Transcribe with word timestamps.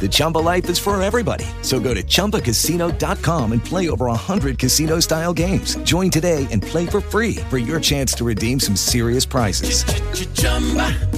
The 0.00 0.08
Chumba 0.10 0.38
life 0.38 0.70
is 0.70 0.78
for 0.78 1.00
everybody. 1.02 1.44
So 1.60 1.78
go 1.78 1.92
to 1.92 2.02
ChumbaCasino.com 2.02 3.52
and 3.52 3.62
play 3.62 3.90
over 3.90 4.06
100 4.06 4.58
casino-style 4.58 5.34
games. 5.34 5.76
Join 5.84 6.10
today 6.10 6.46
and 6.50 6.62
play 6.62 6.86
for 6.86 7.02
free 7.02 7.36
for 7.50 7.58
your 7.58 7.78
chance 7.78 8.14
to 8.14 8.24
redeem 8.24 8.58
some 8.58 8.76
serious 8.76 9.26
prizes. 9.26 9.84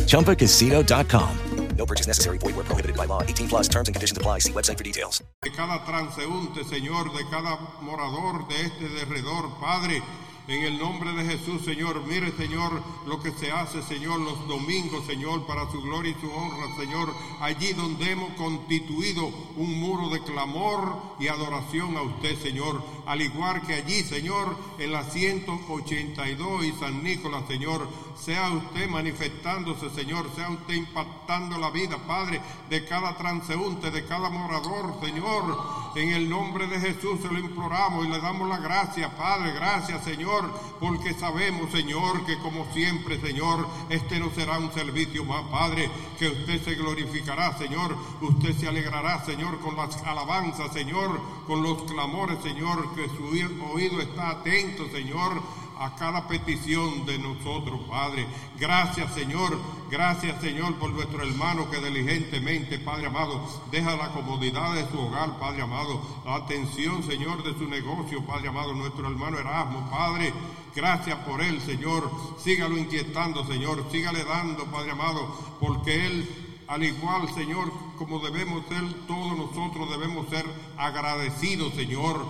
ChumbaCasino.com. 0.08 1.38
No 1.76 1.86
purchase 1.86 2.06
necessary. 2.06 2.38
Void 2.38 2.54
were 2.56 2.64
prohibited 2.64 2.96
by 2.96 3.06
law. 3.06 3.22
18 3.22 3.48
plus 3.48 3.68
terms 3.68 3.88
and 3.88 3.94
conditions 3.94 4.16
apply. 4.18 4.40
See 4.40 4.52
website 4.52 4.78
for 4.78 4.84
details. 4.84 5.22
de 5.42 5.50
cada 5.50 5.84
transeúnte, 5.84 6.62
Señor, 6.64 7.12
de 7.12 7.24
cada 7.30 7.58
morador 7.80 8.46
de 8.48 8.66
este 8.66 8.88
derredor, 8.88 9.50
Padre. 9.60 10.00
En 10.48 10.64
el 10.64 10.76
nombre 10.76 11.12
de 11.12 11.24
Jesús, 11.24 11.62
Señor, 11.64 12.02
mire, 12.04 12.32
Señor, 12.32 12.82
lo 13.06 13.22
que 13.22 13.30
se 13.30 13.52
hace, 13.52 13.80
Señor, 13.80 14.18
los 14.18 14.48
domingos, 14.48 15.06
Señor, 15.06 15.46
para 15.46 15.70
su 15.70 15.80
gloria 15.80 16.10
y 16.10 16.20
su 16.20 16.28
honra, 16.32 16.76
Señor, 16.76 17.14
allí 17.40 17.72
donde 17.74 18.10
hemos 18.10 18.32
constituido 18.34 19.30
un 19.56 19.78
muro 19.78 20.08
de 20.08 20.20
clamor 20.20 21.00
y 21.20 21.28
adoración 21.28 21.96
a 21.96 22.02
usted, 22.02 22.36
Señor, 22.42 22.82
al 23.06 23.22
igual 23.22 23.62
que 23.62 23.74
allí, 23.74 24.02
Señor, 24.02 24.56
en 24.80 24.90
la 24.90 25.04
182 25.04 26.64
y 26.64 26.72
San 26.72 27.04
Nicolás, 27.04 27.44
Señor, 27.46 27.88
sea 28.16 28.50
usted 28.50 28.88
manifestándose, 28.88 29.90
Señor, 29.90 30.28
sea 30.34 30.50
usted 30.50 30.74
impactando 30.74 31.56
la 31.58 31.70
vida, 31.70 31.98
Padre, 32.08 32.40
de 32.68 32.84
cada 32.84 33.16
transeúnte, 33.16 33.92
de 33.92 34.04
cada 34.06 34.28
morador, 34.28 34.98
Señor, 35.00 35.92
en 35.94 36.08
el 36.10 36.28
nombre 36.28 36.66
de 36.66 36.80
Jesús 36.80 37.20
se 37.20 37.28
lo 37.28 37.38
imploramos 37.38 38.06
y 38.06 38.08
le 38.08 38.18
damos 38.18 38.48
la 38.48 38.58
gracia, 38.58 39.16
Padre, 39.16 39.52
gracias, 39.52 40.02
Señor, 40.04 40.31
porque 40.80 41.14
sabemos, 41.14 41.70
Señor, 41.70 42.24
que 42.26 42.38
como 42.38 42.66
siempre, 42.72 43.20
Señor, 43.20 43.66
este 43.88 44.18
no 44.18 44.30
será 44.30 44.58
un 44.58 44.72
servicio 44.72 45.24
más, 45.24 45.42
Padre, 45.44 45.90
que 46.18 46.28
usted 46.28 46.62
se 46.62 46.74
glorificará, 46.74 47.56
Señor, 47.58 47.96
usted 48.20 48.56
se 48.56 48.68
alegrará, 48.68 49.24
Señor, 49.24 49.60
con 49.60 49.76
las 49.76 49.96
alabanzas, 50.02 50.72
Señor, 50.72 51.20
con 51.46 51.62
los 51.62 51.82
clamores, 51.84 52.38
Señor, 52.42 52.94
que 52.94 53.08
su 53.08 53.24
oído 53.72 54.00
está 54.00 54.30
atento, 54.30 54.88
Señor, 54.90 55.42
a 55.82 55.96
cada 55.96 56.28
petición 56.28 57.04
de 57.06 57.18
nosotros, 57.18 57.80
Padre. 57.90 58.24
Gracias, 58.58 59.12
Señor. 59.14 59.58
Gracias, 59.90 60.40
Señor, 60.40 60.76
por 60.76 60.90
nuestro 60.90 61.22
hermano 61.22 61.68
que 61.70 61.80
diligentemente, 61.80 62.78
Padre 62.78 63.08
amado, 63.08 63.44
deja 63.72 63.96
la 63.96 64.12
comodidad 64.12 64.74
de 64.74 64.88
su 64.88 65.00
hogar, 65.00 65.38
Padre 65.40 65.62
amado, 65.62 66.00
la 66.24 66.36
atención, 66.36 67.02
Señor, 67.02 67.42
de 67.42 67.58
su 67.58 67.66
negocio, 67.66 68.24
Padre 68.24 68.48
amado, 68.48 68.74
nuestro 68.74 69.08
hermano 69.08 69.40
Erasmo, 69.40 69.90
Padre. 69.90 70.32
Gracias 70.74 71.18
por 71.26 71.42
él, 71.42 71.60
Señor. 71.60 72.10
Sígalo 72.38 72.78
inquietando, 72.78 73.44
Señor. 73.44 73.84
Sígale 73.90 74.24
dando, 74.24 74.64
Padre 74.66 74.92
amado, 74.92 75.34
porque 75.58 76.06
él 76.06 76.52
al 76.68 76.84
igual, 76.84 77.28
Señor, 77.34 77.70
como 77.98 78.20
debemos 78.20 78.64
ser, 78.66 78.82
todos 79.06 79.36
nosotros 79.36 79.90
debemos 79.90 80.26
ser 80.28 80.46
agradecidos, 80.78 81.74
Señor, 81.74 82.24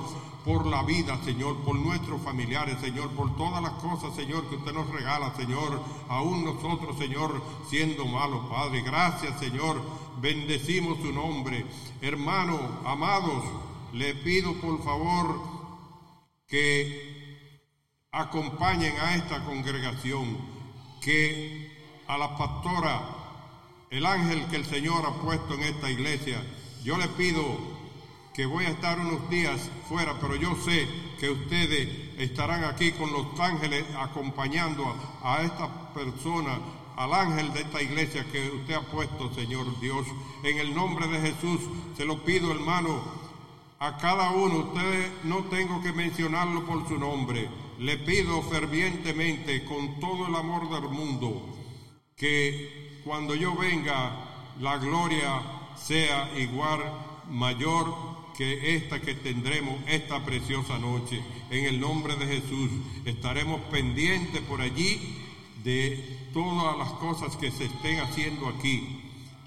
por 0.44 0.66
la 0.66 0.82
vida, 0.82 1.18
Señor, 1.24 1.56
por 1.58 1.76
nuestros 1.76 2.20
familiares, 2.22 2.78
Señor, 2.80 3.10
por 3.10 3.36
todas 3.36 3.62
las 3.62 3.72
cosas, 3.74 4.14
Señor, 4.16 4.48
que 4.48 4.56
usted 4.56 4.72
nos 4.72 4.88
regala, 4.90 5.34
Señor, 5.36 5.80
aún 6.08 6.44
nosotros, 6.44 6.98
Señor, 6.98 7.42
siendo 7.68 8.04
malos, 8.06 8.46
Padre. 8.50 8.82
Gracias, 8.82 9.38
Señor. 9.38 9.80
Bendecimos 10.20 10.98
su 10.98 11.12
nombre. 11.12 11.64
Hermano, 12.00 12.58
amados, 12.84 13.44
le 13.92 14.14
pido 14.14 14.54
por 14.54 14.82
favor 14.82 15.40
que 16.48 17.12
acompañen 18.10 18.94
a 18.98 19.16
esta 19.16 19.44
congregación, 19.44 20.36
que 21.00 22.02
a 22.08 22.18
la 22.18 22.36
pastora, 22.36 23.00
el 23.90 24.04
ángel 24.04 24.46
que 24.46 24.56
el 24.56 24.64
Señor 24.64 25.04
ha 25.06 25.22
puesto 25.22 25.54
en 25.54 25.62
esta 25.62 25.90
iglesia, 25.90 26.42
yo 26.82 26.98
le 26.98 27.08
pido 27.08 27.71
que 28.34 28.46
voy 28.46 28.64
a 28.64 28.70
estar 28.70 28.98
unos 28.98 29.28
días 29.28 29.70
fuera, 29.88 30.18
pero 30.20 30.36
yo 30.36 30.54
sé 30.56 30.88
que 31.20 31.30
ustedes 31.30 31.88
estarán 32.18 32.64
aquí 32.64 32.92
con 32.92 33.12
los 33.12 33.38
ángeles 33.38 33.84
acompañando 33.98 34.84
a, 35.22 35.42
esta 35.42 35.92
persona, 35.92 36.58
al 36.96 37.12
ángel 37.12 37.52
de 37.52 37.60
esta 37.60 37.82
iglesia 37.82 38.24
que 38.32 38.50
usted 38.50 38.74
ha 38.74 38.80
puesto, 38.80 39.32
Señor 39.34 39.78
Dios. 39.80 40.06
En 40.42 40.58
el 40.58 40.74
nombre 40.74 41.06
de 41.08 41.20
Jesús 41.20 41.60
se 41.96 42.06
lo 42.06 42.24
pido, 42.24 42.50
hermano, 42.52 43.02
a 43.78 43.98
cada 43.98 44.30
uno, 44.30 44.58
ustedes 44.58 45.10
no 45.24 45.44
tengo 45.44 45.82
que 45.82 45.92
mencionarlo 45.92 46.64
por 46.64 46.88
su 46.88 46.98
nombre. 46.98 47.48
Le 47.78 47.98
pido 47.98 48.40
fervientemente, 48.42 49.64
con 49.64 50.00
todo 50.00 50.28
el 50.28 50.36
amor 50.36 50.70
del 50.70 50.88
mundo, 50.88 51.54
que 52.16 53.00
cuando 53.04 53.34
yo 53.34 53.54
venga, 53.56 54.52
la 54.60 54.78
gloria 54.78 55.42
sea 55.76 56.30
igual, 56.38 56.80
mayor 57.28 58.11
que 58.36 58.76
esta 58.76 59.00
que 59.00 59.14
tendremos 59.14 59.76
esta 59.86 60.24
preciosa 60.24 60.78
noche. 60.78 61.20
En 61.50 61.64
el 61.64 61.80
nombre 61.80 62.16
de 62.16 62.26
Jesús 62.26 62.70
estaremos 63.04 63.60
pendientes 63.70 64.40
por 64.42 64.60
allí 64.60 65.18
de 65.64 66.28
todas 66.32 66.76
las 66.78 66.90
cosas 66.92 67.36
que 67.36 67.50
se 67.50 67.66
estén 67.66 68.00
haciendo 68.00 68.48
aquí. 68.48 69.00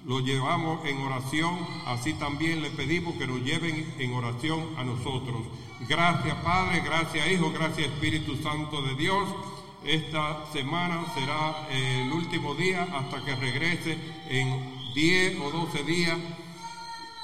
Lo 0.04 0.20
llevamos 0.20 0.86
en 0.86 0.98
oración, 0.98 1.58
así 1.86 2.12
también 2.14 2.62
le 2.62 2.70
pedimos 2.70 3.16
que 3.16 3.26
nos 3.26 3.42
lleven 3.42 3.92
en 3.98 4.14
oración 4.14 4.64
a 4.76 4.84
nosotros. 4.84 5.42
Gracias 5.88 6.36
Padre, 6.44 6.80
gracias 6.84 7.28
Hijo, 7.28 7.50
gracias 7.50 7.88
Espíritu 7.88 8.36
Santo 8.36 8.82
de 8.82 8.94
Dios. 8.94 9.28
Esta 9.84 10.46
semana 10.52 11.04
será 11.14 11.68
el 11.70 12.12
último 12.12 12.54
día 12.54 12.84
hasta 12.92 13.24
que 13.24 13.34
regrese 13.36 13.98
en 14.28 14.94
10 14.94 15.40
o 15.40 15.50
12 15.50 15.82
días. 15.84 16.18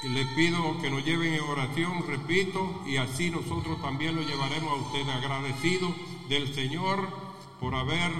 Y 0.03 0.09
le 0.09 0.25
pido 0.25 0.81
que 0.81 0.89
nos 0.89 1.05
lleven 1.05 1.33
en 1.33 1.39
oración, 1.39 2.05
repito, 2.05 2.81
y 2.85 2.97
así 2.97 3.29
nosotros 3.29 3.81
también 3.81 4.17
lo 4.17 4.21
llevaremos 4.21 4.71
a 4.73 4.81
ustedes 4.87 5.07
agradecidos 5.07 5.93
del 6.27 6.53
Señor 6.53 7.07
por 7.61 7.73
haber 7.73 8.11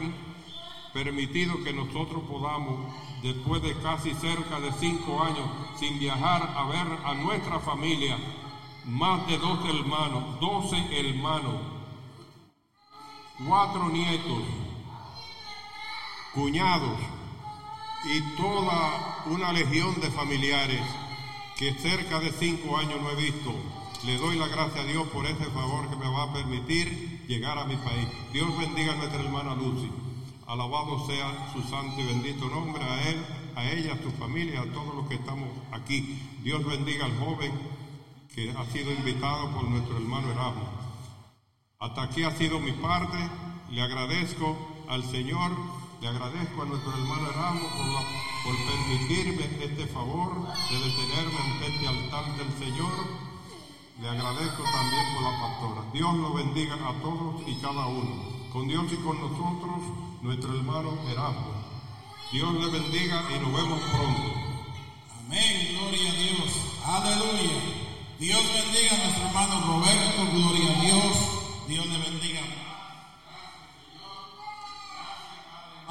permitido 0.93 1.61
que 1.61 1.73
nosotros 1.73 2.23
podamos, 2.23 2.93
después 3.21 3.61
de 3.63 3.75
casi 3.81 4.13
cerca 4.13 4.61
de 4.61 4.71
cinco 4.79 5.21
años 5.21 5.45
sin 5.77 5.99
viajar, 5.99 6.53
a 6.55 6.67
ver 6.67 6.87
a 7.03 7.15
nuestra 7.15 7.59
familia, 7.59 8.17
más 8.85 9.27
de 9.27 9.37
dos 9.37 9.59
hermanos, 9.67 10.39
doce 10.39 10.77
hermanos, 10.97 11.55
cuatro 13.45 13.89
nietos, 13.89 14.43
cuñados 16.33 16.97
y 18.05 18.21
toda 18.37 19.23
una 19.25 19.51
legión 19.51 19.99
de 19.99 20.09
familiares 20.11 20.81
cerca 21.71 22.19
de 22.19 22.31
cinco 22.31 22.77
años 22.77 23.01
no 23.01 23.11
he 23.11 23.15
visto. 23.15 23.53
Le 24.05 24.17
doy 24.17 24.37
la 24.37 24.47
gracia 24.47 24.81
a 24.81 24.85
Dios 24.85 25.07
por 25.07 25.25
ese 25.25 25.45
favor 25.45 25.89
que 25.89 25.95
me 25.95 26.11
va 26.11 26.23
a 26.23 26.33
permitir 26.33 27.23
llegar 27.27 27.57
a 27.57 27.63
mi 27.65 27.77
país. 27.77 28.07
Dios 28.33 28.49
bendiga 28.59 28.93
a 28.93 28.97
nuestra 28.97 29.21
hermana 29.21 29.55
Lucy. 29.55 29.89
Alabado 30.45 31.07
sea 31.07 31.53
su 31.53 31.61
santo 31.69 32.01
y 32.01 32.05
bendito 32.05 32.49
nombre 32.49 32.83
a 32.83 33.09
él, 33.09 33.25
a 33.55 33.63
ella, 33.69 33.93
a 33.93 34.03
su 34.03 34.11
familia, 34.11 34.61
a 34.61 34.73
todos 34.73 34.93
los 34.93 35.07
que 35.07 35.15
estamos 35.15 35.47
aquí. 35.71 36.19
Dios 36.43 36.65
bendiga 36.65 37.05
al 37.05 37.17
joven 37.17 37.51
que 38.35 38.51
ha 38.51 38.65
sido 38.65 38.91
invitado 38.91 39.51
por 39.51 39.63
nuestro 39.69 39.95
hermano 39.95 40.31
Erasmo. 40.31 40.67
Hasta 41.79 42.03
aquí 42.03 42.23
ha 42.23 42.31
sido 42.31 42.59
mi 42.59 42.73
parte. 42.73 43.17
Le 43.69 43.81
agradezco 43.81 44.57
al 44.89 45.03
Señor, 45.03 45.51
le 46.03 46.09
agradezco 46.09 46.61
a 46.61 46.65
nuestro 46.65 46.91
hermano 46.91 47.31
la, 47.31 47.53
por 48.43 48.55
permitirme 48.67 49.45
este 49.63 49.87
favor 49.87 50.35
de 50.69 50.75
detenerme 50.77 51.39
ante 51.39 51.67
este 51.67 51.87
altar 51.87 52.25
del 52.35 52.51
Señor. 52.59 52.91
Le 54.01 54.09
agradezco 54.09 54.63
también 54.63 55.05
por 55.13 55.23
la 55.23 55.39
pastora. 55.39 55.81
Dios 55.93 56.13
lo 56.15 56.33
bendiga 56.33 56.75
a 56.75 56.93
todos 57.01 57.47
y 57.47 57.55
cada 57.55 57.85
uno. 57.85 58.21
Con 58.51 58.67
Dios 58.67 58.83
y 58.91 58.97
con 58.97 59.15
nosotros, 59.17 59.79
nuestro 60.21 60.53
hermano 60.53 60.91
Erasmo. 61.09 61.53
Dios 62.33 62.53
le 62.53 62.67
bendiga 62.67 63.23
y 63.33 63.39
nos 63.39 63.53
vemos 63.53 63.79
pronto. 63.79 64.33
Amén, 65.23 65.77
gloria 65.79 66.11
a 66.11 66.15
Dios. 66.15 66.51
Aleluya. 66.83 67.61
Dios 68.19 68.43
bendiga 68.53 68.93
a 68.93 69.03
nuestro 69.05 69.27
hermano 69.27 69.67
Roberto. 69.67 70.21
Gloria 70.33 70.69
a 70.69 70.81
Dios. 70.81 71.15
Dios 71.69 71.85
le 71.87 71.97
bendiga. 71.97 72.32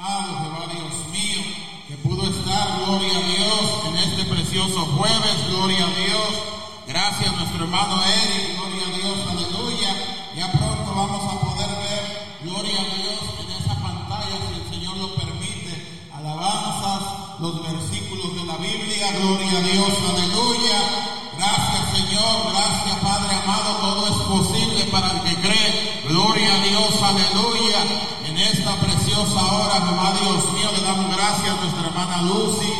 Amado 0.03 0.35
Jehová 0.43 0.67
Dios 0.67 1.07
mío, 1.13 1.41
que 1.87 1.95
pudo 1.95 2.27
estar, 2.27 2.83
gloria 2.83 3.15
a 3.15 3.21
Dios, 3.21 3.85
en 3.87 3.95
este 3.95 4.25
precioso 4.25 4.85
jueves, 4.97 5.47
gloria 5.47 5.85
a 5.87 5.95
Dios. 5.95 6.29
Gracias 6.85 7.31
nuestro 7.31 7.63
hermano 7.63 8.03
Eric, 8.03 8.57
gloria 8.57 8.83
a 8.83 8.97
Dios, 8.99 9.17
aleluya. 9.31 9.95
Ya 10.35 10.51
pronto 10.51 10.93
vamos 10.93 11.23
a 11.23 11.39
poder 11.39 11.69
ver, 11.79 12.37
gloria 12.43 12.81
a 12.81 12.95
Dios, 12.99 13.19
en 13.47 13.51
esa 13.63 13.75
pantalla, 13.79 14.35
si 14.43 14.59
el 14.59 14.69
Señor 14.75 14.97
lo 14.97 15.15
permite, 15.15 16.11
alabanzas, 16.13 17.39
los 17.39 17.63
versículos 17.63 18.35
de 18.35 18.43
la 18.43 18.57
Biblia, 18.57 19.09
gloria 19.21 19.57
a 19.57 19.61
Dios, 19.61 19.93
aleluya. 20.03 21.13
Gracias 21.37 21.95
Señor, 21.95 22.51
gracias 22.51 22.99
Padre 22.99 23.35
amado, 23.35 23.71
todo 23.79 24.07
es 24.07 24.21
posible 24.27 24.83
para 24.91 25.11
el 25.11 25.21
que 25.21 25.35
cree. 25.47 26.03
Gloria 26.09 26.55
a 26.55 26.59
Dios, 26.59 27.01
aleluya. 27.01 28.22
En 28.33 28.39
esta 28.39 28.75
preciosa 28.77 29.45
hora, 29.45 29.85
Jehová 29.85 30.11
Dios 30.19 30.53
mío, 30.53 30.67
le 30.75 30.81
damos 30.81 31.15
gracias 31.15 31.49
a 31.49 31.61
nuestra 31.61 31.85
hermana 31.85 32.23
Lucy, 32.23 32.73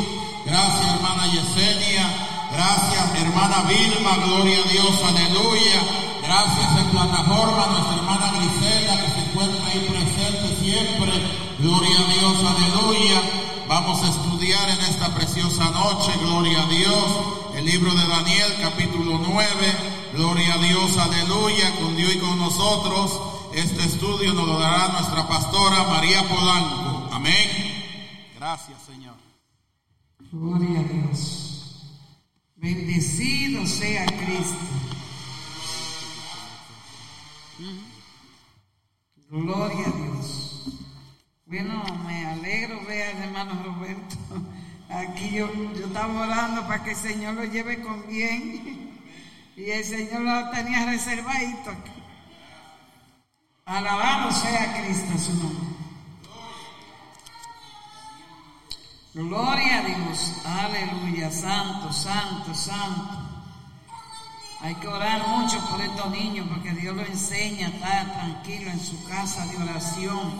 gracias 0.47 0.95
hermana 0.95 1.27
Yesenia, 1.27 2.09
gracias 2.51 3.21
hermana 3.21 3.61
Vilma, 3.69 4.17
gloria 4.25 4.57
a 4.57 4.67
Dios, 4.67 4.95
aleluya. 5.05 5.81
Gracias 6.23 6.79
en 6.79 6.89
plataforma 6.89 7.65
a 7.65 7.67
nuestra 7.67 7.95
hermana 7.97 8.33
Grisela 8.35 8.99
que 8.99 9.11
se 9.11 9.19
encuentra 9.29 9.67
ahí 9.67 9.87
presente 9.91 10.57
siempre. 10.59 11.11
Gloria 11.59 11.99
a 11.99 12.13
Dios, 12.13 12.35
aleluya. 12.39 13.21
Vamos 13.67 14.01
a 14.01 14.09
estudiar 14.09 14.69
en 14.71 14.81
esta 14.81 15.13
preciosa 15.13 15.65
noche, 15.69 16.13
gloria 16.19 16.63
a 16.63 16.65
Dios, 16.65 17.05
el 17.57 17.65
libro 17.65 17.93
de 17.93 18.07
Daniel, 18.07 18.57
capítulo 18.59 19.19
9. 19.23 19.47
Gloria 20.15 20.55
a 20.55 20.57
Dios, 20.57 20.97
aleluya, 20.97 21.75
con 21.79 21.95
Dios 21.95 22.15
y 22.15 22.17
con 22.17 22.39
nosotros. 22.39 23.32
Este 23.55 23.85
estudio 23.85 24.33
nos 24.33 24.47
lo 24.47 24.59
dará 24.59 24.87
nuestra 24.93 25.27
pastora 25.27 25.83
María 25.83 26.27
Polanco. 26.27 27.09
Amén. 27.13 27.47
Gracias, 28.35 28.81
Señor. 28.81 29.13
Gloria 30.31 30.79
a 30.79 30.83
Dios. 30.83 31.83
Bendecido 32.55 33.67
sea 33.67 34.07
Cristo. 34.07 34.57
Gloria 39.29 39.85
a 39.85 39.97
Dios. 39.97 40.63
Bueno, 41.45 41.83
me 42.07 42.25
alegro 42.25 42.83
ver 42.87 43.15
hermano 43.17 43.61
Roberto. 43.63 44.17
Aquí 44.89 45.29
yo, 45.29 45.47
yo 45.75 45.85
estaba 45.85 46.23
orando 46.23 46.61
para 46.63 46.83
que 46.83 46.91
el 46.91 46.97
Señor 46.97 47.35
lo 47.35 47.45
lleve 47.45 47.83
con 47.83 48.07
bien. 48.07 48.99
Y 49.55 49.69
el 49.69 49.83
Señor 49.83 50.21
lo 50.21 50.49
tenía 50.49 50.87
reservadito 50.87 51.69
aquí. 51.69 52.02
Alabado 53.65 54.29
sea 54.33 54.81
Cristo 54.81 55.17
su 55.17 55.33
nombre. 55.35 55.67
Gloria 59.13 59.79
a 59.79 59.81
Dios. 59.83 60.33
Aleluya. 60.45 61.31
Santo, 61.31 61.93
santo, 61.93 62.53
santo. 62.53 63.23
Hay 64.59 64.75
que 64.75 64.87
orar 64.87 65.25
mucho 65.27 65.59
por 65.69 65.79
estos 65.79 66.11
niños 66.11 66.45
porque 66.49 66.71
Dios 66.71 66.93
los 66.93 67.07
enseña 67.07 67.67
a 67.67 67.69
estar 67.69 68.13
tranquilo 68.13 68.69
en 68.69 68.79
su 68.81 69.01
casa 69.05 69.45
de 69.45 69.57
oración. 69.63 70.33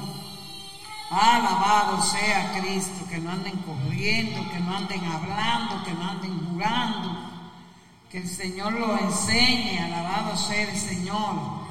Alabado 1.10 2.02
sea 2.02 2.60
Cristo, 2.60 3.08
que 3.10 3.20
no 3.20 3.32
anden 3.32 3.56
corriendo, 3.60 4.52
que 4.52 4.60
no 4.60 4.76
anden 4.76 5.06
hablando, 5.06 5.82
que 5.86 5.94
no 5.94 6.10
anden 6.10 6.50
jugando. 6.50 7.18
Que 8.12 8.18
el 8.18 8.28
Señor 8.28 8.74
los 8.74 9.00
enseñe, 9.00 9.80
alabado 9.80 10.36
sea 10.36 10.70
el 10.70 10.78
Señor. 10.78 11.63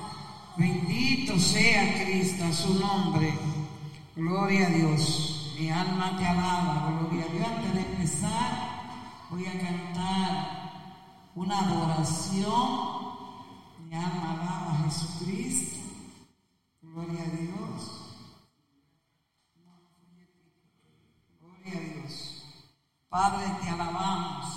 Bendito 0.56 1.38
sea 1.38 2.04
Cristo, 2.04 2.52
su 2.52 2.74
nombre. 2.74 3.32
Gloria 4.14 4.66
a 4.66 4.70
Dios. 4.70 5.54
Mi 5.58 5.70
alma 5.70 6.16
te 6.18 6.26
alaba, 6.26 6.98
gloria 7.00 7.24
a 7.24 7.28
Dios. 7.28 7.46
Antes 7.46 7.74
de 7.74 7.80
empezar, 7.80 9.28
voy 9.30 9.46
a 9.46 9.58
cantar 9.58 10.72
una 11.34 11.58
adoración. 11.58 13.02
Mi 13.88 13.94
alma 13.94 14.32
alaba 14.32 14.72
a 14.72 14.84
Jesucristo. 14.84 15.78
Gloria 16.82 17.22
a 17.22 17.36
Dios. 17.36 18.16
Gloria 21.40 21.78
a 21.78 21.80
Dios. 21.80 22.44
Padre, 23.08 23.44
te 23.62 23.68
alabamos. 23.70 24.54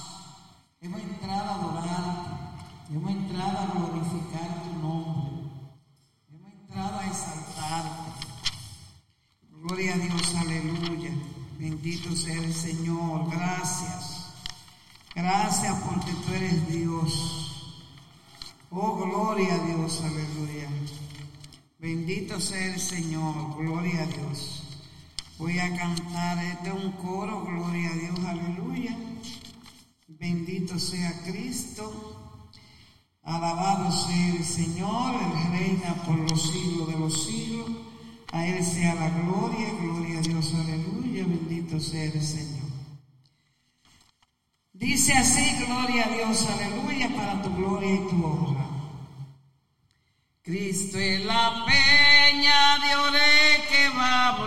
Hemos 0.81 0.99
entrado 0.99 1.49
a 1.49 1.55
adorarte. 1.55 2.29
Hemos 2.91 3.11
entrado 3.11 3.57
a 3.57 3.65
glorificar 3.65 4.63
tu 4.63 4.79
nombre. 4.81 5.34
Exaltarte. 6.75 8.11
Gloria 9.49 9.93
a 9.93 9.97
Dios, 9.97 10.35
aleluya. 10.35 11.11
Bendito 11.57 12.13
sea 12.13 12.35
el 12.35 12.53
Señor. 12.53 13.29
Gracias. 13.31 14.33
Gracias 15.15 15.73
porque 15.83 16.11
tú 16.11 16.33
eres 16.33 16.67
Dios. 16.67 17.81
Oh, 18.71 18.97
gloria 18.97 19.55
a 19.55 19.59
Dios, 19.59 20.01
aleluya. 20.01 20.67
Bendito 21.79 22.41
sea 22.41 22.73
el 22.73 22.81
Señor. 22.81 23.55
Gloria 23.55 24.03
a 24.03 24.07
Dios. 24.07 24.63
Voy 25.37 25.57
a 25.59 25.77
cantar 25.77 26.43
este 26.43 26.73
un 26.73 26.91
coro, 26.93 27.45
gloria 27.45 27.89
a 27.89 27.93
Dios, 27.93 28.19
aleluya. 28.25 28.97
Bendito 30.09 30.77
sea 30.77 31.21
Cristo. 31.23 32.14
Alabado 33.25 33.91
sea 33.91 34.35
el 34.35 34.45
Señor, 34.45 35.15
Él 35.15 35.51
reina 35.51 35.95
por 36.05 36.15
los 36.29 36.41
siglos 36.41 36.87
de 36.87 36.99
los 36.99 37.25
siglos. 37.25 37.69
A 38.31 38.45
Él 38.45 38.63
sea 38.63 38.93
la 38.95 39.09
gloria, 39.09 39.73
gloria 39.81 40.19
a 40.19 40.21
Dios, 40.21 40.53
aleluya. 40.53 41.25
Bendito 41.25 41.79
sea 41.79 42.03
el 42.03 42.21
Señor. 42.21 42.69
Dice 44.73 45.13
así, 45.13 45.65
gloria 45.65 46.05
a 46.05 46.09
Dios, 46.09 46.45
aleluya, 46.49 47.09
para 47.15 47.41
tu 47.41 47.55
gloria 47.55 47.95
y 47.95 48.07
tu 48.09 48.23
honra. 48.23 48.65
Cristo 50.43 50.99
es 50.99 51.25
la 51.25 51.65
peña 51.65 52.77
de 52.77 52.95
ore 52.95 53.63
que 53.67 53.89
va 53.97 54.37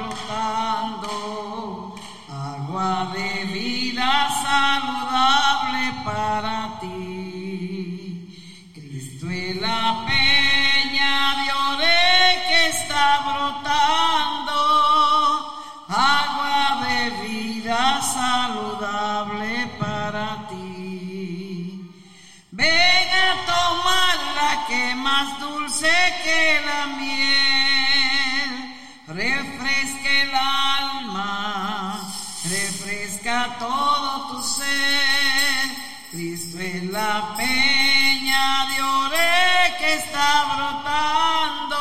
brotando, 1.03 1.97
agua 2.29 3.13
de 3.13 3.48
dulce 25.89 26.15
que 26.25 26.61
la 26.65 26.87
miel, 26.99 28.51
refresca 29.07 30.11
el 30.23 30.35
alma, 30.35 32.01
refresca 32.45 33.57
todo 33.59 34.29
tu 34.29 34.43
ser. 34.43 34.67
Cristo 36.11 36.59
es 36.59 36.85
la 36.85 37.35
peña 37.37 38.67
de 38.67 38.83
ore 38.83 39.77
que 39.79 39.95
está 39.95 40.45
brotando, 40.57 41.79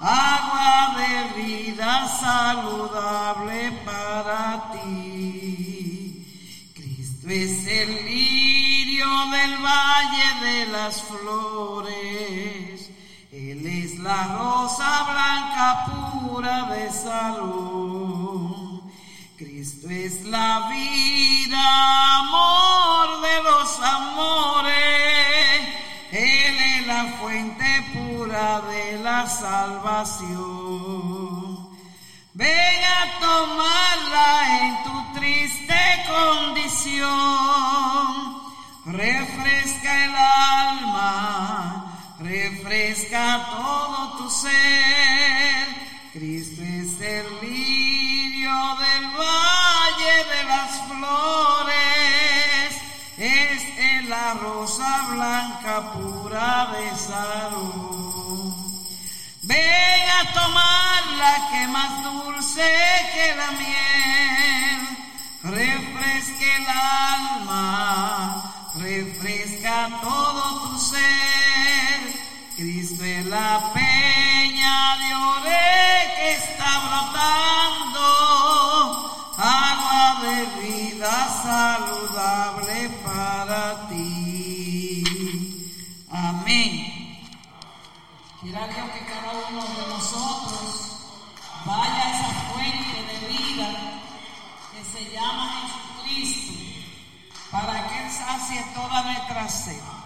agua 0.00 0.94
de 0.98 1.42
vida 1.42 2.08
saludable 2.20 3.72
para 3.84 4.72
ti. 4.72 6.24
Cristo 6.74 7.28
es 7.28 7.66
el 7.66 8.04
lirio 8.04 9.08
del 9.30 9.58
valle 9.58 10.28
de 10.42 10.66
las 10.66 11.02
flores. 11.02 12.47
La 14.08 14.22
rosa 14.38 14.92
blanca 15.04 15.66
pura 15.84 16.56
de 16.72 16.90
salud. 16.90 18.80
Cristo 19.36 19.90
es 19.90 20.24
la 20.24 20.70
vida, 20.70 21.64
amor 22.20 23.20
de 23.20 23.42
los 23.42 23.78
amores. 23.82 25.60
Él 26.10 26.56
es 26.72 26.86
la 26.86 27.04
fuente 27.20 27.84
pura 27.92 28.62
de 28.62 28.98
la 29.00 29.26
salvación. 29.26 30.38
Ven 32.32 32.84
a 32.98 33.18
tomarla 33.20 34.30
en 34.58 34.84
tu 34.84 34.96
triste 35.18 35.80
condición. 36.08 37.08
Refresca 38.86 40.04
el 40.06 40.14
alma, 40.16 41.87
refresca 42.18 43.46
todo 43.50 44.18
tu 44.18 44.30
ser. 44.30 45.66
Cristo 46.12 46.62
es 46.62 47.00
el 47.00 47.26
lirio 47.40 48.76
del 48.76 49.06
valle 49.16 50.24
de 50.32 50.44
las 50.44 50.70
flores. 50.88 52.76
Es 53.18 53.68
rosa 54.34 55.06
blanca 55.10 55.92
pura 55.92 56.66
de 56.72 56.96
salud. 56.96 58.54
Ven 59.42 60.10
a 60.10 60.32
tomarla 60.32 61.48
que 61.50 61.68
más 61.68 62.04
dulce 62.04 62.70
que 63.14 63.36
la 63.36 63.50
miel, 63.52 64.98
refresque 65.44 66.56
el 66.56 66.66
alma, 66.68 68.72
refresca 68.76 69.88
todo 70.02 70.68
tu 70.68 70.78
ser. 70.78 71.77
Cristo 72.58 73.04
es 73.04 73.24
la 73.26 73.72
peña 73.72 74.96
de 74.96 75.14
ore 75.14 76.14
que 76.16 76.32
está 76.32 76.80
brotando, 76.88 78.02
agua 79.38 80.18
de 80.22 80.44
vida 80.60 81.14
saludable 81.40 82.90
para 83.04 83.88
ti. 83.88 85.04
Amén. 86.10 87.20
Quiera 88.40 88.66
Dios 88.66 88.90
que 88.90 89.06
cada 89.06 89.30
uno 89.50 89.62
de 89.62 89.86
nosotros 89.90 90.98
vaya 91.64 92.06
a 92.06 92.10
esa 92.10 92.32
fuente 92.50 92.98
de 93.04 93.18
vida 93.28 93.68
que 94.72 94.82
se 94.82 95.12
llama 95.12 95.44
Jesucristo, 95.60 96.54
para 97.52 97.86
que 97.86 98.02
Él 98.04 98.10
sacie 98.10 98.64
toda 98.74 99.04
nuestra 99.04 99.48
sed. 99.48 99.97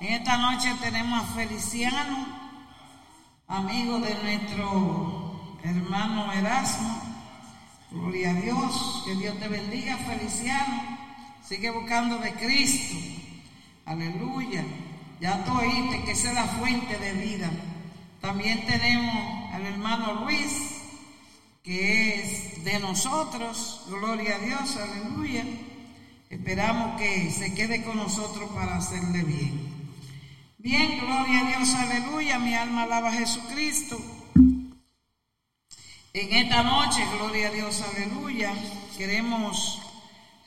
En 0.00 0.14
esta 0.14 0.38
noche 0.38 0.74
tenemos 0.80 1.22
a 1.22 1.34
Feliciano, 1.34 2.26
amigo 3.46 4.00
de 4.00 4.14
nuestro 4.14 5.58
hermano 5.62 6.32
Erasmo. 6.32 7.02
Gloria 7.90 8.30
a 8.30 8.34
Dios, 8.34 9.02
que 9.04 9.14
Dios 9.16 9.38
te 9.38 9.48
bendiga, 9.48 9.98
Feliciano. 9.98 10.98
Sigue 11.46 11.68
buscando 11.68 12.16
de 12.16 12.32
Cristo. 12.32 12.96
Aleluya. 13.84 14.64
Ya 15.20 15.44
tú 15.44 15.52
oíste 15.52 16.02
que 16.04 16.12
es 16.12 16.24
la 16.32 16.46
fuente 16.46 16.96
de 16.96 17.12
vida. 17.12 17.50
También 18.22 18.64
tenemos 18.64 19.52
al 19.52 19.66
hermano 19.66 20.24
Luis, 20.24 20.80
que 21.62 22.22
es 22.22 22.64
de 22.64 22.78
nosotros. 22.78 23.84
Gloria 23.90 24.36
a 24.36 24.38
Dios, 24.38 24.78
aleluya. 24.78 25.44
Esperamos 26.30 26.98
que 26.98 27.30
se 27.30 27.52
quede 27.52 27.82
con 27.84 27.98
nosotros 27.98 28.48
para 28.54 28.78
hacerle 28.78 29.24
bien. 29.24 29.79
Bien, 30.62 31.00
gloria 31.00 31.40
a 31.40 31.44
Dios, 31.56 31.74
aleluya. 31.74 32.38
Mi 32.38 32.54
alma 32.54 32.82
alaba 32.82 33.08
a 33.08 33.12
Jesucristo. 33.14 33.98
En 36.12 36.34
esta 36.34 36.62
noche, 36.62 37.02
gloria 37.16 37.48
a 37.48 37.50
Dios, 37.50 37.80
aleluya, 37.80 38.52
queremos 38.98 39.80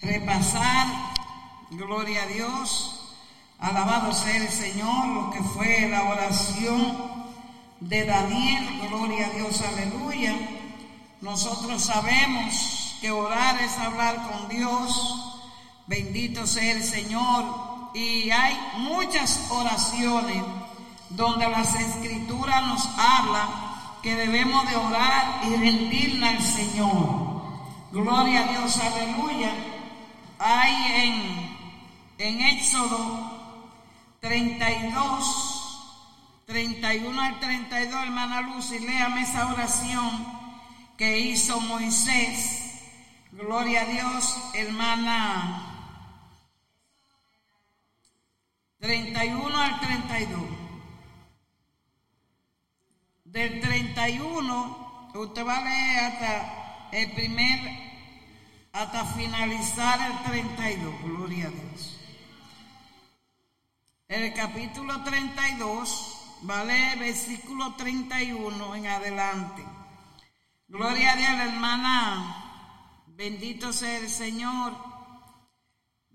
repasar, 0.02 0.86
gloria 1.72 2.22
a 2.22 2.28
Dios, 2.28 3.16
alabado 3.58 4.14
sea 4.14 4.38
el 4.38 4.50
Señor, 4.50 5.08
lo 5.08 5.32
que 5.32 5.42
fue 5.42 5.90
la 5.90 6.04
oración 6.04 6.96
de 7.80 8.06
Daniel, 8.06 8.82
gloria 8.90 9.26
a 9.26 9.30
Dios, 9.32 9.62
aleluya. 9.62 10.36
Nosotros 11.22 11.82
sabemos 11.82 12.98
que 13.02 13.10
orar 13.10 13.60
es 13.64 13.76
hablar 13.80 14.30
con 14.30 14.48
Dios, 14.48 15.48
bendito 15.88 16.46
sea 16.46 16.72
el 16.74 16.84
Señor, 16.84 17.73
y 17.94 18.32
hay 18.32 18.58
muchas 18.78 19.48
oraciones 19.52 20.44
donde 21.10 21.48
las 21.48 21.76
escrituras 21.76 22.66
nos 22.66 22.86
hablan 22.98 23.48
que 24.02 24.16
debemos 24.16 24.68
de 24.70 24.76
orar 24.76 25.42
y 25.46 25.56
rendirla 25.56 26.30
al 26.30 26.42
Señor. 26.42 27.34
Gloria 27.92 28.42
a 28.42 28.52
Dios, 28.52 28.80
aleluya. 28.80 29.54
Hay 30.40 30.74
en, 31.04 31.58
en 32.18 32.42
Éxodo 32.42 33.32
32, 34.20 36.42
31 36.48 37.22
al 37.22 37.40
32, 37.40 38.04
hermana 38.04 38.42
Lucy, 38.42 38.80
léame 38.80 39.22
esa 39.22 39.48
oración 39.48 40.26
que 40.98 41.20
hizo 41.20 41.62
Moisés. 41.62 42.60
Gloria 43.32 43.82
a 43.82 43.86
Dios, 43.86 44.38
hermana 44.54 45.73
31 48.84 49.58
al 49.58 49.80
32 49.80 50.42
del 53.24 53.62
31, 53.62 55.12
usted 55.16 55.48
va 55.48 55.58
a 55.58 55.64
leer 55.64 56.00
hasta 56.00 56.90
el 56.92 57.12
primer, 57.14 57.62
hasta 58.74 59.06
finalizar 59.06 60.02
el 60.12 60.24
32, 60.30 61.02
gloria 61.02 61.48
a 61.48 61.52
Dios. 61.52 61.98
El 64.10 64.34
capítulo 64.34 65.02
32, 65.02 66.42
va 66.50 66.60
a 66.60 66.66
leer 66.66 67.00
versículo 67.00 67.76
31 67.76 68.76
en 68.76 68.88
adelante. 68.88 69.66
Gloria 70.68 71.14
a 71.14 71.16
Dios, 71.16 71.30
hermana, 71.30 73.04
bendito 73.08 73.72
sea 73.72 74.00
el 74.00 74.10
Señor. 74.10 74.93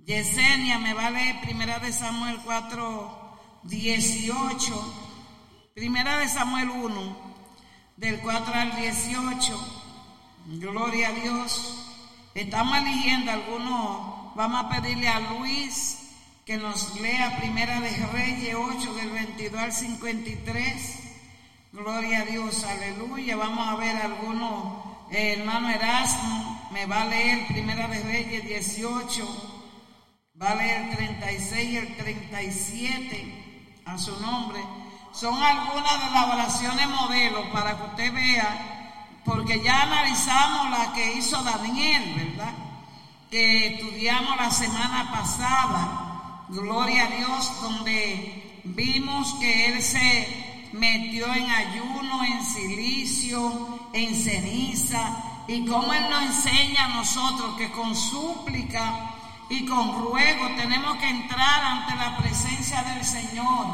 Yesenia 0.08 0.78
me 0.78 0.94
va 0.94 1.08
a 1.08 1.10
leer 1.10 1.38
primera 1.42 1.78
de 1.80 1.92
Samuel 1.92 2.38
4, 2.42 3.60
18. 3.64 4.94
Primera 5.74 6.16
de 6.16 6.26
Samuel 6.26 6.70
1, 6.70 7.16
del 7.98 8.18
4 8.20 8.54
al 8.54 8.74
18. 8.74 9.84
Gloria 10.46 11.08
a 11.08 11.12
Dios. 11.12 11.84
Estamos 12.34 12.78
eligiendo 12.78 13.32
algunos. 13.32 14.34
Vamos 14.34 14.64
a 14.64 14.68
pedirle 14.70 15.08
a 15.08 15.20
Luis 15.20 15.98
que 16.46 16.56
nos 16.56 16.98
lea 16.98 17.36
Primera 17.38 17.78
de 17.82 17.90
Reyes 18.06 18.54
8, 18.54 18.94
del 18.94 19.10
22 19.10 19.60
al 19.60 19.72
53. 19.74 21.00
Gloria 21.74 22.20
a 22.20 22.24
Dios, 22.24 22.64
aleluya. 22.64 23.36
Vamos 23.36 23.68
a 23.68 23.76
ver 23.76 23.94
algunos. 23.94 24.86
El 25.10 25.40
hermano 25.40 25.68
Erasmo 25.68 26.70
me 26.72 26.86
va 26.86 27.02
a 27.02 27.06
leer 27.08 27.46
Primera 27.48 27.88
de 27.88 28.02
Reyes 28.02 28.46
18. 28.46 29.57
Va 30.40 30.50
a 30.50 30.54
leer 30.54 30.83
el 30.83 30.97
36 30.97 31.71
y 31.71 31.76
el 31.76 31.97
37 31.97 33.83
a 33.87 33.99
su 33.99 34.21
nombre 34.21 34.61
son 35.11 35.35
algunas 35.42 36.04
de 36.04 36.11
las 36.12 36.26
oraciones 36.26 36.88
modelo 36.90 37.50
para 37.50 37.76
que 37.76 37.83
usted 37.83 38.12
vea, 38.12 39.18
porque 39.25 39.61
ya 39.61 39.83
analizamos 39.83 40.71
la 40.71 40.92
que 40.92 41.14
hizo 41.14 41.42
Daniel, 41.42 42.14
¿verdad? 42.14 42.52
Que 43.28 43.75
estudiamos 43.75 44.37
la 44.37 44.50
semana 44.52 45.11
pasada, 45.11 46.45
gloria 46.50 47.07
a 47.07 47.16
Dios, 47.16 47.61
donde 47.61 48.61
vimos 48.62 49.35
que 49.40 49.66
él 49.66 49.83
se 49.83 50.68
metió 50.73 51.35
en 51.35 51.50
ayuno, 51.50 52.23
en 52.23 52.45
silicio, 52.45 53.80
en 53.92 54.14
ceniza, 54.14 55.16
y 55.49 55.66
cómo 55.66 55.92
él 55.92 56.09
nos 56.09 56.23
enseña 56.23 56.85
a 56.85 56.95
nosotros 56.95 57.57
que 57.57 57.73
con 57.73 57.97
súplica 57.97 59.17
y 59.49 59.64
con 59.67 60.02
ruego 60.02 60.49
tenemos 60.57 60.97
que 60.99 61.09
entrar 61.09 61.64
ante 61.64 61.95
la 61.97 62.17
presencia 62.19 62.83
del 62.83 63.05
Señor. 63.05 63.67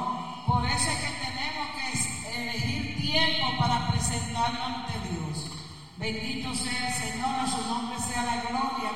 Por 0.46 0.64
eso 0.66 0.90
es 0.90 0.98
que 0.98 1.24
elegir 2.34 2.96
tiempo 2.96 3.56
para 3.58 3.88
presentarlo 3.88 4.64
ante 4.64 4.92
Dios. 5.08 5.50
Bendito 5.96 6.54
sea 6.54 6.88
el 6.88 6.94
Señor, 6.94 7.34
a 7.40 7.46
su 7.46 7.66
nombre 7.66 7.98
sea 7.98 8.24
la 8.24 8.42
gloria. 8.42 8.90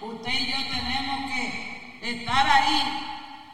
Usted 0.00 0.32
y 0.32 0.46
yo 0.46 0.56
tenemos 0.70 1.30
que 1.32 1.98
estar 2.02 2.46
ahí, 2.46 2.82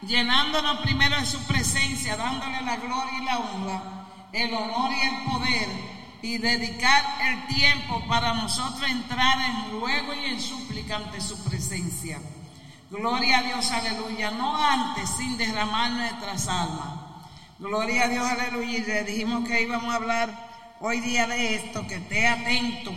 llenándonos 0.01 0.79
primero 0.79 1.19
de 1.19 1.25
su 1.25 1.39
presencia, 1.45 2.15
dándole 2.15 2.61
la 2.61 2.77
gloria 2.77 3.19
y 3.19 3.25
la 3.25 3.37
honra, 3.39 3.83
el 4.31 4.53
honor 4.53 4.91
y 4.93 5.01
el 5.01 5.23
poder, 5.23 5.67
y 6.21 6.37
dedicar 6.37 7.03
el 7.21 7.47
tiempo 7.47 8.03
para 8.07 8.33
nosotros 8.33 8.89
entrar 8.89 9.37
en 9.41 9.79
ruego 9.79 10.13
y 10.13 10.25
en 10.25 10.41
súplica 10.41 10.97
ante 10.97 11.21
su 11.21 11.43
presencia. 11.43 12.19
Gloria 12.97 13.39
a 13.39 13.43
Dios, 13.43 13.71
aleluya. 13.71 14.31
No 14.31 14.55
antes, 14.55 15.09
sin 15.09 15.37
derramar 15.37 15.91
nuestras 15.91 16.47
almas. 16.47 16.99
Gloria 17.59 18.05
a 18.05 18.07
Dios, 18.07 18.25
aleluya. 18.25 18.77
Y 18.77 18.81
le 18.81 19.03
dijimos 19.03 19.47
que 19.47 19.61
íbamos 19.61 19.93
a 19.93 19.97
hablar 19.97 20.49
hoy 20.79 21.01
día 21.01 21.27
de 21.27 21.55
esto, 21.55 21.85
que 21.87 21.95
esté 21.95 22.27
atento, 22.27 22.93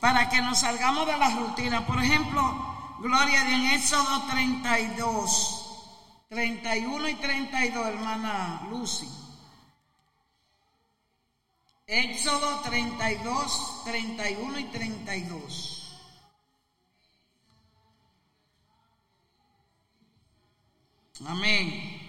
para 0.00 0.28
que 0.28 0.40
nos 0.40 0.58
salgamos 0.58 1.06
de 1.06 1.16
la 1.16 1.30
rutina. 1.30 1.86
Por 1.86 2.02
ejemplo, 2.02 2.76
Gloria 2.98 3.42
a 3.42 3.44
Dios, 3.44 3.60
en 3.60 3.66
Éxodo 3.72 4.22
32, 4.30 6.26
31 6.30 7.08
y 7.08 7.14
32, 7.14 7.86
hermana 7.86 8.66
Lucy. 8.70 9.08
Éxodo 11.86 12.60
32, 12.60 13.82
31 13.84 14.58
y 14.58 14.64
32. 14.64 15.75
Amén. 21.24 22.02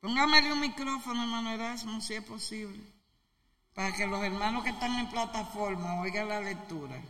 Póngamele 0.00 0.52
un 0.52 0.60
micrófono, 0.60 1.22
hermano 1.22 1.52
Erasmo, 1.52 2.00
si 2.00 2.14
es 2.14 2.24
posible, 2.24 2.82
para 3.72 3.92
que 3.94 4.06
los 4.06 4.22
hermanos 4.24 4.64
que 4.64 4.70
están 4.70 4.98
en 4.98 5.08
plataforma 5.08 6.00
oigan 6.00 6.28
la 6.28 6.40
lectura. 6.40 7.00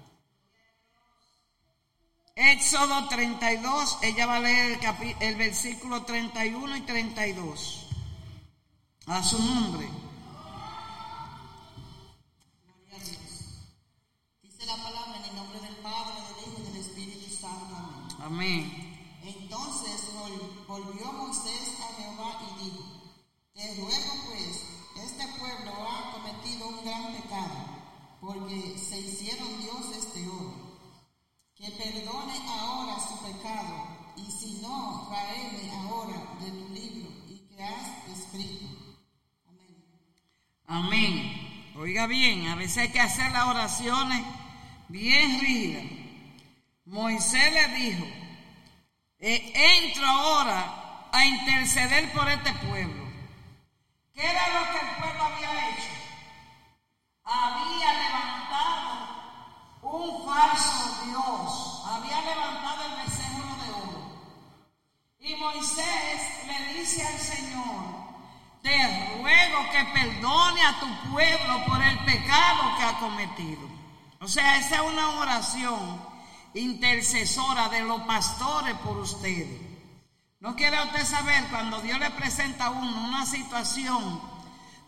Éxodo 2.35 3.09
32, 3.09 3.99
ella 4.03 4.27
va 4.27 4.37
a 4.37 4.41
leer 4.41 4.79
el, 4.83 5.17
el 5.21 5.37
versículo 5.37 6.03
31 6.03 6.77
y 6.77 6.81
32. 6.83 7.89
A 9.07 9.23
su 9.23 9.39
nombre. 9.43 9.89
Amén. 18.33 19.19
Entonces 19.23 20.09
vol- 20.17 20.67
volvió 20.67 21.13
Moisés 21.13 21.77
a 21.83 22.01
Jehová 22.01 22.41
y 22.41 22.65
dijo, 22.65 22.83
Te 23.53 23.75
ruego 23.75 24.13
pues, 24.27 24.65
este 25.05 25.29
pueblo 25.39 25.71
ha 25.87 26.13
cometido 26.13 26.69
un 26.69 26.83
gran 26.83 27.13
pecado, 27.13 27.67
porque 28.23 28.79
se 28.79 29.01
hicieron 29.01 29.61
dioses 29.61 30.15
de 30.15 30.27
oro. 30.29 30.79
Que 31.55 31.71
perdone 31.73 32.33
ahora 32.49 32.97
su 32.99 33.19
pecado, 33.19 33.87
y 34.17 34.31
si 34.31 34.63
no, 34.63 35.09
tráeme 35.11 35.71
ahora 35.71 36.35
de 36.41 36.51
tu 36.53 36.69
libro 36.73 37.11
y 37.29 37.37
que 37.55 37.63
has 37.63 38.19
escrito. 38.19 38.67
Amén. 39.47 39.77
Amén. 40.67 41.73
Oiga 41.77 42.07
bien, 42.07 42.47
a 42.47 42.57
veces 42.57 42.79
hay 42.79 42.93
que 42.93 43.01
hacer 43.01 43.31
las 43.33 43.47
oraciones 43.47 44.25
bien 44.89 45.39
rígidas. 45.39 45.85
Moisés 46.85 47.53
le 47.53 47.69
dijo, 47.79 48.05
"Eh, 49.25 49.53
entro 49.55 50.05
ahora 50.05 51.09
a 51.13 51.25
interceder 51.25 52.13
por 52.13 52.29
este 52.29 52.53
pueblo. 52.55 53.05
¿Qué 54.13 54.21
era 54.21 54.49
lo 54.49 54.73
que 54.73 54.85
el 54.85 54.97
pueblo 54.97 55.23
había 55.23 55.69
hecho? 55.69 55.91
Había 57.23 57.93
levantado 58.03 58.99
un 59.83 60.27
falso 60.27 61.05
Dios, 61.07 61.85
había 61.87 62.21
levantado 62.23 62.85
el 62.85 62.97
becerro 63.05 63.47
de 63.63 63.71
oro. 63.71 64.23
Y 65.21 65.37
Moisés 65.37 66.45
le 66.49 66.75
dice 66.75 67.07
al 67.07 67.19
Señor, 67.21 67.85
te 68.61 68.77
ruego 69.19 69.71
que 69.71 69.85
perdone 70.01 70.67
a 70.67 70.81
tu 70.81 71.11
pueblo 71.13 71.65
por 71.67 71.81
el 71.81 71.97
pecado 72.01 72.77
que 72.77 72.85
ha 72.85 72.99
cometido. 72.99 73.69
O 74.21 74.27
sea, 74.27 74.59
esa 74.59 74.75
es 74.75 74.83
una 74.83 75.11
oración 75.11 76.12
intercesora 76.55 77.69
de 77.69 77.81
los 77.83 78.03
pastores 78.03 78.75
por 78.79 78.99
ustedes. 78.99 79.61
¿No 80.41 80.57
quiere 80.57 80.83
usted 80.83 81.05
saber 81.05 81.45
cuando 81.51 81.81
Dios 81.81 81.99
le 81.99 82.11
presenta 82.11 82.67
a 82.67 82.71
uno 82.71 83.05
una 83.05 83.25
situación 83.25 84.21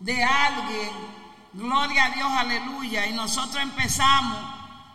de 0.01 0.23
alguien, 0.25 0.91
gloria 1.53 2.07
a 2.07 2.11
Dios, 2.11 2.31
aleluya, 2.33 3.07
y 3.07 3.13
nosotros 3.13 3.63
empezamos, 3.63 4.39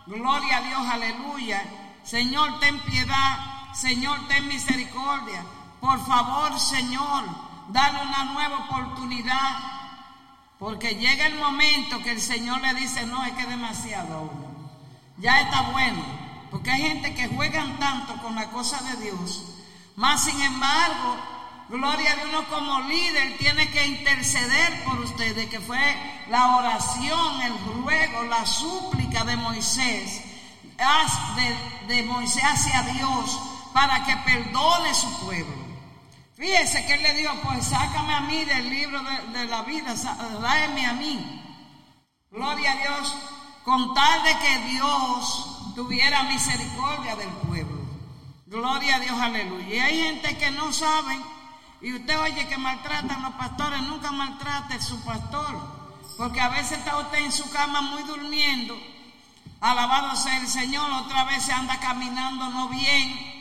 gloria 0.06 0.58
a 0.58 0.62
Dios, 0.62 0.82
aleluya, 0.88 1.64
Señor, 2.04 2.60
ten 2.60 2.80
piedad, 2.82 3.74
Señor, 3.74 4.28
ten 4.28 4.48
misericordia, 4.48 5.44
por 5.80 6.06
favor, 6.06 6.60
Señor, 6.60 7.24
dale 7.70 8.02
una 8.02 8.26
nueva 8.26 8.58
oportunidad, 8.66 9.60
porque 10.60 10.96
llega 10.96 11.28
el 11.28 11.36
momento 11.36 12.00
que 12.04 12.12
el 12.12 12.22
Señor 12.22 12.62
le 12.62 12.74
dice, 12.74 13.06
no, 13.06 13.24
es 13.24 13.32
que 13.34 13.46
demasiado 13.46 14.50
ya 15.20 15.42
está 15.42 15.62
bueno, 15.72 16.02
porque 16.50 16.72
hay 16.72 16.82
gente 16.82 17.14
que 17.14 17.28
juegan 17.28 17.78
tanto 17.80 18.16
con 18.22 18.36
la 18.36 18.50
cosa 18.50 18.82
de 18.82 19.06
Dios, 19.06 19.44
más 19.96 20.24
sin 20.24 20.42
embargo, 20.42 21.18
gloria 21.70 22.16
Dios, 22.16 22.28
uno 22.30 22.48
como 22.48 22.82
líder 22.82 23.38
tiene 23.38 23.70
que 23.70 23.86
interceder 23.86 24.84
por 24.84 25.00
ustedes, 25.00 25.50
que 25.50 25.60
fue 25.60 25.80
la 26.30 26.58
oración, 26.58 27.42
el 27.42 27.58
ruego, 27.84 28.24
la 28.24 28.46
súplica 28.46 29.24
de 29.24 29.36
Moisés, 29.36 30.22
de, 31.36 31.94
de 31.94 32.04
Moisés 32.04 32.44
hacia 32.44 32.84
Dios 32.84 33.40
para 33.74 34.06
que 34.06 34.16
perdone 34.18 34.94
su 34.94 35.26
pueblo. 35.26 35.70
Fíjese 36.36 36.86
que 36.86 36.94
él 36.94 37.04
le 37.04 37.14
dijo, 37.16 37.34
pues 37.44 37.66
sácame 37.66 38.14
a 38.14 38.22
mí 38.22 38.46
del 38.46 38.70
libro 38.70 39.02
de, 39.04 39.40
de 39.40 39.46
la 39.46 39.64
vida, 39.64 39.94
tráeme 40.40 40.86
a 40.86 40.94
mí. 40.94 41.44
Gloria 42.32 42.72
a 42.72 42.76
Dios, 42.78 43.16
con 43.66 43.94
tal 43.94 44.24
de 44.24 44.38
que 44.38 44.58
Dios 44.70 45.59
tuviera 45.80 46.24
misericordia 46.24 47.16
del 47.16 47.30
pueblo. 47.48 47.80
Gloria 48.48 48.98
a 48.98 49.00
Dios, 49.00 49.18
aleluya. 49.18 49.76
Y 49.76 49.80
hay 49.80 50.04
gente 50.04 50.38
que 50.38 50.52
no 50.52 50.74
saben, 50.74 51.24
y 51.80 51.94
usted 51.94 52.20
oye 52.20 52.50
que 52.50 52.58
maltratan 52.58 53.22
los 53.22 53.32
pastores, 53.36 53.82
nunca 53.84 54.12
maltrate 54.12 54.74
a 54.74 54.82
su 54.82 55.02
pastor, 55.06 55.58
porque 56.18 56.42
a 56.42 56.50
veces 56.50 56.80
está 56.80 56.98
usted 56.98 57.20
en 57.20 57.32
su 57.32 57.50
cama 57.52 57.80
muy 57.80 58.04
durmiendo, 58.04 58.78
alabado 59.62 60.18
sea 60.18 60.42
el 60.42 60.50
Señor, 60.50 60.92
otra 60.92 61.24
vez 61.24 61.44
se 61.44 61.54
anda 61.54 61.80
caminando 61.80 62.50
no 62.50 62.68
bien. 62.68 63.40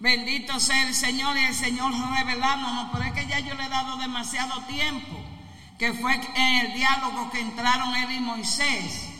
Bendito 0.00 0.58
sea 0.58 0.82
el 0.82 0.94
Señor 0.94 1.36
y 1.38 1.44
el 1.44 1.54
Señor 1.54 1.92
revelándonos, 1.92 2.88
pero 2.92 3.04
es 3.04 3.12
que 3.12 3.26
ya 3.26 3.38
yo 3.38 3.54
le 3.54 3.66
he 3.66 3.68
dado 3.68 3.96
demasiado 3.98 4.62
tiempo, 4.62 5.16
que 5.78 5.92
fue 5.92 6.14
en 6.14 6.66
el 6.66 6.74
diálogo 6.74 7.30
que 7.30 7.40
entraron 7.40 7.94
él 7.94 8.10
y 8.10 8.18
Moisés. 8.18 9.10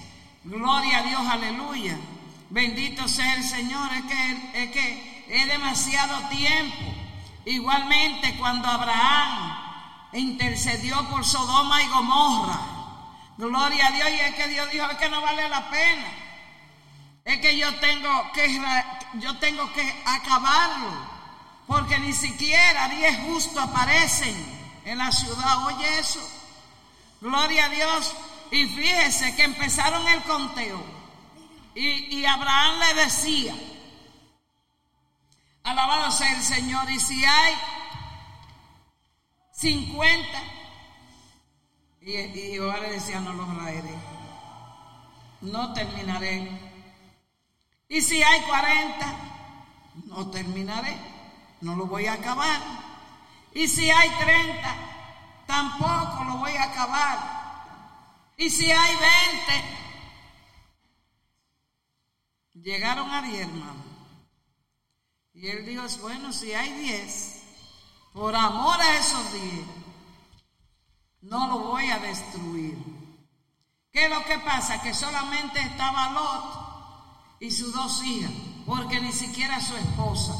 Gloria 0.43 0.99
a 0.99 1.03
Dios, 1.03 1.23
aleluya. 1.25 1.97
Bendito 2.51 3.07
sea 3.09 3.35
el 3.35 3.45
Señor, 3.45 3.91
es 3.93 4.03
que 4.05 4.63
es, 4.65 4.71
que 4.71 5.47
demasiado 5.47 6.29
tiempo. 6.29 6.95
Igualmente 7.45 8.37
cuando 8.39 8.69
Abraham 8.69 9.59
intercedió 10.13 11.07
por 11.09 11.25
Sodoma 11.25 11.83
y 11.83 11.89
Gomorra. 11.89 12.59
Gloria 13.37 13.87
a 13.87 13.91
Dios, 13.93 14.09
y 14.11 14.21
es 14.21 14.35
que 14.35 14.49
Dios 14.49 14.71
dijo, 14.71 14.87
es 14.91 14.97
que 14.97 15.09
no 15.11 15.21
vale 15.21 15.49
la 15.49 15.71
pena. 15.71 16.07
Es 17.25 17.39
que 17.41 17.57
yo 17.59 17.75
tengo 17.77 18.33
que 18.33 18.61
yo 19.21 19.37
tengo 19.39 19.71
que 19.75 20.03
acabarlo, 20.07 20.91
porque 21.67 21.99
ni 21.99 22.13
siquiera 22.13 22.89
diez 22.89 23.19
justos 23.21 23.63
aparecen 23.63 24.35
en 24.87 24.99
la 24.99 25.13
ciudad. 25.13 25.67
Oye 25.67 25.99
eso. 25.99 26.21
Gloria 27.21 27.67
a 27.67 27.69
Dios. 27.69 28.15
Y 28.51 28.65
fíjese 28.67 29.37
que 29.37 29.45
empezaron 29.45 30.07
el 30.09 30.23
conteo. 30.23 30.98
Y, 31.81 32.25
Abraham 32.25 32.81
le 32.81 33.05
decía, 33.05 33.55
alabado 35.63 36.11
sea 36.11 36.35
el 36.35 36.43
Señor, 36.43 36.91
y 36.91 36.99
si 36.99 37.25
hay 37.25 37.55
50, 39.53 40.43
y, 42.01 42.17
y 42.17 42.51
Jehová 42.51 42.79
le 42.79 42.91
decía, 42.91 43.21
no 43.21 43.33
los 43.33 43.57
traeré, 43.57 43.95
no 45.43 45.73
terminaré. 45.73 46.51
Y 47.89 48.01
si 48.01 48.25
hay 48.25 48.41
40, 48.41 49.17
no 50.07 50.31
terminaré, 50.33 50.97
no 51.61 51.77
lo 51.77 51.87
voy 51.87 52.07
a 52.07 52.15
acabar. 52.15 52.61
Y 53.55 53.69
si 53.69 53.89
hay 53.89 54.11
30, 54.19 54.75
tampoco 55.47 56.25
lo 56.25 56.39
voy 56.39 56.57
a 56.57 56.65
acabar. 56.65 57.19
Y 58.37 58.51
si 58.51 58.69
hay 58.69 58.97
20, 58.97 59.78
llegaron 62.63 63.11
a 63.11 63.23
10, 63.23 63.41
hermano. 63.41 63.85
Y 65.33 65.47
él 65.49 65.67
dijo, 65.67 65.85
bueno, 66.01 66.33
si 66.33 66.53
hay 66.53 66.71
10, 66.73 67.43
por 68.13 68.35
amor 68.35 68.81
a 68.81 68.99
esos 68.99 69.33
10, 69.33 69.45
no 71.23 71.47
lo 71.49 71.59
voy 71.59 71.91
a 71.91 71.99
destruir. 71.99 72.77
¿Qué 73.93 74.05
es 74.05 74.11
lo 74.11 74.25
que 74.25 74.39
pasa? 74.41 74.83
Que 74.83 74.95
solamente 74.95 75.61
estaba 75.61 76.11
Lot 76.13 77.39
y 77.41 77.51
sus 77.51 77.73
dos 77.73 78.03
hijas, 78.05 78.33
porque 78.67 79.01
ni 79.01 79.13
siquiera 79.13 79.61
su 79.61 79.77
esposa. 79.77 80.35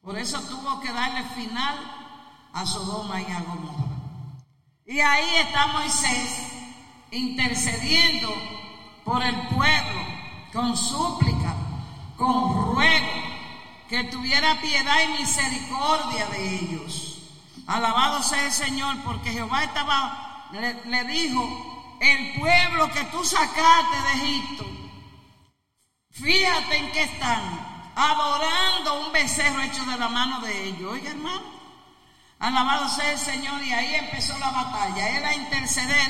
Por 0.00 0.18
eso 0.18 0.40
tuvo 0.42 0.80
que 0.80 0.92
darle 0.92 1.24
final 1.30 1.78
a 2.52 2.66
Sodoma 2.66 3.20
y 3.20 3.30
a 3.30 3.40
Gomorra. 3.40 3.92
Y 4.84 5.00
ahí 5.00 5.36
está 5.36 5.68
Moisés 5.68 6.38
intercediendo 7.12 8.34
por 9.04 9.22
el 9.22 9.34
pueblo, 9.48 10.00
con 10.52 10.76
súplica, 10.76 11.54
con 12.16 12.74
ruego, 12.74 13.22
que 13.88 14.04
tuviera 14.04 14.60
piedad 14.60 14.96
y 15.04 15.22
misericordia 15.22 16.26
de 16.26 16.54
ellos. 16.56 17.18
Alabado 17.66 18.22
sea 18.22 18.46
el 18.46 18.52
Señor, 18.52 18.96
porque 19.04 19.30
Jehová 19.30 19.64
estaba, 19.64 20.48
le, 20.52 21.04
dijo, 21.04 21.96
el 22.00 22.40
pueblo 22.40 22.90
que 22.92 23.04
tú 23.04 23.24
sacaste 23.24 23.96
de 24.02 24.12
Egipto, 24.12 24.66
Fíjate 26.12 26.76
en 26.76 26.92
qué 26.92 27.04
están, 27.04 27.42
adorando 27.96 29.00
un 29.06 29.12
becerro 29.12 29.62
hecho 29.62 29.82
de 29.86 29.96
la 29.96 30.08
mano 30.08 30.40
de 30.40 30.68
ellos. 30.68 30.92
Oiga, 30.92 31.10
hermano, 31.10 31.42
alabado 32.38 32.86
sea 32.90 33.12
el 33.12 33.18
Señor. 33.18 33.62
Y 33.64 33.72
ahí 33.72 33.94
empezó 33.94 34.36
la 34.38 34.50
batalla. 34.50 35.08
Era 35.08 35.34
interceder 35.34 36.08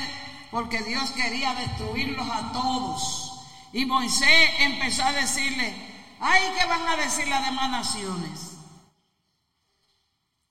porque 0.51 0.83
Dios 0.83 1.09
quería 1.11 1.55
destruirlos 1.55 2.29
a 2.29 2.51
todos. 2.51 3.32
Y 3.73 3.85
Moisés 3.85 4.51
empezó 4.59 5.03
a 5.03 5.11
decirle, 5.13 5.73
ay, 6.19 6.41
¿qué 6.57 6.65
van 6.65 6.87
a 6.87 6.95
decir 6.95 7.27
las 7.27 7.43
demás 7.43 7.71
naciones? 7.71 8.51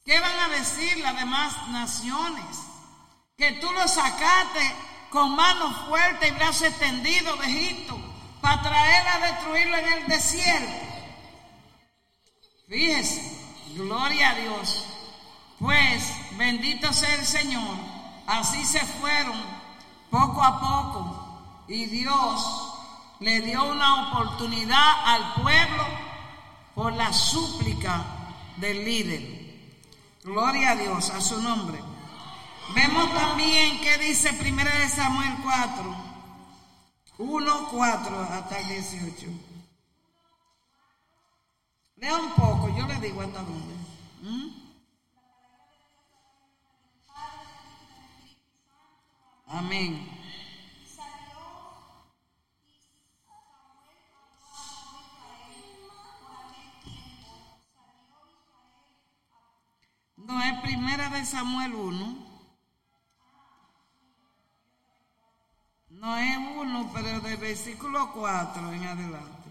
¿Qué 0.04 0.18
van 0.18 0.40
a 0.40 0.48
decir 0.48 0.98
las 0.98 1.16
demás 1.16 1.68
naciones? 1.68 2.44
Que 3.38 3.52
tú 3.52 3.70
los 3.72 3.92
sacaste 3.92 4.74
con 5.10 5.36
manos 5.36 5.86
fuertes 5.88 6.28
y 6.28 6.34
brazos 6.34 6.62
extendidos 6.62 7.38
de 7.38 7.46
Egipto 7.46 7.96
para 8.40 8.60
traer 8.62 9.06
a 9.06 9.18
destruirlo 9.20 9.76
en 9.76 9.92
el 9.92 10.06
desierto. 10.08 10.86
Fíjese, 12.68 13.38
gloria 13.76 14.30
a 14.30 14.34
Dios. 14.34 14.84
Pues 15.60 16.12
bendito 16.32 16.92
sea 16.92 17.14
el 17.14 17.24
Señor. 17.24 17.76
Así 18.26 18.64
se 18.64 18.80
fueron 18.80 19.40
poco 20.10 20.42
a 20.42 20.58
poco 20.60 21.64
y 21.68 21.86
Dios 21.86 22.71
le 23.22 23.40
dio 23.40 23.64
una 23.64 24.08
oportunidad 24.08 24.92
al 25.06 25.34
pueblo 25.42 25.84
por 26.74 26.92
la 26.92 27.12
súplica 27.12 28.04
del 28.56 28.84
líder. 28.84 29.42
Gloria 30.24 30.72
a 30.72 30.76
Dios, 30.76 31.10
a 31.10 31.20
su 31.20 31.40
nombre. 31.40 31.78
Vemos 32.74 33.14
también 33.14 33.80
que 33.80 33.98
dice 33.98 34.30
1 34.30 34.62
Samuel 34.88 35.34
4, 35.42 35.96
1, 37.18 37.68
4 37.70 38.20
hasta 38.22 38.58
el 38.58 38.68
18. 38.68 39.26
Lea 41.96 42.16
un 42.16 42.30
poco, 42.32 42.68
yo 42.76 42.86
le 42.86 42.96
digo 42.96 43.20
hasta 43.22 43.42
dónde. 43.42 43.74
¿Mm? 44.22 44.48
Amén. 49.46 50.21
No 60.26 60.42
es 60.42 60.60
primera 60.62 61.08
de 61.10 61.24
Samuel 61.24 61.74
1. 61.74 62.16
No 65.90 66.16
es 66.16 66.36
uno, 66.56 66.90
pero 66.94 67.20
del 67.20 67.36
versículo 67.36 68.12
4 68.12 68.72
en 68.72 68.84
adelante. 68.84 69.42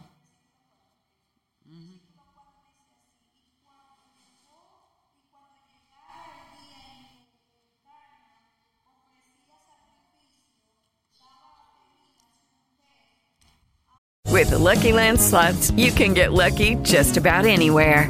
With 14.31 14.49
the 14.49 14.57
Lucky 14.57 14.91
Land 14.91 15.19
slots, 15.19 15.71
you 15.71 15.91
can 15.91 16.13
get 16.13 16.31
lucky 16.31 16.75
just 16.83 17.17
about 17.17 17.45
anywhere. 17.45 18.09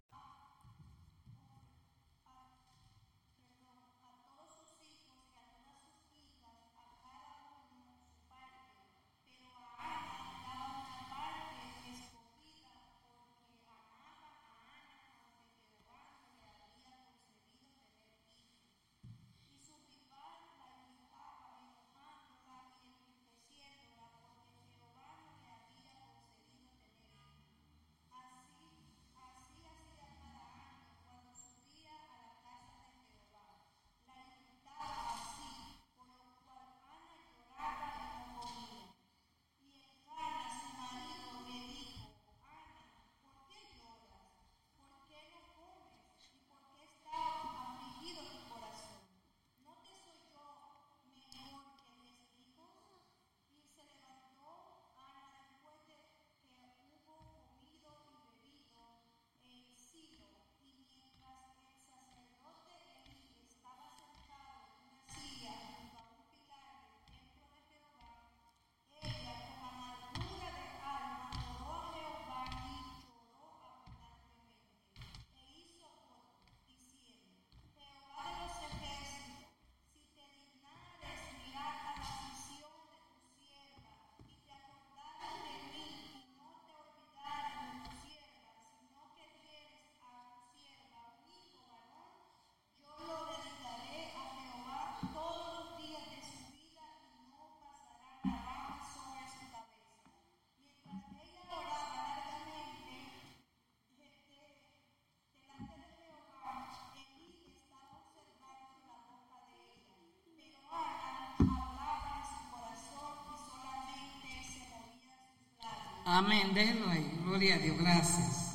Amén, 116.23 116.53
déjenlo 116.53 116.87
ahí. 116.87 117.19
Gloria 117.23 117.55
a 117.55 117.57
Dios, 117.57 117.75
gracias. 117.79 118.51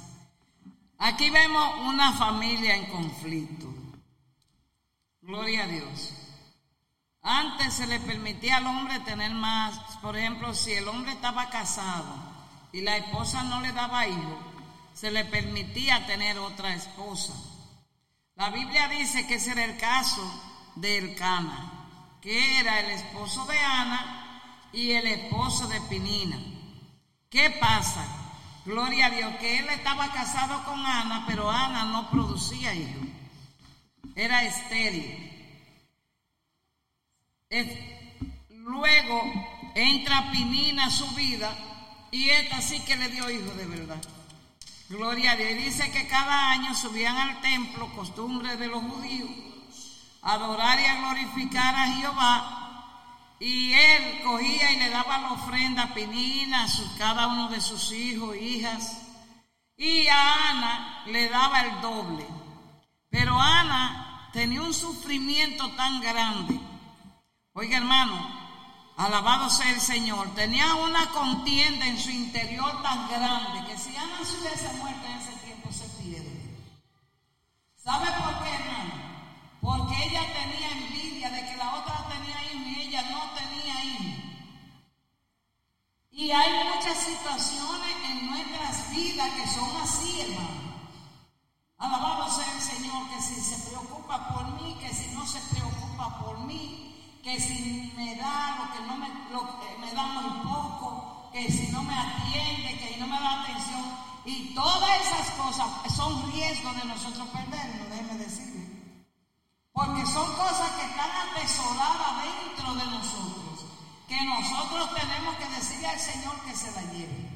Aquí 0.98 1.30
vemos 1.30 1.74
una 1.80 2.12
familia 2.12 2.76
en 2.76 2.86
conflicto. 2.86 3.66
Gloria 5.20 5.64
a 5.64 5.66
Dios. 5.66 6.12
Antes 7.22 7.74
se 7.74 7.88
le 7.88 7.98
permitía 7.98 8.58
al 8.58 8.66
hombre 8.66 9.00
tener 9.00 9.32
más, 9.32 9.76
por 10.00 10.16
ejemplo, 10.16 10.54
si 10.54 10.74
el 10.74 10.86
hombre 10.86 11.10
estaba 11.10 11.50
casado 11.50 12.14
y 12.70 12.82
la 12.82 12.98
esposa 12.98 13.42
no 13.42 13.60
le 13.60 13.72
daba 13.72 14.06
hijos, 14.06 14.38
se 14.94 15.10
le 15.10 15.24
permitía 15.24 16.06
tener 16.06 16.38
otra 16.38 16.72
esposa. 16.72 17.34
La 18.36 18.50
Biblia 18.50 18.86
dice 18.88 19.26
que 19.26 19.34
ese 19.34 19.50
era 19.50 19.64
el 19.64 19.76
caso 19.76 20.22
de 20.76 20.98
Elcana, 20.98 22.18
que 22.22 22.60
era 22.60 22.78
el 22.78 22.92
esposo 22.92 23.44
de 23.46 23.58
Ana 23.58 24.68
y 24.72 24.92
el 24.92 25.08
esposo 25.08 25.66
de 25.66 25.80
Pinina. 25.80 26.55
¿Qué 27.30 27.50
pasa? 27.60 28.04
Gloria 28.64 29.06
a 29.06 29.10
Dios, 29.10 29.34
que 29.36 29.58
él 29.58 29.68
estaba 29.70 30.12
casado 30.12 30.64
con 30.64 30.84
Ana, 30.84 31.24
pero 31.26 31.50
Ana 31.50 31.84
no 31.86 32.10
producía 32.10 32.74
hijos. 32.74 33.06
Era 34.14 34.42
estéril. 34.44 35.22
Es- 37.48 37.78
luego 38.50 39.22
entra 39.74 40.30
Pinina 40.32 40.86
a 40.86 40.90
su 40.90 41.06
vida 41.14 41.56
y 42.10 42.30
esta 42.30 42.60
sí 42.60 42.80
que 42.80 42.96
le 42.96 43.08
dio 43.08 43.30
hijos 43.30 43.56
de 43.56 43.66
verdad. 43.66 44.02
Gloria 44.88 45.32
a 45.32 45.36
Dios. 45.36 45.50
Y 45.50 45.54
dice 45.54 45.90
que 45.90 46.06
cada 46.08 46.50
año 46.50 46.74
subían 46.74 47.16
al 47.16 47.40
templo, 47.40 47.92
costumbre 47.94 48.56
de 48.56 48.68
los 48.68 48.82
judíos, 48.82 49.30
adorar 50.22 50.80
y 50.80 50.84
a 50.86 50.96
glorificar 50.96 51.74
a 51.74 51.92
Jehová. 51.94 52.65
Y 53.38 53.72
él 53.72 54.22
cogía 54.22 54.72
y 54.72 54.78
le 54.78 54.90
daba 54.90 55.18
la 55.18 55.32
ofrenda 55.32 55.84
a 55.84 55.94
Penina, 55.94 56.64
a 56.64 56.98
cada 56.98 57.26
uno 57.26 57.48
de 57.48 57.60
sus 57.60 57.92
hijos 57.92 58.36
hijas. 58.36 59.02
Y 59.76 60.06
a 60.08 60.50
Ana 60.50 61.02
le 61.06 61.28
daba 61.28 61.60
el 61.62 61.80
doble. 61.82 62.26
Pero 63.10 63.38
Ana 63.38 64.30
tenía 64.32 64.62
un 64.62 64.72
sufrimiento 64.72 65.70
tan 65.72 66.00
grande. 66.00 66.58
Oiga 67.52 67.76
hermano, 67.76 68.18
alabado 68.96 69.50
sea 69.50 69.70
el 69.70 69.80
Señor. 69.80 70.34
Tenía 70.34 70.74
una 70.76 71.10
contienda 71.10 71.86
en 71.86 71.98
su 71.98 72.10
interior 72.10 72.82
tan 72.82 73.08
grande 73.08 73.66
que 73.66 73.78
si 73.78 73.94
Ana 73.96 74.24
se 74.24 74.38
hubiese 74.38 74.72
muerto 74.74 75.06
en 75.06 75.12
ese 75.12 75.32
tiempo 75.44 75.70
se 75.70 75.84
pierde. 76.02 76.56
¿Sabe 77.76 78.06
por 78.06 78.42
qué 78.42 78.50
hermano? 78.50 79.05
Porque 79.66 79.96
ella 80.00 80.22
tenía 80.32 80.70
envidia 80.70 81.28
de 81.28 81.44
que 81.44 81.56
la 81.56 81.74
otra 81.74 82.06
tenía 82.08 82.40
hijos 82.44 82.68
y 82.68 82.80
ella 82.82 83.02
no 83.10 83.20
tenía 83.34 83.84
hijos. 83.84 84.24
Y 86.12 86.30
hay 86.30 86.52
muchas 86.68 86.96
situaciones 86.96 87.96
en 88.08 88.30
nuestras 88.30 88.94
vidas 88.94 89.28
que 89.32 89.46
son 89.48 89.76
así, 89.82 90.20
hermano. 90.20 90.66
Alabado 91.78 92.30
sea 92.30 92.52
el 92.54 92.62
Señor, 92.62 93.08
que 93.10 93.20
si 93.20 93.40
se 93.40 93.68
preocupa 93.68 94.28
por 94.28 94.62
mí, 94.62 94.76
que 94.80 94.94
si 94.94 95.08
no 95.16 95.26
se 95.26 95.40
preocupa 95.52 96.16
por 96.20 96.38
mí, 96.46 97.18
que 97.24 97.40
si 97.40 97.92
me 97.96 98.14
da 98.14 98.58
lo 98.58 98.72
que 98.72 98.86
no 98.86 98.96
me 98.96 99.92
da 99.92 100.06
muy 100.06 100.48
poco, 100.48 101.28
que 101.32 101.50
si 101.50 101.72
no 101.72 101.82
me 101.82 101.92
atiende, 101.92 102.78
que 102.78 102.98
no 102.98 103.08
me 103.08 103.18
da 103.18 103.42
atención. 103.42 103.84
Y 104.24 104.54
todas 104.54 105.00
esas 105.00 105.30
cosas 105.30 105.66
son 105.92 106.30
riesgos 106.30 106.76
de 106.76 106.84
nosotros 106.84 107.28
perdernos, 107.30 107.90
déjeme 107.90 108.14
decirle. 108.14 108.65
Porque 109.76 110.06
son 110.06 110.34
cosas 110.36 110.70
que 110.70 110.86
están 110.86 111.10
atesoradas 111.10 112.24
dentro 112.24 112.74
de 112.76 112.86
nosotros, 112.86 113.66
que 114.08 114.18
nosotros 114.24 114.94
tenemos 114.94 115.36
que 115.36 115.44
decirle 115.50 115.86
al 115.86 116.00
Señor 116.00 116.34
que 116.46 116.56
se 116.56 116.72
la 116.72 116.80
lleve. 116.92 117.28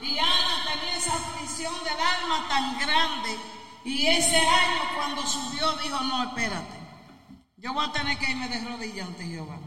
Y 0.00 0.16
Ana 0.16 0.64
tenía 0.70 0.96
esa 0.96 1.14
aflicción 1.14 1.74
del 1.82 1.98
alma 1.98 2.46
tan 2.48 2.78
grande. 2.78 3.36
Y 3.84 4.06
ese 4.06 4.38
año 4.38 4.82
cuando 4.94 5.26
subió 5.26 5.72
dijo, 5.78 5.98
no, 6.04 6.22
espérate. 6.22 6.78
Yo 7.56 7.74
voy 7.74 7.84
a 7.84 7.92
tener 7.92 8.18
que 8.18 8.30
irme 8.30 8.48
de 8.48 8.60
rodillas 8.60 9.08
ante 9.08 9.26
Jehová. 9.26 9.58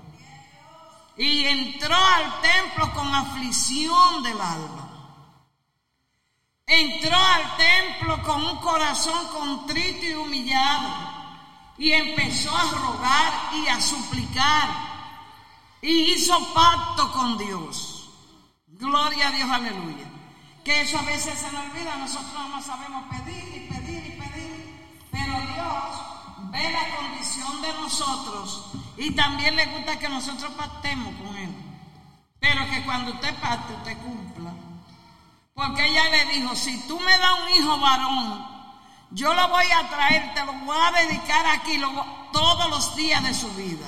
Y 1.17 1.43
entró 1.43 1.93
al 1.93 2.39
templo 2.39 2.93
con 2.93 3.13
aflicción 3.13 4.23
del 4.23 4.39
alma. 4.39 5.33
Entró 6.65 7.17
al 7.17 7.57
templo 7.57 8.23
con 8.23 8.45
un 8.45 8.57
corazón 8.59 9.27
contrito 9.27 10.05
y 10.05 10.13
humillado. 10.13 11.06
Y 11.77 11.91
empezó 11.91 12.55
a 12.55 12.71
rogar 12.71 13.53
y 13.53 13.67
a 13.67 13.79
suplicar. 13.79 14.69
Y 15.81 16.13
hizo 16.13 16.53
pacto 16.53 17.11
con 17.13 17.37
Dios. 17.37 18.09
Gloria 18.67 19.29
a 19.29 19.31
Dios, 19.31 19.49
aleluya. 19.49 20.05
Que 20.63 20.81
eso 20.81 20.99
a 20.99 21.03
veces 21.03 21.39
se 21.39 21.51
nos 21.51 21.65
olvida, 21.65 21.95
nosotros 21.97 22.49
más 22.49 22.65
sabemos 22.65 23.03
pedir 23.09 23.43
y 23.55 23.73
pedir 23.73 24.05
y 24.05 24.19
pedir, 24.19 24.97
pero 25.11 25.33
Dios 25.53 26.51
ve 26.51 26.71
la 26.71 26.95
condición 26.97 27.61
de 27.61 27.73
nosotros 27.73 28.65
y 28.97 29.11
también 29.11 29.55
le 29.55 29.65
gusta 29.67 29.97
que 29.97 30.09
nosotros 30.09 30.51
pactemos 30.53 31.13
con 31.21 31.37
Él. 31.37 31.49
Pero 32.39 32.69
que 32.69 32.83
cuando 32.83 33.13
usted 33.13 33.33
pacte, 33.39 33.73
usted 33.73 33.97
cumpla. 33.99 34.53
Porque 35.53 35.87
ella 35.87 36.09
le 36.09 36.25
dijo, 36.33 36.55
si 36.55 36.77
tú 36.87 36.99
me 36.99 37.17
das 37.17 37.39
un 37.41 37.49
hijo 37.49 37.79
varón, 37.79 38.56
yo 39.11 39.33
lo 39.33 39.47
voy 39.49 39.65
a 39.71 39.89
traer, 39.89 40.33
te 40.33 40.45
lo 40.45 40.53
voy 40.53 40.77
a 40.77 40.91
dedicar 41.03 41.45
aquí 41.45 41.81
todos 42.33 42.69
los 42.69 42.95
días 42.95 43.23
de 43.23 43.33
su 43.33 43.49
vida. 43.53 43.87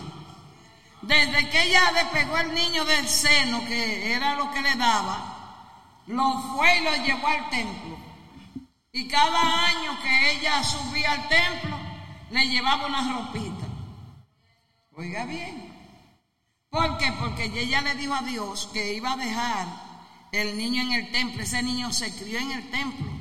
Desde 1.01 1.49
que 1.49 1.63
ella 1.63 1.91
despegó 1.93 2.37
el 2.37 2.53
niño 2.53 2.85
del 2.85 3.07
seno, 3.07 3.65
que 3.65 4.13
era 4.13 4.35
lo 4.35 4.51
que 4.51 4.61
le 4.61 4.75
daba, 4.75 6.03
lo 6.07 6.39
fue 6.53 6.77
y 6.77 6.83
lo 6.83 6.95
llevó 6.97 7.27
al 7.27 7.49
templo. 7.49 7.97
Y 8.91 9.07
cada 9.07 9.65
año 9.65 9.99
que 10.01 10.31
ella 10.31 10.63
subía 10.63 11.11
al 11.11 11.27
templo, 11.27 11.77
le 12.31 12.47
llevaba 12.47 12.87
una 12.87 13.13
ropita. 13.13 13.67
Oiga 14.95 15.25
bien. 15.25 15.69
¿Por 16.69 16.97
qué? 16.97 17.11
Porque 17.13 17.45
ella 17.45 17.81
le 17.81 17.95
dijo 17.95 18.13
a 18.13 18.21
Dios 18.21 18.69
que 18.73 18.93
iba 18.93 19.13
a 19.13 19.17
dejar 19.17 19.67
el 20.31 20.57
niño 20.57 20.81
en 20.83 20.91
el 20.93 21.11
templo. 21.11 21.41
Ese 21.41 21.63
niño 21.63 21.91
se 21.93 22.13
crió 22.15 22.39
en 22.39 22.51
el 22.51 22.69
templo. 22.69 23.18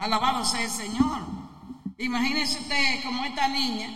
Alabado 0.00 0.46
sea 0.46 0.62
el 0.62 0.70
Señor. 0.70 1.20
Imagínese 1.98 2.58
usted 2.58 3.04
como 3.04 3.22
esta 3.26 3.48
niña, 3.48 3.90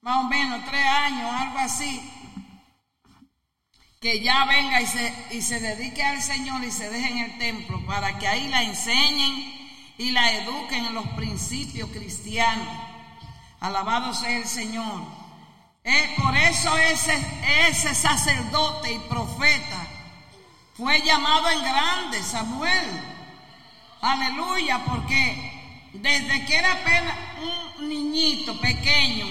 más 0.00 0.18
o 0.18 0.28
menos 0.28 0.64
tres 0.64 0.86
años, 0.86 1.28
algo 1.32 1.58
así, 1.58 2.00
que 4.00 4.20
ya 4.20 4.44
venga 4.44 4.80
y 4.80 4.86
se, 4.86 5.26
y 5.32 5.42
se 5.42 5.58
dedique 5.58 6.04
al 6.04 6.22
Señor 6.22 6.62
y 6.62 6.70
se 6.70 6.88
deje 6.88 7.10
en 7.10 7.18
el 7.18 7.38
templo 7.38 7.84
para 7.84 8.16
que 8.20 8.28
ahí 8.28 8.46
la 8.46 8.62
enseñen 8.62 9.58
y 9.98 10.12
la 10.12 10.34
eduquen 10.34 10.84
en 10.84 10.94
los 10.94 11.08
principios 11.08 11.90
cristianos. 11.90 12.68
Alabado 13.58 14.14
sea 14.14 14.38
el 14.38 14.46
Señor. 14.46 15.02
Eh, 15.82 16.14
por 16.16 16.36
eso 16.36 16.78
ese, 16.78 17.18
ese 17.68 17.92
sacerdote 17.92 18.92
y 18.92 18.98
profeta 19.00 19.84
fue 20.74 21.02
llamado 21.02 21.50
en 21.50 21.62
grande, 21.64 22.22
Samuel. 22.22 23.17
Aleluya, 24.00 24.84
porque 24.84 25.90
desde 25.92 26.44
que 26.46 26.56
era 26.56 26.72
apenas 26.72 27.14
un 27.78 27.88
niñito 27.88 28.60
pequeño, 28.60 29.26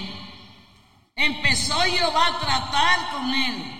empezó 1.16 1.78
Jehová 1.80 2.26
a 2.26 2.38
tratar 2.38 3.10
con 3.12 3.34
él. 3.34 3.74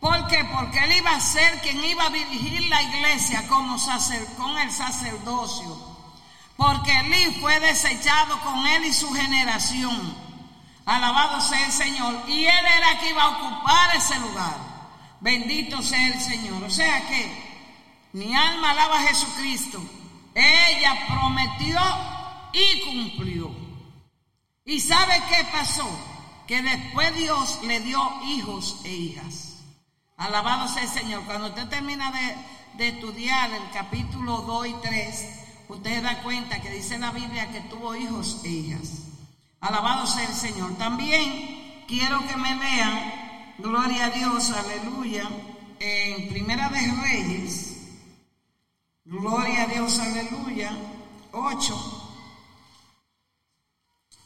¿Por 0.00 0.28
qué? 0.28 0.44
Porque 0.44 0.78
él 0.84 0.92
iba 0.98 1.10
a 1.10 1.20
ser 1.20 1.60
quien 1.60 1.82
iba 1.84 2.06
a 2.06 2.10
dirigir 2.10 2.68
la 2.68 2.82
iglesia 2.82 3.46
como 3.48 3.78
sacer, 3.78 4.24
con 4.36 4.56
el 4.58 4.70
sacerdocio. 4.70 5.88
Porque 6.56 6.92
Elí 6.92 7.36
fue 7.40 7.58
desechado 7.60 8.40
con 8.40 8.66
él 8.66 8.84
y 8.84 8.92
su 8.92 9.12
generación. 9.12 10.16
Alabado 10.84 11.40
sea 11.40 11.66
el 11.66 11.72
Señor. 11.72 12.24
Y 12.28 12.46
él 12.46 12.66
era 12.76 12.98
que 12.98 13.10
iba 13.10 13.22
a 13.22 13.28
ocupar 13.28 13.96
ese 13.96 14.18
lugar. 14.18 14.56
Bendito 15.20 15.82
sea 15.82 16.08
el 16.08 16.20
Señor. 16.20 16.62
O 16.64 16.70
sea 16.70 17.06
que 17.06 18.08
mi 18.12 18.34
alma 18.34 18.70
alaba 18.70 18.98
a 18.98 19.06
Jesucristo. 19.06 19.80
Ella 20.38 21.06
prometió 21.08 21.80
y 22.52 22.80
cumplió. 22.84 23.50
¿Y 24.64 24.80
sabe 24.80 25.20
qué 25.28 25.44
pasó? 25.50 25.88
Que 26.46 26.62
después 26.62 27.16
Dios 27.16 27.58
le 27.64 27.80
dio 27.80 28.00
hijos 28.24 28.80
e 28.84 28.92
hijas. 28.92 29.56
Alabado 30.16 30.68
sea 30.68 30.84
el 30.84 30.88
Señor. 30.88 31.24
Cuando 31.24 31.48
usted 31.48 31.68
termina 31.68 32.12
de, 32.12 32.36
de 32.84 32.88
estudiar 32.88 33.50
el 33.50 33.70
capítulo 33.72 34.38
2 34.42 34.68
y 34.68 34.74
3, 34.74 35.26
usted 35.70 35.94
se 35.94 36.02
da 36.02 36.22
cuenta 36.22 36.62
que 36.62 36.70
dice 36.70 36.98
la 36.98 37.10
Biblia 37.10 37.50
que 37.50 37.60
tuvo 37.62 37.96
hijos 37.96 38.40
e 38.44 38.48
hijas. 38.48 39.06
Alabado 39.60 40.06
sea 40.06 40.24
el 40.24 40.34
Señor. 40.34 40.78
También 40.78 41.84
quiero 41.88 42.24
que 42.28 42.36
me 42.36 42.54
lean, 42.54 43.54
gloria 43.58 44.06
a 44.06 44.10
Dios, 44.10 44.52
aleluya, 44.52 45.28
en 45.80 46.28
Primera 46.28 46.68
de 46.68 46.92
Reyes, 47.02 47.67
gloria 49.08 49.62
a 49.62 49.66
Dios, 49.66 49.98
aleluya, 49.98 50.76
8, 51.32 51.74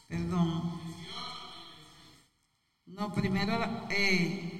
perdón, 0.07 0.81
no, 2.85 3.13
primero, 3.13 3.53
eh, 3.89 4.53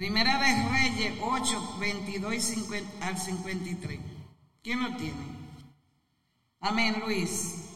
Primera 0.00 0.38
de 0.38 0.68
Reyes 0.70 1.14
8, 1.20 1.76
22 1.78 2.34
y 2.34 2.40
50, 2.40 3.06
al 3.06 3.18
53. 3.18 4.00
¿Quién 4.62 4.82
lo 4.82 4.96
tiene? 4.96 5.26
Amén, 6.58 7.02
Luis. 7.04 7.66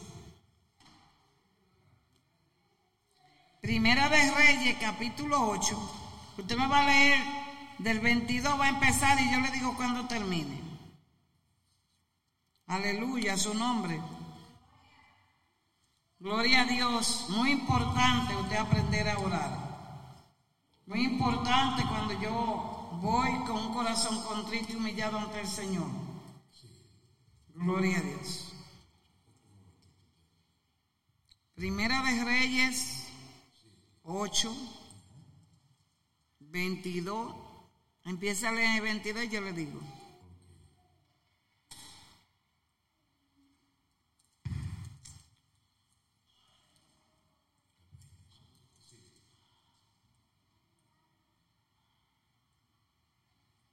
Primera 3.61 4.09
de 4.09 4.31
Reyes, 4.31 4.75
capítulo 4.81 5.49
8. 5.49 6.33
Usted 6.39 6.57
me 6.57 6.65
va 6.65 6.81
a 6.81 6.87
leer 6.87 7.44
del 7.79 7.99
22, 7.99 8.59
va 8.59 8.65
a 8.65 8.69
empezar 8.69 9.19
y 9.19 9.31
yo 9.31 9.39
le 9.39 9.51
digo 9.51 9.75
cuando 9.75 10.07
termine. 10.07 10.61
Aleluya, 12.67 13.37
su 13.37 13.53
nombre. 13.53 14.01
Gloria 16.19 16.61
a 16.61 16.65
Dios. 16.65 17.27
Muy 17.29 17.51
importante 17.51 18.35
usted 18.35 18.57
aprender 18.57 19.07
a 19.09 19.19
orar. 19.19 19.65
Muy 20.87 21.03
importante 21.03 21.83
cuando 21.87 22.19
yo 22.21 22.99
voy 23.01 23.31
con 23.45 23.57
un 23.57 23.73
corazón 23.73 24.21
contrito 24.23 24.73
y 24.73 24.75
humillado 24.75 25.17
ante 25.17 25.41
el 25.41 25.47
Señor. 25.47 25.87
Gloria 27.49 27.97
a 27.97 28.01
Dios. 28.01 28.53
Primera 31.55 32.03
de 32.03 32.23
Reyes 32.23 33.07
8, 34.03 34.53
22. 36.39 37.44
Empieza 38.05 38.49
el 38.49 38.81
22 38.81 39.23
y 39.23 39.29
yo 39.29 39.41
le 39.41 39.51
digo. 39.51 39.81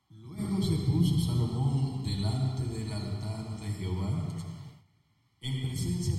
Luego 0.09 0.63
se 0.63 0.77
puso 0.77 1.19
Salomón 1.21 2.03
delante 2.03 2.65
del 2.65 2.91
altar 2.91 3.61
de 3.61 3.73
Jehová 3.75 4.29
en 5.43 5.69
presencia 5.69 6.12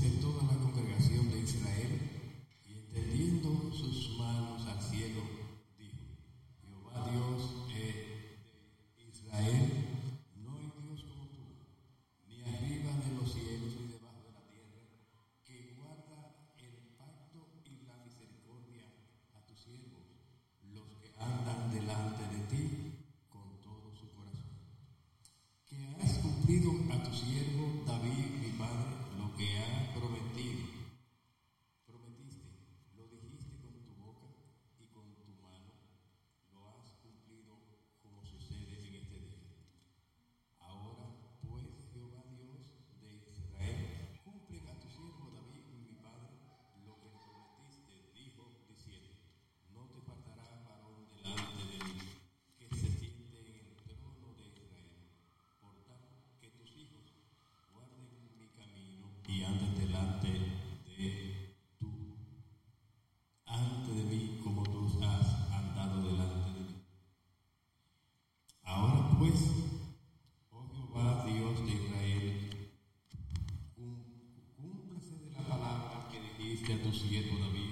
mi 77.02 77.22
padre. 77.22 77.63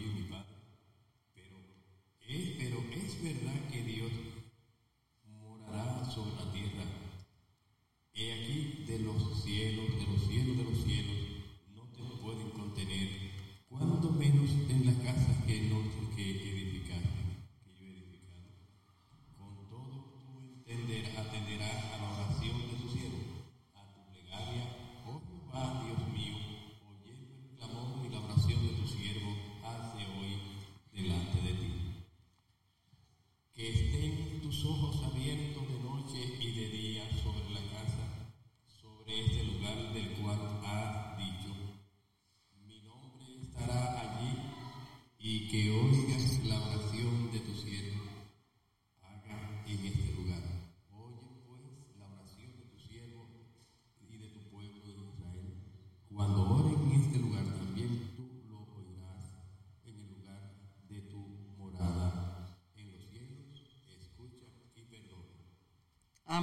Estén 34.62 34.80
tus 34.80 35.00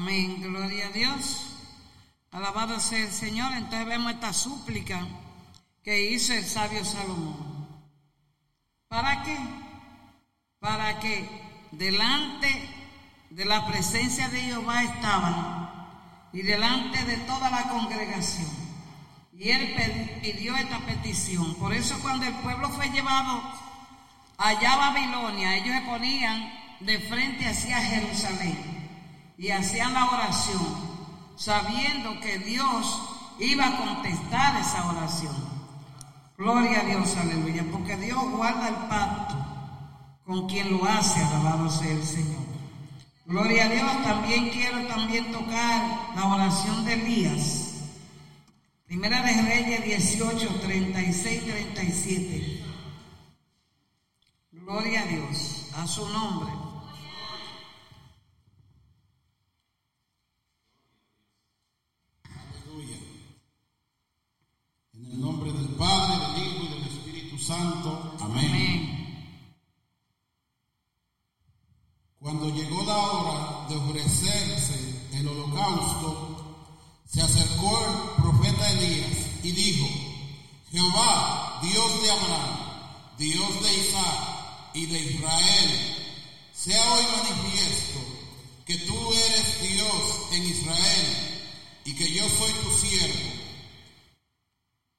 Amén, 0.01 0.41
gloria 0.41 0.87
a 0.87 0.91
Dios. 0.91 1.57
Alabado 2.31 2.79
sea 2.79 3.01
el 3.01 3.11
Señor. 3.11 3.53
Entonces 3.53 3.85
vemos 3.85 4.13
esta 4.13 4.33
súplica 4.33 5.05
que 5.83 6.13
hizo 6.13 6.35
el 6.35 6.45
sabio 6.47 6.85
Salomón. 6.85 7.67
¿Para 8.87 9.25
qué? 9.25 9.37
Para 10.61 11.01
que 11.01 11.29
delante 11.73 12.49
de 13.31 13.45
la 13.45 13.67
presencia 13.67 14.29
de 14.29 14.41
Jehová 14.41 14.85
estaban 14.85 15.69
y 16.33 16.43
delante 16.43 17.05
de 17.05 17.17
toda 17.17 17.51
la 17.51 17.69
congregación. 17.69 18.47
Y 19.33 19.49
él 19.49 20.21
pidió 20.23 20.57
esta 20.57 20.79
petición. 20.79 21.57
Por 21.57 21.75
eso 21.75 21.99
cuando 22.03 22.25
el 22.25 22.35
pueblo 22.35 22.71
fue 22.71 22.89
llevado 22.91 23.43
allá 24.37 24.75
a 24.75 24.93
Babilonia, 24.93 25.57
ellos 25.57 25.75
se 25.75 25.91
ponían 25.91 26.53
de 26.79 27.01
frente 27.01 27.49
hacia 27.49 27.81
Jerusalén 27.81 28.78
y 29.39 29.51
hacían 29.51 29.95
la 29.95 30.11
oración, 30.11 30.67
sabiendo 31.37 32.21
que 32.21 32.39
Dios 32.41 33.01
iba 33.39 33.67
a 33.67 33.77
contestar 33.79 34.61
esa 34.61 34.87
oración. 34.91 35.35
Gloria 36.37 36.81
a 36.81 36.85
Dios, 36.85 37.17
aleluya, 37.17 37.65
porque 37.73 37.97
Dios 37.97 38.23
guarda 38.31 38.69
el 38.69 38.75
pacto 38.89 39.35
con 40.27 40.47
quien 40.47 40.71
lo 40.71 40.85
hace, 40.85 41.23
alabado 41.23 41.71
sea 41.71 41.93
el 41.93 42.05
Señor. 42.05 42.49
Gloria 43.25 43.65
a 43.65 43.69
Dios, 43.69 44.03
también 44.05 44.51
quiero 44.51 44.87
también 44.87 45.33
tocar 45.33 46.15
la 46.15 46.27
oración 46.27 46.85
de 46.85 46.95
Elías. 46.95 47.69
Primera 48.87 49.21
de 49.23 49.43
Reyes 49.43 49.85
18, 49.85 50.49
36, 50.63 51.45
37. 51.45 52.65
Gloria 54.51 55.03
a 55.03 55.07
Dios, 55.07 55.67
a 55.77 55.87
su 55.87 56.09
nombre. 56.09 56.51
Aleluya. 62.25 62.97
En 64.95 65.05
el 65.05 65.21
nombre 65.21 65.53
del 65.53 65.69
Padre, 65.69 66.33
del 66.33 66.47
Hijo 66.47 66.65
y 66.65 66.69
del 66.69 66.89
Espíritu 66.89 67.39
Santo. 67.39 68.17
Amén. 68.21 68.89
La 72.87 72.97
hora 72.97 73.67
de 73.69 73.77
ofrecerse 73.77 75.09
el 75.13 75.29
holocausto, 75.29 76.65
se 77.05 77.21
acercó 77.21 77.79
el 77.81 78.23
profeta 78.23 78.71
Elías 78.73 79.19
y 79.43 79.53
dijo, 79.53 79.87
Jehová, 80.71 81.61
Dios 81.63 82.03
de 82.03 82.11
Abraham, 82.11 82.59
Dios 83.19 83.63
de 83.63 83.77
Isaac 83.79 84.73
y 84.75 84.87
de 84.87 84.99
Israel, 85.01 85.97
sea 86.53 86.93
hoy 86.93 87.03
manifiesto 87.17 88.01
que 88.65 88.77
tú 88.79 89.13
eres 89.13 89.63
Dios 89.63 90.33
en 90.33 90.45
Israel 90.45 91.41
y 91.85 91.95
que 91.95 92.13
yo 92.13 92.29
soy 92.29 92.53
tu 92.63 92.71
siervo 92.71 93.39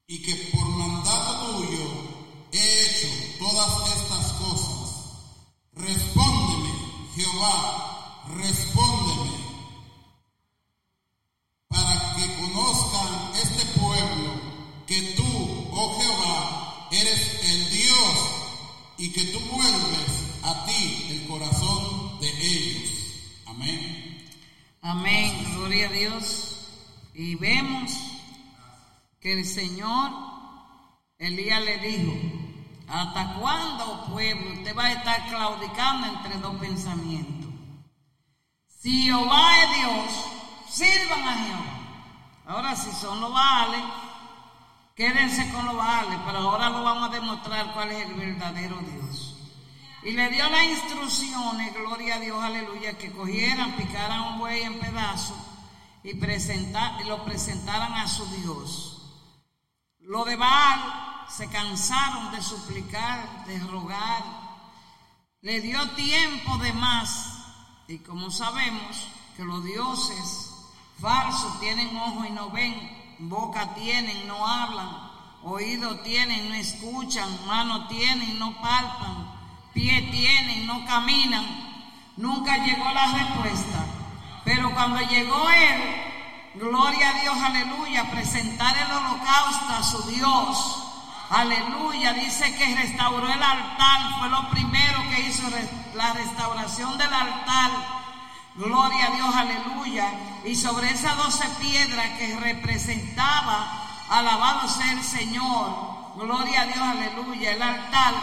y 0.07 0.21
que 0.23 0.36
por 0.51 0.67
mandato 0.67 1.57
tuyo 1.57 1.86
he 2.51 2.86
hecho 2.86 3.07
todas 3.38 3.95
estas 3.95 4.34
cosas. 4.34 4.80
Respóndeme, 5.73 6.48
Jehová, 7.20 8.24
respóndeme, 8.38 9.32
para 11.67 12.15
que 12.15 12.34
conozcan 12.36 13.32
este 13.36 13.65
pueblo 13.78 14.32
que 14.88 15.01
tú, 15.17 15.67
oh 15.74 15.99
Jehová, 15.99 16.88
eres 16.91 17.43
el 17.43 17.70
Dios 17.72 18.20
y 18.99 19.11
que 19.11 19.26
tú 19.26 19.39
vuelves 19.51 20.39
a 20.43 20.65
ti 20.65 21.07
el 21.09 21.28
corazón 21.28 22.22
de 22.22 22.30
ellos. 22.30 22.89
Amén. 23.47 24.26
Amén, 24.82 25.45
gloria 25.55 25.89
a 25.89 25.91
Dios. 25.91 26.55
Y 27.13 27.36
vemos 27.36 27.91
que 29.20 29.34
el 29.34 29.45
Señor, 29.45 30.11
Elías 31.17 31.61
le 31.65 31.80
dijo, 31.80 32.13
¿hasta 32.91 33.33
cuándo, 33.35 34.05
pueblo, 34.11 34.53
usted 34.53 34.75
va 34.77 34.85
a 34.85 34.91
estar 34.93 35.27
claudicando 35.27 36.07
entre 36.07 36.37
dos 36.39 36.55
pensamientos? 36.57 37.49
Si 38.67 39.03
Jehová 39.03 39.63
es 39.63 39.75
Dios, 39.77 40.25
sirvan 40.69 41.27
a 41.27 41.33
Jehová. 41.33 41.75
Ahora, 42.47 42.75
si 42.75 42.91
son 42.91 43.19
los 43.21 43.31
Baales, 43.33 43.83
quédense 44.95 45.51
con 45.51 45.65
los 45.65 45.75
Baales, 45.75 46.17
pero 46.25 46.39
ahora 46.39 46.69
lo 46.69 46.83
vamos 46.83 47.09
a 47.09 47.13
demostrar 47.13 47.73
cuál 47.73 47.91
es 47.91 48.05
el 48.07 48.13
verdadero 48.15 48.77
Dios. 48.77 49.35
Y 50.03 50.11
le 50.11 50.29
dio 50.29 50.49
las 50.49 50.63
instrucciones, 50.63 51.73
gloria 51.73 52.15
a 52.15 52.19
Dios, 52.19 52.41
aleluya, 52.41 52.97
que 52.97 53.11
cogieran, 53.11 53.73
picaran 53.73 54.21
un 54.33 54.39
buey 54.39 54.61
en 54.63 54.79
pedazos 54.79 55.37
y, 56.03 56.13
presenta- 56.15 56.97
y 57.01 57.07
lo 57.07 57.23
presentaran 57.25 57.93
a 57.93 58.07
su 58.07 58.25
Dios. 58.37 58.98
Lo 60.10 60.26
de 60.26 60.36
Baal 60.36 60.80
se 61.30 61.47
cansaron 61.49 62.32
de 62.32 62.41
suplicar, 62.41 63.45
de 63.45 63.60
rogar. 63.60 64.24
Le 65.41 65.62
dio 65.62 65.88
tiempo 65.91 66.57
de 66.57 66.74
más. 66.74 67.43
Y 67.88 67.99
como 67.99 68.32
sabemos 68.32 69.07
que 69.38 69.43
los 69.43 69.64
dioses 69.64 70.51
falsos 70.99 71.60
tienen 71.60 71.95
ojo 71.95 72.26
y 72.26 72.32
no 72.32 72.49
ven, 72.49 72.74
boca 73.20 73.76
tienen, 73.76 74.28
no 74.28 74.47
hablan, 74.47 74.89
oído 75.43 75.99
tienen, 75.99 76.49
no 76.49 76.55
escuchan, 76.55 77.30
mano 77.45 77.88
tienen, 77.88 78.39
no 78.39 78.60
palpan, 78.60 79.32
pie 79.76 80.10
tienen, 80.10 80.66
no 80.66 80.88
caminan. 80.88 81.45
Nunca 82.18 82.57
llegó 82.66 82.91
la 82.91 83.14
respuesta. 83.14 83.86
Pero 84.43 84.74
cuando 84.74 85.01
llegó 85.01 85.47
él, 85.51 86.09
gloria 86.55 87.09
a 87.09 87.21
Dios, 87.21 87.37
aleluya, 87.37 88.11
presentar 88.11 88.75
el 88.77 88.91
holocausto 88.91 89.73
a 89.73 89.83
su 89.83 90.03
Dios. 90.09 90.83
Aleluya, 91.29 92.13
dice 92.13 92.55
que 92.55 92.75
restauró 92.75 93.27
el 93.27 93.43
altar, 93.43 94.19
fue 94.19 94.29
lo 94.29 94.49
primero 94.49 94.99
que 95.09 95.27
hizo 95.27 95.43
la 95.93 96.13
restauración 96.13 96.97
del 96.97 97.13
altar. 97.13 97.71
Gloria 98.55 99.05
a 99.05 99.11
Dios, 99.11 99.35
aleluya. 99.35 100.11
Y 100.43 100.55
sobre 100.55 100.89
esas 100.89 101.15
doce 101.17 101.47
piedras 101.61 102.17
que 102.17 102.35
representaba, 102.39 103.87
alabado 104.09 104.67
sea 104.67 104.91
el 104.91 105.03
Señor. 105.03 106.15
Gloria 106.15 106.63
a 106.63 106.65
Dios, 106.65 106.79
aleluya. 106.79 107.51
El 107.51 107.61
altar, 107.61 108.13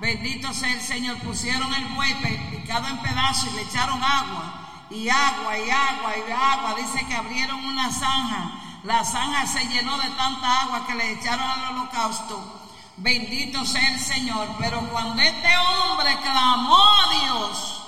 bendito 0.00 0.52
sea 0.54 0.72
el 0.72 0.80
Señor. 0.80 1.18
Pusieron 1.18 1.72
el 1.74 1.84
buey 1.94 2.14
picado 2.50 2.88
en 2.88 2.98
pedazos 2.98 3.52
y 3.52 3.56
le 3.56 3.62
echaron 3.62 4.02
agua. 4.02 4.59
Y 4.90 5.08
agua, 5.08 5.56
y 5.56 5.70
agua, 5.70 6.14
y 6.16 6.32
agua. 6.32 6.74
Dice 6.76 7.06
que 7.06 7.14
abrieron 7.14 7.64
una 7.64 7.90
zanja. 7.92 8.50
La 8.82 9.04
zanja 9.04 9.46
se 9.46 9.64
llenó 9.66 9.96
de 9.98 10.08
tanta 10.10 10.62
agua 10.62 10.86
que 10.86 10.94
le 10.94 11.12
echaron 11.12 11.48
al 11.48 11.74
holocausto. 11.76 12.60
Bendito 12.96 13.64
sea 13.64 13.88
el 13.94 14.00
Señor. 14.00 14.48
Pero 14.58 14.80
cuando 14.90 15.22
este 15.22 15.48
hombre 15.56 16.16
clamó 16.22 16.76
a 16.76 17.24
Dios, 17.24 17.82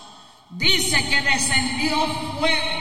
dice 0.51 1.09
que 1.09 1.23
descendió 1.23 2.07
fuego, 2.39 2.81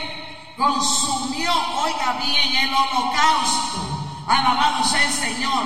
consumió, 0.56 1.52
oiga 1.82 2.12
bien, 2.24 2.56
el 2.56 2.74
holocausto. 2.74 4.02
Alabado 4.28 4.84
sea 4.84 5.02
el 5.04 5.12
Señor. 5.12 5.64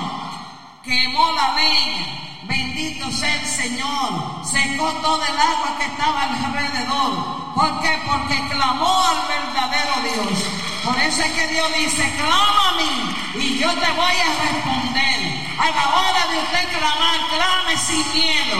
quemó 0.83 1.31
la 1.33 1.53
leña. 1.53 2.17
Bendito 2.43 3.11
sea 3.11 3.35
el 3.35 3.45
Señor. 3.45 4.45
Secó 4.45 4.91
todo 4.93 5.23
el 5.23 5.37
agua 5.37 5.77
que 5.77 5.85
estaba 5.85 6.23
alrededor. 6.23 7.46
¿Por 7.57 7.79
qué? 7.81 7.99
Porque 8.05 8.37
clamó 8.49 9.03
al 9.03 9.27
verdadero 9.27 9.95
Dios. 10.03 10.43
Por 10.85 10.95
eso 10.99 11.23
es 11.23 11.31
que 11.31 11.47
Dios 11.47 11.67
dice, 11.73 12.15
clama 12.15 12.69
a 12.69 12.73
mí 12.73 13.15
y 13.33 13.57
yo 13.57 13.67
te 13.73 13.91
voy 13.93 14.15
a 14.15 14.43
responder. 14.45 15.57
A 15.57 15.71
la 15.71 15.87
hora 15.89 16.27
de 16.27 16.37
usted 16.37 16.77
clamar, 16.77 17.19
clame 17.33 17.77
sin 17.77 18.13
miedo, 18.13 18.57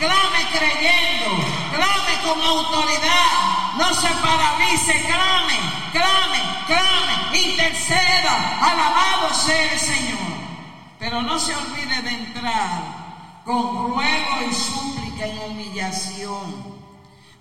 clame 0.00 0.48
creyendo, 0.50 1.46
clame 1.70 2.14
con 2.24 2.42
autoridad. 2.42 3.76
No 3.78 3.94
se 3.94 4.08
paralice, 4.08 5.00
clame, 5.06 5.54
clame, 5.92 6.40
clame, 6.66 7.38
interceda. 7.38 8.58
Alabado 8.62 9.32
sea 9.32 9.74
el 9.74 9.78
Señor. 9.78 10.18
Pero 10.98 11.22
no 11.22 11.38
se 11.38 11.54
olvide 11.54 12.02
de 12.02 12.10
entrar 12.10 12.82
con 13.44 13.94
ruego 13.94 14.50
y 14.50 14.52
súplica 14.52 15.24
en 15.24 15.38
humillación. 15.38 16.79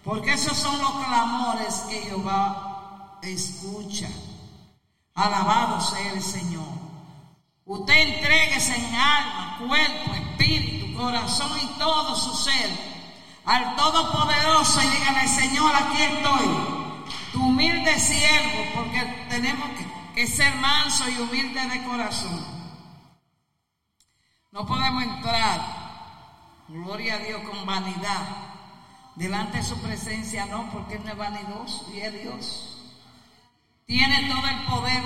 Porque 0.04 0.34
esos 0.34 0.58
son 0.58 0.78
los 0.80 0.91
clamores 1.06 1.76
que 1.89 2.02
Jehová 2.02 3.20
escucha. 3.22 4.08
Alabado 5.14 5.82
sea 5.82 6.14
el 6.14 6.22
Señor. 6.22 6.68
Usted 7.66 7.93
entréguese 7.93 8.76
en 8.76 8.95
alma, 8.95 9.58
cuerpo, 9.60 10.14
espíritu, 10.14 10.97
corazón 10.97 11.52
y 11.62 11.68
todo 11.78 12.16
su 12.16 12.36
ser 12.36 12.89
al 13.50 13.76
Todopoderoso 13.76 14.80
y 14.84 14.88
dígale, 14.88 15.28
Señor, 15.28 15.76
aquí 15.76 16.02
estoy, 16.04 16.47
tu 17.32 17.43
humilde 17.43 18.00
siervo, 18.00 18.76
porque 18.76 19.02
tenemos 19.28 19.70
que, 19.72 20.14
que 20.14 20.28
ser 20.28 20.54
manso 20.56 21.10
y 21.10 21.18
humilde 21.18 21.68
de 21.68 21.84
corazón. 21.84 22.45
No 24.52 24.68
podemos 24.68 25.02
entrar, 25.02 25.62
gloria 26.68 27.16
a 27.16 27.20
Dios, 27.20 27.41
con 27.41 27.66
vanidad. 27.66 28.49
Delante 29.20 29.57
de 29.57 29.63
su 29.63 29.78
presencia 29.82 30.45
no, 30.45 30.72
porque 30.72 30.95
Él 30.95 31.01
no 31.03 31.11
es 31.11 31.17
vanidoso 31.17 31.91
y 31.93 31.99
es 31.99 32.22
Dios. 32.22 32.78
Tiene 33.86 34.30
todo 34.30 34.47
el 34.47 34.63
poder. 34.63 35.03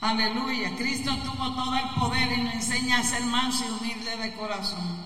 Aleluya. 0.00 0.76
Cristo 0.76 1.10
tuvo 1.16 1.52
todo 1.52 1.74
el 1.74 1.90
poder 1.98 2.38
y 2.38 2.42
nos 2.42 2.54
enseña 2.54 3.00
a 3.00 3.02
ser 3.02 3.24
manso 3.24 3.64
y 3.64 3.72
humilde 3.72 4.16
de 4.18 4.32
corazón. 4.34 5.04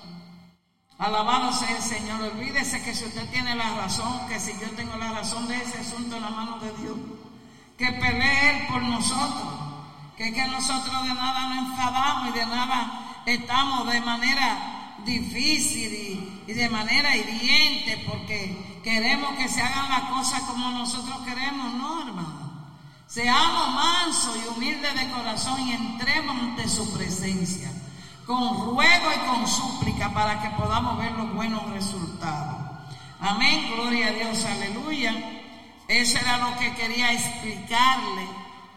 Alabado 0.99 1.51
sea 1.55 1.75
el 1.75 1.83
Señor. 1.83 2.21
Olvídese 2.21 2.83
que 2.83 2.95
si 2.95 3.07
usted 3.07 3.31
tiene 3.31 3.55
la 3.55 3.77
razón, 3.77 4.29
que 4.29 4.41
si 4.41 4.53
yo 4.61 4.71
tengo 4.73 4.95
la 4.99 5.13
razón 5.13 5.49
de 5.49 5.57
ese 5.57 5.79
asunto 5.79 6.17
en 6.17 6.23
la 6.23 6.31
mano 6.31 6.59
de 6.59 6.73
Dios, 6.73 6.97
que 7.79 7.93
pelee 7.93 8.51
Él 8.51 8.67
por 8.69 8.83
nosotros, 8.83 9.55
que, 10.19 10.35
que 10.35 10.47
nosotros 10.49 11.03
de 11.03 11.15
nada 11.15 11.49
nos 11.49 11.71
enfadamos 11.71 12.29
y 12.29 12.39
de 12.39 12.45
nada 12.45 13.23
estamos 13.25 13.91
de 13.91 14.01
manera 14.03 14.76
difícil 15.07 16.43
y, 16.47 16.53
de 16.53 16.69
manera 16.69 17.17
hiriente 17.17 18.05
porque 18.07 18.81
queremos 18.85 19.37
que 19.37 19.49
se 19.49 19.63
hagan 19.63 19.89
las 19.89 20.03
cosas 20.11 20.43
como 20.43 20.71
nosotros 20.71 21.19
queremos, 21.25 21.73
no, 21.75 22.03
hermano. 22.03 22.47
Seamos 23.07 23.75
mansos 23.75 24.37
y 24.37 24.49
humildes 24.49 24.95
de 24.95 25.11
corazón 25.11 25.61
y 25.61 25.73
entremos 25.73 26.37
ante 26.39 26.69
su 26.69 26.93
presencia 26.93 27.71
con 28.27 28.67
ruego 28.67 29.07
y 29.15 29.29
con 29.29 29.47
súplica 29.47 30.13
para 30.13 30.43
que 30.43 30.51
podamos 30.51 30.99
ver 30.99 31.13
los 31.13 31.33
buenos 31.33 31.71
resultados. 31.71 32.57
Amén, 33.21 33.73
gloria 33.75 34.09
a 34.09 34.13
Dios, 34.13 34.45
aleluya. 34.45 35.15
Eso 35.89 36.19
era 36.19 36.39
lo 36.39 36.59
que 36.59 36.75
quería 36.75 37.13
explicarle 37.13 38.27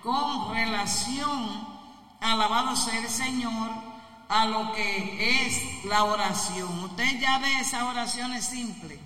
con 0.04 0.54
relación, 0.54 1.68
alabado 2.22 2.76
sea 2.76 3.00
el 3.00 3.10
Señor, 3.10 3.89
a 4.30 4.46
lo 4.46 4.72
que 4.74 5.46
es 5.46 5.84
la 5.86 6.04
oración. 6.04 6.84
Usted 6.84 7.20
ya 7.20 7.40
ve 7.40 7.60
esa 7.60 7.86
oración 7.86 8.32
es 8.34 8.46
simple. 8.46 9.00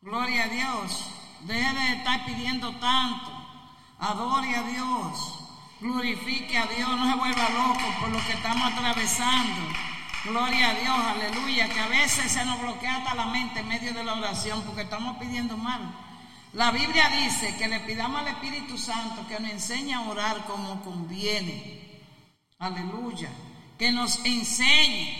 Gloria 0.00 0.44
a 0.44 0.48
Dios. 0.48 1.04
Deje 1.40 1.74
de 1.74 1.92
estar 1.94 2.24
pidiendo 2.24 2.70
tanto. 2.76 3.30
Adore 3.98 4.54
a 4.56 4.62
Dios. 4.62 5.34
Glorifique 5.80 6.56
a 6.56 6.66
Dios. 6.66 6.88
No 6.88 7.10
se 7.10 7.18
vuelva 7.18 7.48
loco 7.50 8.00
por 8.00 8.08
lo 8.10 8.24
que 8.24 8.32
estamos 8.32 8.72
atravesando. 8.72 9.62
Gloria 10.24 10.70
a 10.70 10.74
Dios, 10.74 10.98
aleluya. 10.98 11.68
Que 11.68 11.80
a 11.80 11.88
veces 11.88 12.30
se 12.30 12.44
nos 12.44 12.60
bloquea 12.60 12.98
hasta 12.98 13.14
la 13.16 13.26
mente 13.26 13.60
en 13.60 13.68
medio 13.68 13.92
de 13.94 14.04
la 14.04 14.14
oración 14.14 14.62
porque 14.62 14.82
estamos 14.82 15.16
pidiendo 15.18 15.56
mal. 15.56 15.80
La 16.52 16.70
Biblia 16.70 17.08
dice 17.08 17.56
que 17.56 17.66
le 17.66 17.80
pidamos 17.80 18.20
al 18.20 18.28
Espíritu 18.28 18.78
Santo 18.78 19.26
que 19.26 19.40
nos 19.40 19.50
enseñe 19.50 19.94
a 19.94 20.02
orar 20.02 20.44
como 20.46 20.82
conviene. 20.82 21.77
Aleluya. 22.58 23.30
Que 23.78 23.92
nos 23.92 24.18
enseñe 24.24 25.14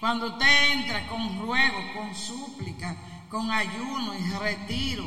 cuando 0.00 0.28
usted 0.28 0.72
entra 0.72 1.06
con 1.08 1.38
ruego, 1.38 1.78
con 1.94 2.14
súplica, 2.14 2.96
con 3.28 3.50
ayuno 3.50 4.14
y 4.14 4.30
retiro, 4.38 5.04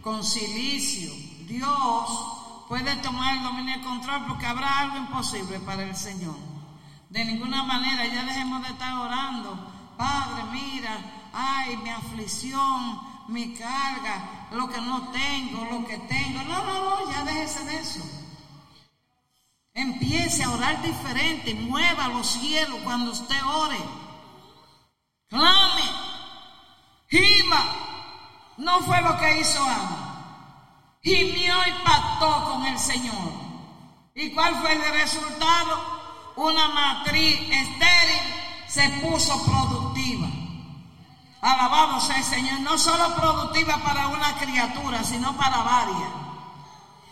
con 0.00 0.22
silicio. 0.22 1.10
Dios 1.48 2.66
puede 2.68 2.94
tomar 2.96 3.36
el 3.36 3.42
dominio 3.42 3.74
y 3.74 3.78
el 3.78 3.84
control 3.84 4.26
porque 4.28 4.46
habrá 4.46 4.78
algo 4.78 4.96
imposible 4.98 5.58
para 5.60 5.82
el 5.82 5.96
Señor. 5.96 6.36
De 7.10 7.24
ninguna 7.24 7.64
manera 7.64 8.06
ya 8.06 8.22
dejemos 8.22 8.62
de 8.62 8.68
estar 8.68 8.94
orando. 8.94 9.58
Padre, 9.96 10.44
mira, 10.52 11.30
ay, 11.32 11.76
mi 11.78 11.90
aflicción, 11.90 13.00
mi 13.26 13.54
carga, 13.54 14.46
lo 14.52 14.68
que 14.68 14.80
no 14.80 15.08
tengo, 15.08 15.64
lo 15.64 15.84
que 15.84 15.98
tengo. 15.98 16.42
No, 16.44 16.64
no, 16.64 16.84
no, 16.84 17.10
ya 17.10 17.24
déjese 17.24 17.64
de 17.64 17.80
eso. 17.80 18.23
Empiece 19.76 20.44
a 20.44 20.50
orar 20.50 20.80
diferente, 20.82 21.52
mueva 21.52 22.06
los 22.06 22.28
cielos 22.28 22.78
cuando 22.84 23.10
usted 23.10 23.44
ore. 23.44 23.78
Clame, 25.28 25.82
gima. 27.08 27.64
No 28.56 28.80
fue 28.82 29.00
lo 29.02 29.18
que 29.18 29.40
hizo 29.40 29.64
Ana. 29.64 30.98
Gimió 31.02 31.54
y 31.66 31.84
pactó 31.84 32.44
con 32.44 32.64
el 32.66 32.78
Señor. 32.78 33.32
¿Y 34.14 34.30
cuál 34.30 34.54
fue 34.60 34.74
el 34.74 34.92
resultado? 34.92 36.32
Una 36.36 36.68
matriz 36.68 37.40
estéril 37.40 38.22
se 38.68 38.88
puso 39.00 39.44
productiva. 39.44 40.28
Alabado 41.40 42.00
sea 42.00 42.18
el 42.18 42.24
Señor. 42.24 42.60
No 42.60 42.78
solo 42.78 43.12
productiva 43.16 43.76
para 43.78 44.06
una 44.06 44.36
criatura, 44.36 45.02
sino 45.02 45.36
para 45.36 45.62
varias. 45.62 46.10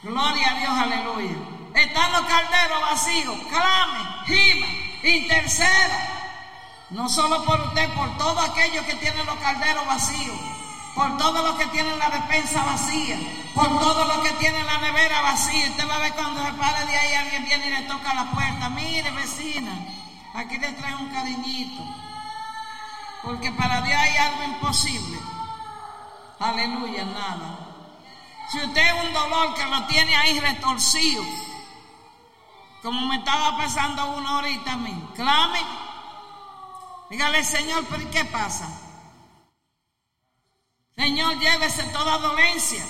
Gloria 0.04 0.48
a 0.48 0.58
Dios, 0.60 0.70
aleluya. 0.70 1.61
Están 1.74 2.12
los 2.12 2.22
calderos 2.22 2.80
vacíos. 2.80 3.36
Clame, 3.48 3.98
gima, 4.26 4.66
interceda. 5.02 6.08
No 6.90 7.08
solo 7.08 7.44
por 7.44 7.60
usted, 7.60 7.88
por 7.94 8.16
todos 8.18 8.48
aquellos 8.50 8.84
que 8.84 8.94
tienen 8.94 9.24
los 9.24 9.36
calderos 9.36 9.86
vacíos. 9.86 10.36
Por 10.94 11.16
todos 11.16 11.42
los 11.42 11.56
que 11.56 11.66
tienen 11.68 11.98
la 11.98 12.10
despensa 12.10 12.64
vacía. 12.64 13.18
Por 13.54 13.66
todos 13.80 14.06
los 14.06 14.18
que 14.18 14.32
tienen 14.32 14.66
la 14.66 14.78
nevera 14.78 15.22
vacía. 15.22 15.70
Usted 15.70 15.88
va 15.88 15.96
a 15.96 16.00
ver 16.00 16.12
cuando 16.12 16.44
se 16.44 16.52
pare 16.52 16.86
de 16.86 16.96
ahí 16.96 17.14
alguien 17.14 17.44
viene 17.44 17.66
y 17.68 17.70
le 17.70 17.82
toca 17.82 18.12
la 18.12 18.30
puerta. 18.30 18.68
Mire, 18.68 19.10
vecina, 19.12 19.72
aquí 20.34 20.58
le 20.58 20.72
trae 20.72 20.94
un 20.96 21.08
cariñito. 21.08 21.82
Porque 23.22 23.50
para 23.52 23.80
Dios 23.80 23.96
hay 23.98 24.16
algo 24.16 24.42
imposible. 24.42 25.18
Aleluya, 26.38 27.04
nada. 27.04 27.58
Si 28.50 28.58
usted 28.58 28.82
es 28.86 29.04
un 29.04 29.12
dolor 29.14 29.54
que 29.54 29.64
lo 29.64 29.86
tiene 29.86 30.14
ahí 30.14 30.38
retorcido, 30.40 31.22
como 32.82 33.06
me 33.06 33.16
estaba 33.16 33.56
pasando 33.56 34.16
una 34.16 34.38
horita 34.38 34.72
a 34.72 34.76
mí, 34.76 35.08
clame. 35.14 35.60
Dígale, 37.10 37.44
Señor, 37.44 37.84
pero 37.88 38.10
¿qué 38.10 38.24
pasa? 38.24 38.68
Señor, 40.96 41.38
llévese 41.38 41.84
toda 41.84 42.18
dolencia. 42.18 42.84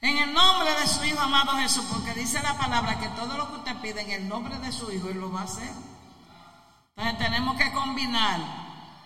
En 0.00 0.18
el 0.18 0.32
nombre 0.32 0.72
de 0.74 0.86
su 0.86 1.04
Hijo 1.04 1.20
amado 1.20 1.56
Jesús, 1.56 1.84
porque 1.92 2.14
dice 2.14 2.40
la 2.42 2.56
palabra 2.56 2.98
que 3.00 3.08
todo 3.08 3.36
lo 3.36 3.48
que 3.48 3.56
usted 3.56 3.76
pide 3.80 4.02
en 4.02 4.10
el 4.10 4.28
nombre 4.28 4.56
de 4.58 4.70
su 4.70 4.92
Hijo, 4.92 5.08
Él 5.08 5.20
lo 5.20 5.32
va 5.32 5.40
a 5.40 5.44
hacer. 5.44 5.72
Entonces 6.96 7.18
tenemos 7.18 7.56
que 7.56 7.72
combinar, 7.72 8.40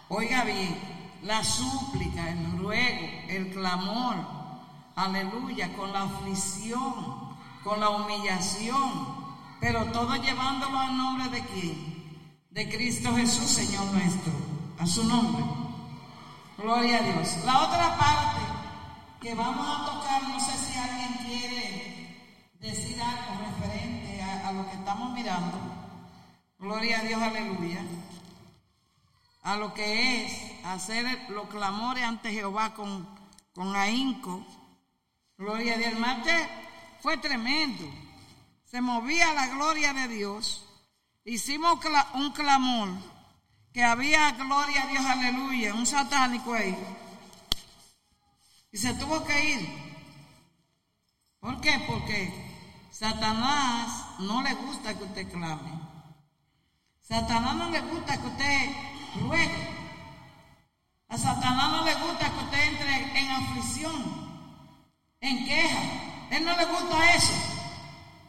oiga 0.08 0.44
bien, 0.44 1.18
la 1.22 1.42
súplica, 1.42 2.28
el 2.28 2.58
ruego, 2.58 3.08
el 3.28 3.52
clamor, 3.52 4.16
aleluya, 4.96 5.72
con 5.76 5.92
la 5.92 6.02
aflicción, 6.02 7.36
con 7.64 7.80
la 7.80 7.88
humillación, 7.90 9.19
pero 9.60 9.84
todo 9.92 10.16
llevándolo 10.16 10.78
al 10.78 10.96
nombre 10.96 11.28
de 11.28 11.44
quién? 11.46 12.00
De 12.50 12.68
Cristo 12.68 13.14
Jesús, 13.14 13.44
Señor 13.44 13.84
nuestro, 13.92 14.32
a 14.78 14.86
su 14.86 15.04
nombre. 15.04 15.44
Gloria 16.56 16.98
a 16.98 17.02
Dios. 17.02 17.36
La 17.44 17.62
otra 17.62 17.96
parte 17.96 18.40
que 19.20 19.34
vamos 19.34 19.66
a 19.68 19.84
tocar, 19.84 20.22
no 20.28 20.40
sé 20.40 20.52
si 20.56 20.78
alguien 20.78 21.12
quiere 21.26 22.50
decir 22.58 23.00
algo 23.00 23.40
referente 23.46 24.22
a, 24.22 24.52
lo 24.52 24.68
que 24.68 24.76
estamos 24.76 25.12
mirando. 25.12 25.58
Gloria 26.58 27.00
a 27.00 27.02
Dios, 27.02 27.22
aleluya. 27.22 27.80
A 29.42 29.56
lo 29.56 29.72
que 29.72 30.24
es 30.24 30.64
hacer 30.64 31.30
los 31.30 31.48
clamores 31.48 32.04
ante 32.04 32.32
Jehová 32.32 32.74
con, 32.74 33.06
con 33.54 33.76
ahínco. 33.76 34.44
Gloria 35.38 35.74
a 35.74 35.78
Dios. 35.78 35.92
El 35.92 35.98
martes 35.98 36.34
fue 37.00 37.16
tremendo. 37.16 37.84
Se 38.70 38.80
movía 38.80 39.32
la 39.32 39.48
gloria 39.48 39.92
de 39.92 40.06
Dios. 40.06 40.64
hicimos 41.24 41.80
un 42.14 42.30
clamor 42.30 42.88
que 43.72 43.82
había 43.82 44.30
gloria 44.30 44.84
a 44.84 44.86
Dios, 44.86 45.04
aleluya, 45.04 45.74
un 45.74 45.86
satánico 45.86 46.54
ahí. 46.54 46.78
Y 48.70 48.78
se 48.78 48.94
tuvo 48.94 49.24
que 49.24 49.44
ir. 49.44 49.68
¿Por 51.40 51.60
qué? 51.60 51.84
Porque 51.88 52.32
Satanás 52.92 54.20
no 54.20 54.40
le 54.40 54.54
gusta 54.54 54.96
que 54.96 55.02
usted 55.02 55.32
clame. 55.32 55.72
Satanás 57.00 57.56
no 57.56 57.70
le 57.70 57.80
gusta 57.80 58.20
que 58.20 58.26
usted 58.28 58.70
ruegue. 59.16 59.68
A 61.08 61.18
Satanás 61.18 61.72
no 61.72 61.84
le 61.84 61.94
gusta 61.96 62.32
que 62.32 62.44
usted 62.44 62.68
entre 62.68 63.18
en 63.18 63.30
aflicción, 63.32 64.38
en 65.20 65.44
queja. 65.44 65.82
Él 66.30 66.44
no 66.44 66.56
le 66.56 66.66
gusta 66.66 67.14
eso. 67.16 67.49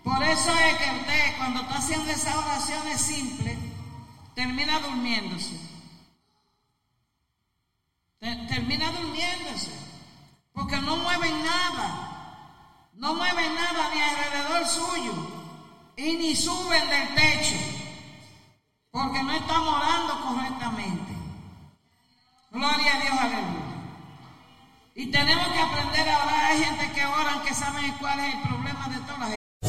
Por 0.03 0.23
eso 0.23 0.51
es 0.57 0.77
que 0.77 0.99
usted 0.99 1.37
cuando 1.37 1.61
está 1.61 1.77
haciendo 1.77 2.11
esas 2.11 2.35
oraciones 2.35 3.01
simples, 3.01 3.57
termina 4.33 4.79
durmiéndose. 4.79 5.59
Termina 8.19 8.91
durmiéndose. 8.91 9.71
Porque 10.53 10.77
no 10.77 10.97
mueven 10.97 11.43
nada. 11.43 12.89
No 12.93 13.15
mueven 13.15 13.55
nada 13.55 13.89
ni 13.93 14.01
alrededor 14.01 14.67
suyo. 14.67 15.13
Y 15.95 16.17
ni 16.17 16.35
suben 16.35 16.89
del 16.89 17.15
techo. 17.15 17.55
Porque 18.91 19.23
no 19.23 19.31
estamos 19.31 19.73
orando 19.73 20.21
correctamente. 20.21 21.13
Gloria 22.51 22.95
a 22.95 22.99
Dios, 22.99 23.19
aleluya. 23.19 23.71
Y 24.93 25.07
tenemos 25.07 25.47
que 25.47 25.59
aprender 25.59 26.09
a 26.09 26.23
orar. 26.23 26.45
Hay 26.51 26.63
gente 26.63 26.91
que 26.91 27.05
oran 27.05 27.41
que 27.43 27.53
saben 27.53 27.91
cuál 27.93 28.19
es 28.19 28.35
el 28.35 28.41
problema 28.41 28.80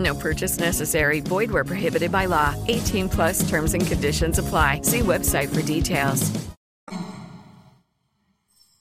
No 0.00 0.14
purchase 0.14 0.58
necessary. 0.58 1.20
Void 1.20 1.50
where 1.50 1.64
prohibited 1.64 2.10
by 2.10 2.24
law. 2.26 2.54
18 2.68 3.08
plus 3.08 3.48
terms 3.48 3.74
and 3.74 3.86
conditions 3.86 4.38
apply. 4.38 4.80
See 4.82 5.00
website 5.00 5.54
for 5.54 5.62
details. 5.62 6.30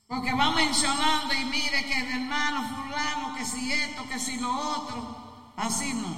Porque 0.08 0.34
va 0.34 0.56
mencionando 0.56 1.36
y 1.36 1.46
mire 1.46 1.84
que 1.84 1.94
el 1.94 2.08
hermano 2.08 2.68
fulano, 2.68 3.36
que 3.38 3.46
si 3.46 3.72
esto, 3.72 4.08
que 4.10 4.18
si 4.18 4.40
lo 4.40 4.50
otro. 4.50 5.54
Así 5.56 5.94
no. 5.94 6.18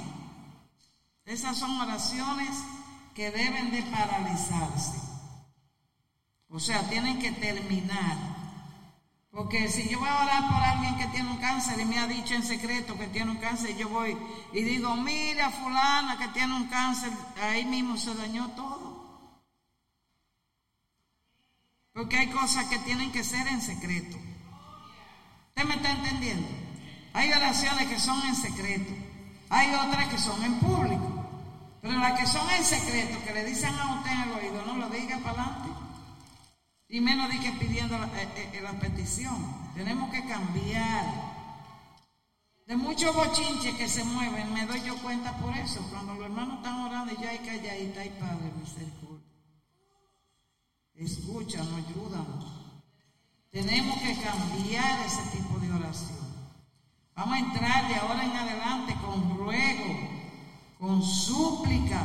Esas 1.26 1.58
son 1.58 1.78
oraciones 1.78 2.56
que 3.14 3.30
deben 3.30 3.70
de 3.70 3.82
paralizarse. 3.82 4.98
O 6.48 6.58
sea, 6.58 6.88
tienen 6.88 7.18
que 7.18 7.32
terminar. 7.32 8.31
Porque 9.32 9.66
si 9.68 9.88
yo 9.88 9.98
voy 9.98 10.08
a 10.08 10.22
orar 10.24 10.46
por 10.46 10.62
alguien 10.62 10.98
que 10.98 11.06
tiene 11.06 11.30
un 11.30 11.38
cáncer 11.38 11.80
y 11.80 11.86
me 11.86 11.98
ha 11.98 12.06
dicho 12.06 12.34
en 12.34 12.42
secreto 12.42 12.98
que 12.98 13.06
tiene 13.06 13.30
un 13.30 13.38
cáncer, 13.38 13.74
yo 13.76 13.88
voy 13.88 14.16
y 14.52 14.62
digo, 14.62 14.94
mira 14.96 15.50
fulana 15.50 16.18
que 16.18 16.28
tiene 16.28 16.54
un 16.54 16.66
cáncer, 16.68 17.10
ahí 17.40 17.64
mismo 17.64 17.96
se 17.96 18.14
dañó 18.14 18.48
todo. 18.50 18.92
Porque 21.94 22.18
hay 22.18 22.28
cosas 22.28 22.66
que 22.66 22.78
tienen 22.80 23.10
que 23.10 23.24
ser 23.24 23.46
en 23.48 23.62
secreto. 23.62 24.18
¿Usted 25.48 25.64
me 25.64 25.76
está 25.76 25.92
entendiendo? 25.92 26.48
Hay 27.14 27.32
oraciones 27.32 27.88
que 27.88 27.98
son 27.98 28.22
en 28.26 28.34
secreto. 28.34 28.92
Hay 29.48 29.74
otras 29.74 30.08
que 30.08 30.18
son 30.18 30.42
en 30.42 30.58
público. 30.60 31.08
Pero 31.80 31.98
las 31.98 32.18
que 32.18 32.26
son 32.26 32.48
en 32.50 32.64
secreto, 32.64 33.18
que 33.24 33.32
le 33.32 33.44
dicen 33.44 33.74
a 33.74 33.96
usted 33.96 34.12
en 34.12 34.20
el 34.22 34.32
oído, 34.32 34.64
no 34.66 34.76
lo 34.76 34.88
diga 34.88 35.18
para 35.18 35.42
adelante. 35.42 35.71
Y 36.92 37.00
menos 37.00 37.30
de 37.30 37.40
que 37.40 37.52
pidiendo 37.52 37.96
la, 37.96 38.04
eh, 38.20 38.50
eh, 38.52 38.78
petición. 38.78 39.38
Tenemos 39.74 40.10
que 40.10 40.26
cambiar. 40.26 41.06
De 42.66 42.76
muchos 42.76 43.16
bochinches 43.16 43.74
que 43.76 43.88
se 43.88 44.04
mueven, 44.04 44.52
me 44.52 44.66
doy 44.66 44.82
yo 44.82 44.94
cuenta 44.98 45.32
por 45.38 45.56
eso. 45.56 45.80
Cuando 45.90 46.12
los 46.12 46.24
hermanos 46.24 46.58
están 46.58 46.80
orando 46.80 47.14
y 47.14 47.22
yo 47.22 47.30
hay 47.30 47.38
calladita, 47.38 48.04
y 48.04 48.10
Padre, 48.10 48.52
misericordia. 48.60 49.26
Escúchanos, 50.96 51.72
ayúdanos. 51.72 52.44
Tenemos 53.50 53.98
que 54.02 54.14
cambiar 54.20 55.06
ese 55.06 55.22
tipo 55.34 55.58
de 55.60 55.72
oración. 55.72 56.28
Vamos 57.14 57.34
a 57.34 57.38
entrar 57.38 57.88
de 57.88 57.94
ahora 57.94 58.22
en 58.22 58.36
adelante 58.36 58.94
con 58.96 59.38
ruego, 59.38 60.08
con 60.78 61.02
súplica, 61.02 62.02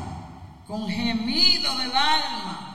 con 0.65 0.87
gemido 0.87 1.77
del 1.77 1.93
alma. 1.93 2.66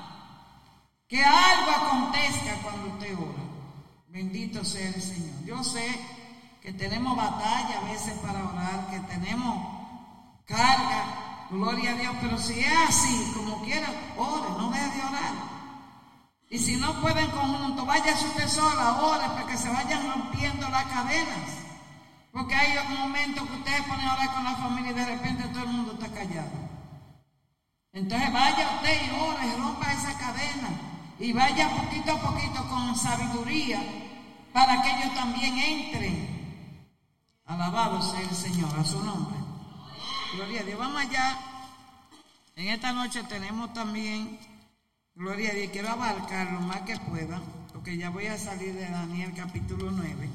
Que 1.13 1.23
algo 1.23 1.71
acontezca 1.71 2.55
cuando 2.63 2.89
usted 2.89 3.15
ora. 3.19 3.45
Bendito 4.09 4.65
sea 4.65 4.89
el 4.89 5.03
Señor. 5.03 5.45
Yo 5.45 5.63
sé 5.63 5.87
que 6.63 6.73
tenemos 6.73 7.15
batalla 7.15 7.81
a 7.81 7.93
veces 7.93 8.15
para 8.21 8.43
orar, 8.43 8.89
que 8.91 8.99
tenemos 9.01 9.59
carga, 10.47 11.49
gloria 11.51 11.91
a 11.91 11.95
Dios, 11.97 12.15
pero 12.19 12.39
si 12.39 12.61
es 12.61 12.79
así, 12.89 13.31
como 13.37 13.61
quiera, 13.61 13.89
ore, 14.17 14.49
no 14.57 14.71
deje 14.71 14.89
de 14.89 15.03
orar. 15.03 15.35
Y 16.49 16.59
si 16.59 16.77
no 16.77 16.99
pueden 17.03 17.31
conjunto, 17.33 17.85
váyase 17.85 18.29
usted 18.29 18.49
sola, 18.49 19.03
ore 19.03 19.29
para 19.35 19.47
que 19.49 19.59
se 19.59 19.69
vayan 19.69 20.11
rompiendo 20.15 20.67
las 20.71 20.85
cadenas. 20.85 21.51
Porque 22.33 22.55
hay 22.55 22.73
un 22.89 23.01
momento 23.01 23.47
que 23.47 23.57
usted 23.57 23.87
pone 23.87 24.03
a 24.07 24.15
orar 24.15 24.33
con 24.33 24.45
la 24.45 24.57
familia 24.57 24.93
y 24.93 24.95
de 24.95 25.05
repente 25.05 25.45
todo 25.49 25.65
el 25.65 25.73
mundo 25.73 25.93
está 25.93 26.09
callado. 26.09 26.53
Entonces 27.93 28.33
vaya 28.33 28.77
usted 28.77 29.09
y 29.09 29.11
ore 29.21 29.57
rompa 29.59 29.93
esa 29.93 30.17
cadena. 30.17 30.92
Y 31.23 31.33
vaya 31.33 31.71
poquito 31.71 32.13
a 32.13 32.21
poquito 32.21 32.69
con 32.69 32.97
sabiduría 32.97 33.81
para 34.53 34.83
que 34.83 34.91
ellos 34.91 35.15
también 35.15 35.57
entren. 35.57 36.29
Alabado 37.47 38.03
sea 38.03 38.21
el 38.21 38.35
Señor, 38.35 38.79
a 38.79 38.85
su 38.85 39.03
nombre. 39.03 39.39
Gloria 40.35 40.61
a 40.61 40.65
Dios. 40.65 40.79
Vamos 40.79 41.01
allá. 41.01 41.39
En 42.57 42.69
esta 42.69 42.93
noche 42.93 43.23
tenemos 43.25 43.73
también 43.73 44.39
Gloria 45.15 45.51
a 45.51 45.55
Dios, 45.55 45.71
quiero 45.73 45.91
abarcar 45.91 46.53
lo 46.53 46.61
más 46.63 46.81
que 46.83 46.97
pueda, 46.97 47.39
porque 47.73 47.99
ya 47.99 48.09
voy 48.09 48.27
a 48.27 48.39
salir 48.39 48.73
de 48.75 48.89
Daniel 48.89 49.35
capítulo 49.37 49.91
9. 49.91 50.29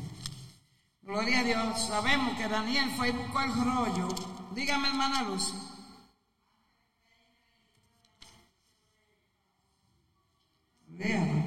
Gloria 1.02 1.40
a 1.40 1.44
Dios, 1.44 1.88
sabemos 1.88 2.38
que 2.38 2.48
Daniel 2.48 2.92
fue 2.96 3.10
y 3.10 3.12
buscó 3.12 3.42
el 3.42 3.54
rollo. 3.56 4.08
Dígame, 4.54 4.90
hermana 4.90 5.24
Luz. 5.24 5.52
now 11.00 11.44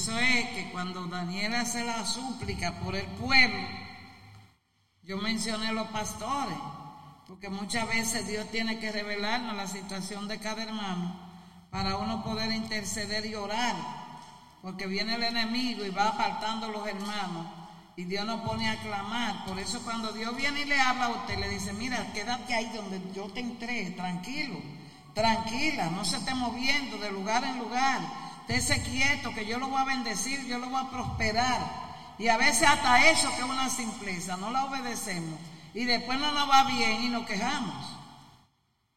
eso 0.00 0.18
es 0.18 0.48
que 0.52 0.70
cuando 0.72 1.04
Daniel 1.08 1.54
hace 1.56 1.84
la 1.84 2.06
súplica 2.06 2.72
por 2.80 2.96
el 2.96 3.04
pueblo, 3.04 3.68
yo 5.02 5.18
mencioné 5.18 5.74
los 5.74 5.88
pastores, 5.88 6.56
porque 7.26 7.50
muchas 7.50 7.86
veces 7.86 8.26
Dios 8.26 8.50
tiene 8.50 8.78
que 8.78 8.92
revelarnos 8.92 9.54
la 9.54 9.66
situación 9.66 10.26
de 10.26 10.38
cada 10.38 10.62
hermano 10.62 11.14
para 11.70 11.98
uno 11.98 12.24
poder 12.24 12.50
interceder 12.50 13.26
y 13.26 13.34
orar, 13.34 13.76
porque 14.62 14.86
viene 14.86 15.16
el 15.16 15.22
enemigo 15.22 15.84
y 15.84 15.90
va 15.90 16.08
apartando 16.08 16.68
los 16.68 16.88
hermanos 16.88 17.46
y 17.94 18.04
Dios 18.04 18.24
nos 18.24 18.40
pone 18.40 18.70
a 18.70 18.80
clamar. 18.80 19.44
Por 19.44 19.58
eso 19.58 19.82
cuando 19.82 20.12
Dios 20.12 20.34
viene 20.34 20.62
y 20.62 20.64
le 20.64 20.80
habla 20.80 21.06
a 21.06 21.10
usted, 21.10 21.38
le 21.38 21.50
dice, 21.50 21.74
mira, 21.74 22.10
quédate 22.14 22.54
ahí 22.54 22.72
donde 22.74 23.02
yo 23.14 23.24
te 23.28 23.40
entré, 23.40 23.90
tranquilo, 23.90 24.62
tranquila, 25.12 25.90
no 25.90 26.06
se 26.06 26.16
esté 26.16 26.32
moviendo 26.32 26.96
de 26.96 27.10
lugar 27.10 27.44
en 27.44 27.58
lugar 27.58 28.19
Esté 28.50 28.82
quieto, 28.82 29.32
que 29.34 29.46
yo 29.46 29.58
lo 29.58 29.68
voy 29.68 29.80
a 29.80 29.84
bendecir, 29.84 30.44
yo 30.46 30.58
lo 30.58 30.68
voy 30.68 30.82
a 30.82 30.90
prosperar. 30.90 31.60
Y 32.18 32.28
a 32.28 32.36
veces 32.36 32.68
hasta 32.68 33.08
eso 33.08 33.30
que 33.30 33.38
es 33.38 33.44
una 33.44 33.70
simpleza, 33.70 34.36
no 34.36 34.50
la 34.50 34.64
obedecemos. 34.64 35.38
Y 35.72 35.84
después 35.84 36.18
no 36.18 36.32
nos 36.32 36.50
va 36.50 36.64
bien 36.64 37.04
y 37.04 37.08
nos 37.08 37.26
quejamos. 37.26 38.00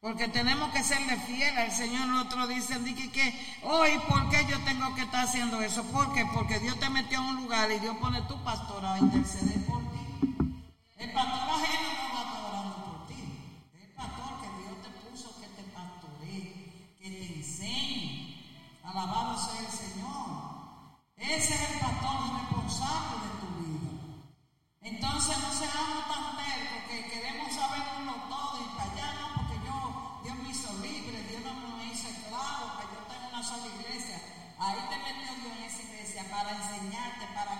Porque 0.01 0.27
tenemos 0.27 0.69
que 0.73 0.83
serle 0.83 1.15
fiel 1.17 1.57
al 1.57 1.71
Señor. 1.71 2.07
Nosotros 2.07 2.49
dicen 2.49 2.83
que, 2.83 3.09
que 3.11 3.57
hoy, 3.63 3.91
¿por 4.09 4.29
qué 4.29 4.45
yo 4.49 4.59
tengo 4.65 4.93
que 4.95 5.03
estar 5.03 5.25
haciendo 5.25 5.61
eso? 5.61 5.83
¿Por 5.85 6.13
qué? 6.13 6.25
Porque 6.33 6.59
Dios 6.59 6.77
te 6.79 6.89
metió 6.89 7.19
en 7.19 7.25
un 7.25 7.35
lugar 7.37 7.71
y 7.71 7.79
Dios 7.79 7.95
pone 8.01 8.21
tu 8.23 8.37
pastor 8.43 8.85
a 8.85 8.99
interceder 8.99 9.65
por 9.65 9.79
ti. 9.79 10.35
El 10.97 11.11
pastor 11.13 11.49
ajeno 11.49 11.92
Alabado 18.93 19.35
sea 19.39 19.59
el 19.59 19.73
Señor. 19.73 20.29
Ese 21.17 21.55
es 21.55 21.61
el 21.71 21.79
pastor 21.79 22.29
responsable 22.37 23.25
de 23.25 23.33
tu 23.41 23.49
vida. 23.65 23.89
Entonces 24.81 25.35
no 25.39 25.49
seamos 25.49 26.05
tan 26.05 26.37
tercos 26.37 26.81
que 26.87 27.09
queremos 27.09 27.49
saberlo 27.55 28.13
todo 28.29 28.61
y 28.61 28.69
callarnos 28.77 29.29
porque 29.33 29.57
yo, 29.65 30.21
Dios 30.23 30.35
me 30.37 30.49
hizo 30.49 30.71
libre, 30.77 31.25
Dios 31.25 31.41
no 31.41 31.75
me 31.75 31.85
hizo 31.89 32.07
esclavo, 32.07 32.77
que 32.77 32.85
yo 32.93 33.01
tengo 33.09 33.29
una 33.33 33.41
sola 33.41 33.65
iglesia. 33.65 34.21
Ahí 34.59 34.77
te 34.87 34.97
metió 35.01 35.41
Dios 35.41 35.57
en 35.57 35.63
esa 35.63 35.81
iglesia 35.81 36.29
para 36.29 36.51
enseñarte, 36.51 37.25
para 37.33 37.52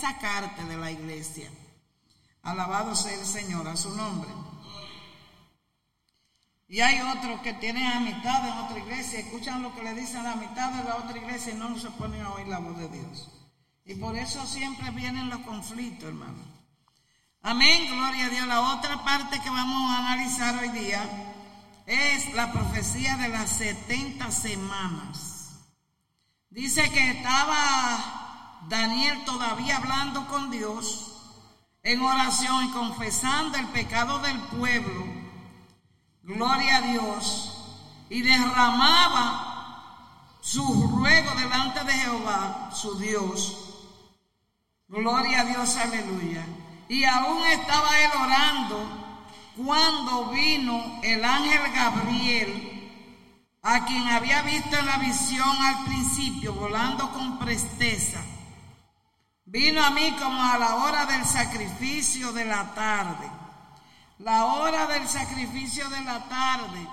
sacarte 0.00 0.64
de 0.64 0.76
la 0.76 0.90
iglesia. 0.90 1.50
Alabado 2.42 2.94
sea 2.94 3.14
el 3.14 3.26
Señor 3.26 3.68
a 3.68 3.76
su 3.76 3.94
nombre. 3.96 4.30
Y 6.68 6.80
hay 6.80 7.00
otros 7.00 7.40
que 7.40 7.52
tienen 7.54 7.84
amistad 7.84 8.46
en 8.46 8.58
otra 8.58 8.78
iglesia, 8.78 9.18
escuchan 9.18 9.62
lo 9.62 9.74
que 9.74 9.82
le 9.82 9.94
dicen 9.94 10.22
la 10.22 10.32
amistad 10.32 10.70
de 10.70 10.84
la 10.84 10.96
otra 10.96 11.18
iglesia 11.18 11.52
y 11.52 11.56
no 11.56 11.76
se 11.76 11.90
ponen 11.90 12.22
a 12.22 12.32
oír 12.32 12.46
la 12.46 12.60
voz 12.60 12.78
de 12.78 12.88
Dios. 12.88 13.28
Y 13.84 13.96
por 13.96 14.16
eso 14.16 14.46
siempre 14.46 14.90
vienen 14.90 15.28
los 15.30 15.40
conflictos, 15.40 16.08
hermano. 16.08 16.38
Amén, 17.42 17.88
gloria 17.90 18.26
a 18.26 18.28
Dios. 18.28 18.46
La 18.46 18.60
otra 18.60 19.02
parte 19.02 19.40
que 19.40 19.50
vamos 19.50 19.90
a 19.90 19.98
analizar 19.98 20.62
hoy 20.62 20.68
día 20.68 21.02
es 21.86 22.32
la 22.34 22.52
profecía 22.52 23.16
de 23.16 23.28
las 23.30 23.50
70 23.50 24.30
semanas. 24.30 25.40
Dice 26.50 26.88
que 26.90 27.10
estaba 27.10 28.09
Daniel 28.70 29.24
todavía 29.24 29.78
hablando 29.78 30.28
con 30.28 30.48
Dios 30.48 31.08
en 31.82 32.00
oración 32.00 32.66
y 32.66 32.70
confesando 32.70 33.58
el 33.58 33.66
pecado 33.66 34.20
del 34.20 34.38
pueblo. 34.42 35.06
Gloria 36.22 36.76
a 36.76 36.82
Dios. 36.82 37.56
Y 38.08 38.22
derramaba 38.22 40.36
su 40.40 40.86
ruego 40.86 41.34
delante 41.34 41.82
de 41.82 41.92
Jehová, 41.92 42.70
su 42.72 42.96
Dios. 42.96 43.56
Gloria 44.86 45.40
a 45.40 45.44
Dios, 45.46 45.76
aleluya. 45.76 46.46
Y 46.88 47.02
aún 47.04 47.44
estaba 47.46 47.98
él 47.98 48.10
orando 48.22 48.88
cuando 49.56 50.26
vino 50.26 51.00
el 51.02 51.24
ángel 51.24 51.72
Gabriel, 51.72 53.18
a 53.62 53.84
quien 53.84 54.06
había 54.06 54.42
visto 54.42 54.76
en 54.76 54.86
la 54.86 54.98
visión 54.98 55.56
al 55.60 55.84
principio, 55.86 56.54
volando 56.54 57.10
con 57.10 57.36
presteza. 57.40 58.20
Vino 59.50 59.84
a 59.84 59.90
mí 59.90 60.12
como 60.12 60.40
a 60.40 60.58
la 60.58 60.76
hora 60.76 61.06
del 61.06 61.24
sacrificio 61.24 62.32
de 62.32 62.44
la 62.44 62.72
tarde. 62.72 63.28
La 64.20 64.44
hora 64.44 64.86
del 64.86 65.08
sacrificio 65.08 65.88
de 65.88 66.00
la 66.02 66.20
tarde. 66.28 66.86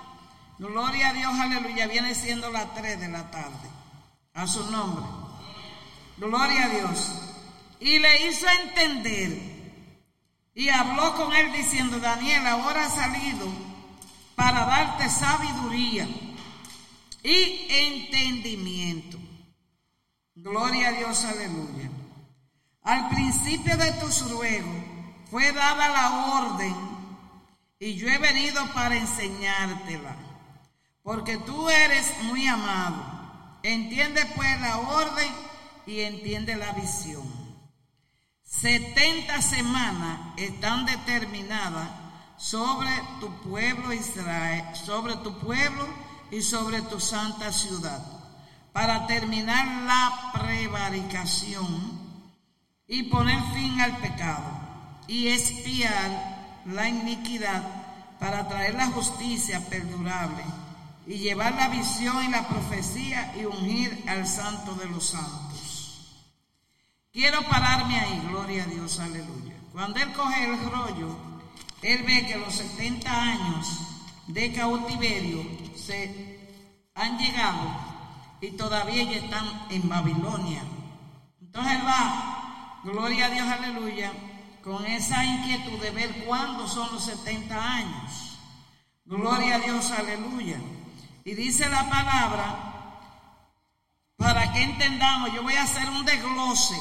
Gloria 0.58 1.10
a 1.10 1.12
Dios, 1.12 1.38
aleluya. 1.38 1.86
Viene 1.86 2.16
siendo 2.16 2.50
las 2.50 2.74
3 2.74 2.98
de 2.98 3.08
la 3.10 3.30
tarde. 3.30 3.70
A 4.34 4.48
su 4.48 4.68
nombre. 4.72 5.04
Gloria 6.16 6.64
a 6.64 6.68
Dios. 6.70 7.12
Y 7.78 8.00
le 8.00 8.26
hizo 8.26 8.48
entender. 8.48 9.38
Y 10.52 10.68
habló 10.68 11.14
con 11.14 11.32
él 11.36 11.52
diciendo, 11.52 12.00
Daniel, 12.00 12.44
ahora 12.44 12.86
ha 12.86 12.90
salido 12.90 13.46
para 14.34 14.64
darte 14.64 15.08
sabiduría 15.08 16.08
y 17.22 17.66
entendimiento. 17.70 19.16
Gloria 20.34 20.88
a 20.88 20.92
Dios, 20.92 21.24
aleluya. 21.24 21.97
Al 22.88 23.06
principio 23.10 23.76
de 23.76 23.92
tus 24.00 24.30
ruegos 24.30 24.82
fue 25.30 25.52
dada 25.52 25.90
la 25.90 26.38
orden 26.38 26.74
y 27.78 27.96
yo 27.96 28.08
he 28.08 28.16
venido 28.16 28.64
para 28.72 28.96
enseñártela, 28.96 30.16
porque 31.02 31.36
tú 31.36 31.68
eres 31.68 32.10
muy 32.22 32.46
amado. 32.46 33.04
Entiende 33.62 34.24
pues 34.34 34.58
la 34.62 34.78
orden 34.78 35.30
y 35.84 36.00
entiende 36.00 36.56
la 36.56 36.72
visión. 36.72 37.24
70 38.44 39.42
semanas 39.42 40.20
están 40.38 40.86
determinadas 40.86 41.90
sobre 42.38 42.88
tu 43.20 43.28
pueblo 43.42 43.92
Israel, 43.92 44.64
sobre 44.74 45.14
tu 45.16 45.38
pueblo 45.40 45.86
y 46.30 46.40
sobre 46.40 46.80
tu 46.80 46.98
santa 47.00 47.52
ciudad, 47.52 48.02
para 48.72 49.06
terminar 49.06 49.82
la 49.82 50.32
prevaricación 50.32 51.97
y 52.88 53.04
poner 53.04 53.40
fin 53.52 53.80
al 53.80 53.98
pecado 53.98 54.50
y 55.06 55.28
espiar 55.28 56.62
la 56.64 56.88
iniquidad 56.88 57.62
para 58.18 58.48
traer 58.48 58.74
la 58.74 58.88
justicia 58.88 59.60
perdurable 59.68 60.42
y 61.06 61.18
llevar 61.18 61.54
la 61.54 61.68
visión 61.68 62.24
y 62.24 62.28
la 62.28 62.48
profecía 62.48 63.34
y 63.38 63.44
ungir 63.44 64.04
al 64.08 64.26
santo 64.26 64.74
de 64.74 64.86
los 64.86 65.04
santos. 65.10 66.24
Quiero 67.12 67.42
pararme 67.42 67.98
ahí, 67.98 68.22
gloria 68.28 68.64
a 68.64 68.66
Dios, 68.66 68.98
aleluya. 68.98 69.54
Cuando 69.72 70.00
él 70.00 70.12
coge 70.12 70.44
el 70.44 70.70
rollo, 70.70 71.16
él 71.82 72.02
ve 72.04 72.26
que 72.26 72.36
los 72.36 72.54
70 72.54 73.22
años 73.22 73.66
de 74.26 74.52
cautiverio 74.52 75.44
se 75.74 76.50
han 76.94 77.18
llegado 77.18 77.70
y 78.40 78.50
todavía 78.52 79.10
están 79.12 79.66
en 79.70 79.88
Babilonia. 79.88 80.62
Entonces 81.40 81.72
él 81.72 81.86
va, 81.86 82.37
gloria 82.92 83.26
a 83.26 83.30
Dios, 83.30 83.48
aleluya, 83.48 84.12
con 84.62 84.84
esa 84.86 85.24
inquietud 85.24 85.78
de 85.80 85.90
ver 85.90 86.24
cuándo 86.24 86.66
son 86.66 86.92
los 86.92 87.04
70 87.04 87.54
años. 87.54 88.38
Gloria 89.04 89.56
a 89.56 89.58
Dios, 89.58 89.90
aleluya. 89.90 90.58
Y 91.24 91.34
dice 91.34 91.68
la 91.68 91.88
palabra, 91.88 92.68
para 94.16 94.52
que 94.52 94.62
entendamos, 94.62 95.32
yo 95.32 95.42
voy 95.42 95.54
a 95.54 95.62
hacer 95.62 95.88
un 95.88 96.04
desglose, 96.04 96.78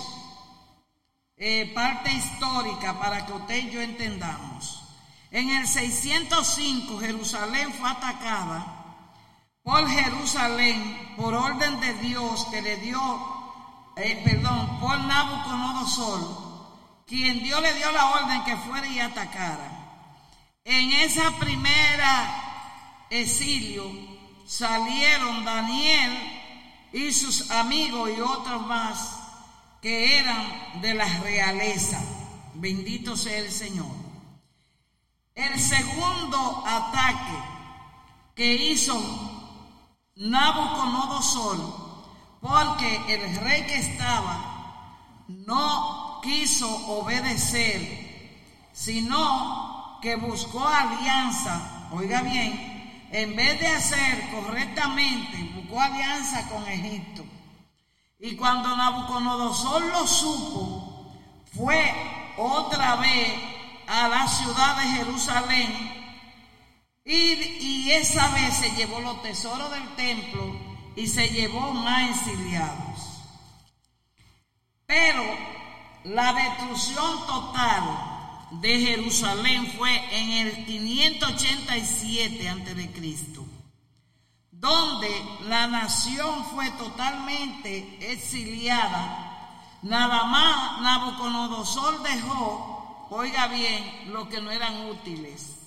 eh, 1.37 1.71
parte 1.75 2.11
histórica, 2.11 2.99
para 2.99 3.25
que 3.25 3.33
usted 3.33 3.67
y 3.67 3.69
yo 3.69 3.81
entendamos. 3.81 4.83
En 5.31 5.49
el 5.49 5.67
605 5.67 6.99
Jerusalén 6.99 7.73
fue 7.73 7.89
atacada 7.89 8.77
por 9.67 9.85
Jerusalén 9.87 11.13
por 11.17 11.33
orden 11.33 11.81
de 11.81 11.93
Dios 11.95 12.47
que 12.49 12.61
le 12.61 12.77
dio, 12.77 12.99
eh, 13.97 14.21
perdón, 14.23 14.79
por 14.79 14.99
Nabucodonosor 14.99 16.47
quien 17.07 17.41
Dios 17.41 17.61
le 17.61 17.73
dio 17.73 17.89
la 17.91 18.09
orden 18.09 18.43
que 18.43 18.57
fuera 18.57 18.85
y 18.85 18.99
atacara. 18.99 19.71
En 20.65 20.91
esa 20.91 21.31
primera 21.39 23.05
exilio 23.09 23.89
salieron 24.45 25.45
Daniel 25.45 26.11
y 26.91 27.13
sus 27.13 27.49
amigos 27.51 28.09
y 28.15 28.19
otros 28.19 28.65
más 28.67 29.19
que 29.81 30.19
eran 30.19 30.81
de 30.81 30.93
la 30.93 31.07
realeza. 31.19 32.01
Bendito 32.55 33.15
sea 33.15 33.37
el 33.37 33.51
Señor. 33.51 33.95
El 35.33 35.57
segundo 35.59 36.63
ataque 36.65 37.37
que 38.35 38.53
hizo 38.53 38.99
Nabucodonosor, 40.15 41.86
porque 42.41 43.01
el 43.13 43.35
rey 43.37 43.65
que 43.65 43.77
estaba 43.77 45.23
no 45.27 46.19
quiso 46.21 46.67
obedecer, 46.87 48.69
sino 48.73 49.99
que 50.01 50.15
buscó 50.15 50.65
alianza, 50.67 51.89
oiga 51.91 52.21
bien, 52.21 53.07
en 53.11 53.35
vez 53.35 53.59
de 53.59 53.67
hacer 53.67 54.29
correctamente, 54.31 55.51
buscó 55.55 55.81
alianza 55.81 56.47
con 56.49 56.67
Egipto. 56.67 57.23
Y 58.19 58.35
cuando 58.35 58.75
Nabucodonosor 58.75 59.83
lo 59.83 60.07
supo, 60.07 61.13
fue 61.55 61.93
otra 62.37 62.95
vez 62.97 63.33
a 63.87 64.07
la 64.07 64.27
ciudad 64.27 64.77
de 64.77 64.87
Jerusalén 64.89 65.97
y, 67.05 67.13
y 67.13 67.91
esa 67.91 68.27
vez 68.29 68.55
se 68.55 68.71
llevó 68.71 68.99
los 68.99 69.21
tesoros 69.21 69.71
del 69.71 69.95
templo 69.95 70.66
y 70.97 71.07
se 71.07 71.29
llevó 71.29 71.71
más 71.73 72.09
exiliados. 72.09 73.21
Pero 74.87 75.23
la 76.05 76.33
destrucción 76.33 77.25
total 77.27 77.83
de 78.49 78.79
Jerusalén 78.79 79.73
fue 79.77 79.93
en 80.11 80.47
el 80.47 80.65
587 80.65 82.49
a.C., 82.49 83.47
donde 84.49 85.09
la 85.43 85.67
nación 85.67 86.43
fue 86.45 86.71
totalmente 86.71 88.11
exiliada. 88.11 89.53
Nada 89.83 90.23
más 90.23 90.81
Nabucodonosor 90.81 92.01
dejó, 92.01 93.07
oiga 93.11 93.47
bien, 93.49 94.11
lo 94.13 94.27
que 94.27 94.41
no 94.41 94.49
eran 94.49 94.87
útiles. 94.87 95.57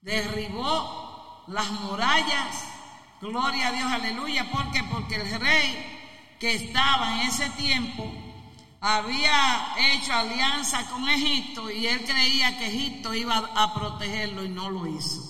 Derribó 0.00 1.44
las 1.48 1.70
murallas, 1.72 2.71
gloria 3.22 3.68
a 3.68 3.72
Dios, 3.72 3.90
aleluya, 3.90 4.50
¿por 4.50 4.70
qué? 4.72 4.82
Porque 4.82 5.14
el 5.14 5.40
rey 5.40 6.36
que 6.40 6.54
estaba 6.54 7.14
en 7.14 7.28
ese 7.28 7.48
tiempo 7.50 8.12
había 8.80 9.74
hecho 9.78 10.12
alianza 10.12 10.84
con 10.90 11.08
Egipto 11.08 11.70
y 11.70 11.86
él 11.86 12.04
creía 12.04 12.58
que 12.58 12.66
Egipto 12.66 13.14
iba 13.14 13.36
a 13.54 13.72
protegerlo 13.74 14.44
y 14.44 14.48
no 14.48 14.68
lo 14.70 14.88
hizo. 14.88 15.22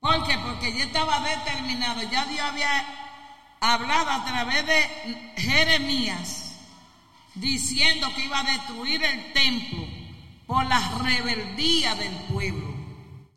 ¿Por 0.00 0.26
qué? 0.26 0.36
Porque 0.38 0.76
ya 0.76 0.84
estaba 0.84 1.20
determinado, 1.20 2.02
ya 2.02 2.24
Dios 2.26 2.40
había 2.40 2.84
hablado 3.60 4.10
a 4.10 4.24
través 4.24 4.66
de 4.66 5.32
Jeremías 5.36 6.56
diciendo 7.36 8.08
que 8.16 8.24
iba 8.24 8.40
a 8.40 8.44
destruir 8.44 9.04
el 9.04 9.32
templo 9.32 9.86
por 10.48 10.66
la 10.66 10.80
rebeldía 10.98 11.94
del 11.94 12.14
pueblo. 12.32 12.74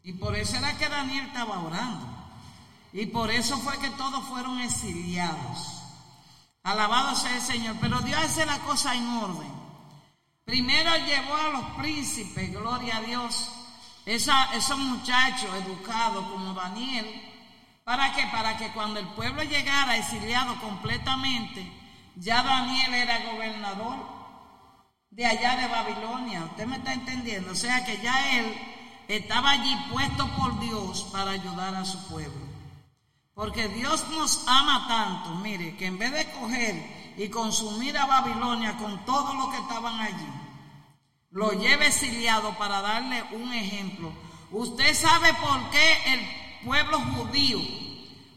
Y 0.03 0.13
por 0.13 0.35
eso 0.35 0.57
era 0.57 0.75
que 0.79 0.89
Daniel 0.89 1.27
estaba 1.27 1.59
orando. 1.59 2.10
Y 2.93 3.05
por 3.07 3.31
eso 3.31 3.57
fue 3.59 3.77
que 3.79 3.89
todos 3.91 4.23
fueron 4.25 4.59
exiliados. 4.59 5.81
Alabado 6.63 7.15
sea 7.15 7.35
el 7.35 7.41
Señor. 7.41 7.77
Pero 7.79 7.99
Dios 8.01 8.19
hace 8.19 8.45
la 8.45 8.59
cosa 8.59 8.93
en 8.95 9.07
orden. 9.07 9.51
Primero 10.45 10.91
llevó 11.05 11.35
a 11.35 11.49
los 11.49 11.65
príncipes, 11.77 12.51
gloria 12.51 12.97
a 12.97 13.01
Dios, 13.01 13.47
esos 14.05 14.77
muchachos 14.77 15.49
educados 15.65 16.27
como 16.27 16.53
Daniel. 16.53 17.05
¿Para 17.83 18.13
qué? 18.13 18.25
Para 18.31 18.57
que 18.57 18.71
cuando 18.73 18.99
el 18.99 19.07
pueblo 19.09 19.43
llegara 19.43 19.95
exiliado 19.97 20.59
completamente, 20.59 21.71
ya 22.15 22.43
Daniel 22.43 22.93
era 22.93 23.31
gobernador 23.31 23.95
de 25.09 25.25
allá 25.25 25.55
de 25.55 25.67
Babilonia. 25.67 26.43
¿Usted 26.45 26.65
me 26.67 26.77
está 26.77 26.93
entendiendo? 26.93 27.51
O 27.51 27.55
sea 27.55 27.85
que 27.85 28.01
ya 28.01 28.37
él 28.37 28.53
estaba 29.07 29.51
allí 29.51 29.75
puesto 29.89 30.27
por 30.35 30.59
Dios 30.59 31.07
para 31.11 31.31
ayudar 31.31 31.75
a 31.75 31.85
su 31.85 31.97
pueblo. 32.07 32.50
Porque 33.33 33.67
Dios 33.69 34.05
nos 34.09 34.45
ama 34.47 34.87
tanto, 34.87 35.35
mire, 35.35 35.75
que 35.77 35.85
en 35.85 35.97
vez 35.97 36.11
de 36.11 36.31
coger 36.31 37.13
y 37.17 37.29
consumir 37.29 37.97
a 37.97 38.05
Babilonia 38.05 38.77
con 38.77 39.05
todo 39.05 39.33
lo 39.33 39.49
que 39.49 39.57
estaban 39.57 39.99
allí, 39.99 40.27
lo 41.31 41.53
lleva 41.53 41.85
exiliado 41.85 42.57
para 42.57 42.81
darle 42.81 43.23
un 43.31 43.53
ejemplo. 43.53 44.11
Usted 44.51 44.93
sabe 44.93 45.33
por 45.35 45.69
qué 45.69 46.13
el 46.13 46.65
pueblo 46.65 46.99
judío, 46.99 47.59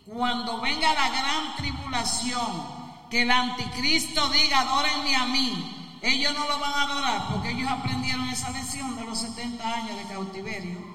cuando 0.06 0.60
venga 0.60 0.94
la 0.94 1.08
gran 1.08 1.56
tribulación, 1.56 2.84
que 3.10 3.22
el 3.22 3.30
anticristo 3.30 4.28
diga, 4.28 4.60
adórenme 4.60 5.16
a 5.16 5.26
mí, 5.26 5.98
ellos 6.02 6.34
no 6.34 6.46
lo 6.48 6.58
van 6.58 6.72
a 6.72 6.82
adorar 6.82 7.28
porque 7.32 7.50
ellos 7.50 7.70
aprendieron 7.70 8.28
esa 8.28 8.50
lección 8.50 8.94
de 8.94 9.04
los 9.04 9.18
70 9.18 9.74
años 9.74 9.96
de 9.96 10.14
cautiverio. 10.14 10.93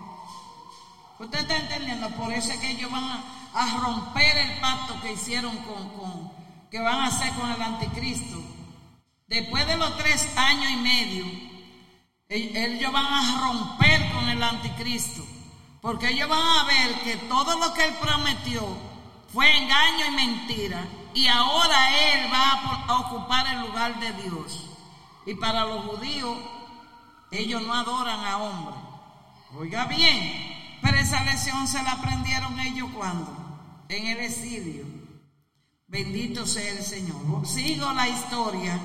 Usted 1.19 1.39
está 1.39 1.57
entendiendo, 1.57 2.09
por 2.11 2.31
eso 2.31 2.53
es 2.53 2.59
que 2.59 2.71
ellos 2.71 2.89
van 2.89 3.03
a 3.53 3.79
romper 3.81 4.37
el 4.37 4.59
pacto 4.61 5.01
que 5.01 5.11
hicieron 5.11 5.55
con, 5.57 6.31
que 6.71 6.79
van 6.79 7.01
a 7.01 7.07
hacer 7.07 7.33
con 7.33 7.51
el 7.51 7.61
anticristo. 7.61 8.37
Después 9.27 9.67
de 9.67 9.75
los 9.75 9.97
tres 9.97 10.25
años 10.37 10.71
y 10.71 10.77
medio, 10.77 11.25
ellos 12.29 12.91
van 12.93 13.05
a 13.05 13.41
romper 13.41 14.11
con 14.13 14.29
el 14.29 14.41
anticristo, 14.41 15.25
porque 15.81 16.09
ellos 16.09 16.29
van 16.29 16.41
a 16.41 16.63
ver 16.63 17.01
que 17.01 17.17
todo 17.27 17.59
lo 17.59 17.73
que 17.73 17.83
él 17.83 17.93
prometió 18.01 18.65
fue 19.33 19.57
engaño 19.57 20.05
y 20.07 20.11
mentira, 20.11 20.87
y 21.13 21.27
ahora 21.27 22.13
él 22.13 22.31
va 22.31 22.85
a 22.87 22.99
ocupar 22.99 23.45
el 23.47 23.59
lugar 23.59 23.99
de 23.99 24.13
Dios. 24.23 24.69
Y 25.25 25.35
para 25.35 25.65
los 25.65 25.83
judíos, 25.83 26.37
ellos 27.29 27.61
no 27.63 27.73
adoran 27.73 28.23
a 28.25 28.37
hombres. 28.37 28.79
Oiga 29.57 29.85
bien, 29.85 30.48
pero 30.81 30.97
esa 30.97 31.23
lección 31.23 31.67
se 31.67 31.81
la 31.83 31.93
aprendieron 31.93 32.59
ellos 32.59 32.89
cuando 32.95 33.85
en 33.89 34.07
el 34.07 34.19
exilio. 34.19 34.85
Bendito 35.87 36.45
sea 36.45 36.71
el 36.71 36.83
Señor. 36.83 37.45
Sigo 37.47 37.91
la 37.93 38.07
historia 38.07 38.79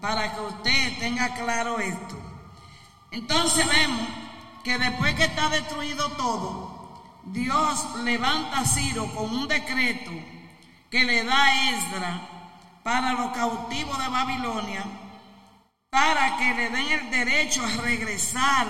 para 0.00 0.34
que 0.34 0.40
usted 0.40 0.98
tenga 0.98 1.34
claro 1.34 1.78
esto. 1.78 2.18
Entonces 3.10 3.66
vemos 3.66 4.06
que 4.62 4.78
después 4.78 5.14
que 5.14 5.24
está 5.24 5.48
destruido 5.48 6.10
todo, 6.12 7.02
Dios 7.24 7.86
levanta 8.04 8.58
a 8.58 8.66
Ciro 8.66 9.06
con 9.14 9.34
un 9.34 9.48
decreto 9.48 10.10
que 10.90 11.04
le 11.04 11.24
da 11.24 11.44
a 11.44 11.70
Esdra 11.70 12.28
para 12.82 13.12
los 13.12 13.32
cautivos 13.32 13.98
de 13.98 14.08
Babilonia, 14.08 14.84
para 15.88 16.36
que 16.36 16.54
le 16.54 16.68
den 16.68 16.88
el 16.90 17.10
derecho 17.10 17.64
a 17.64 17.82
regresar 17.82 18.66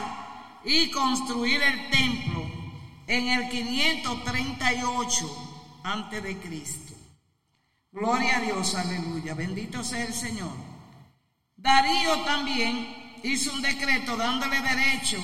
y 0.65 0.91
construir 0.91 1.61
el 1.63 1.91
templo 1.91 2.52
en 3.07 3.29
el 3.29 3.49
538 3.49 5.81
antes 5.85 6.23
de 6.23 6.39
Cristo. 6.39 6.95
Gloria 7.91 8.39
a 8.39 8.41
Dios, 8.41 8.75
aleluya. 8.75 9.35
Bendito 9.35 9.85
sea 9.85 10.05
el 10.05 10.15
Señor. 10.15 10.53
Darío 11.57 12.25
también 12.25 13.21
hizo 13.23 13.53
un 13.53 13.63
decreto 13.63 14.17
dándole 14.17 14.61
derecho 14.61 15.19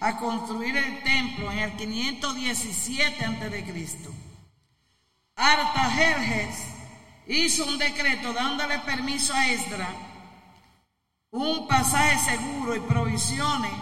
a 0.00 0.16
construir 0.16 0.76
el 0.76 1.02
templo 1.02 1.50
en 1.50 1.58
el 1.58 1.76
517 1.76 3.24
antes 3.24 3.50
de 3.50 3.64
Cristo. 3.64 4.10
Artajerjes 5.36 6.64
hizo 7.26 7.66
un 7.66 7.78
decreto 7.78 8.32
dándole 8.32 8.78
permiso 8.80 9.32
a 9.34 9.48
Esdra 9.48 9.88
un 11.32 11.66
pasaje 11.66 12.30
seguro 12.30 12.76
y 12.76 12.80
provisiones 12.80 13.72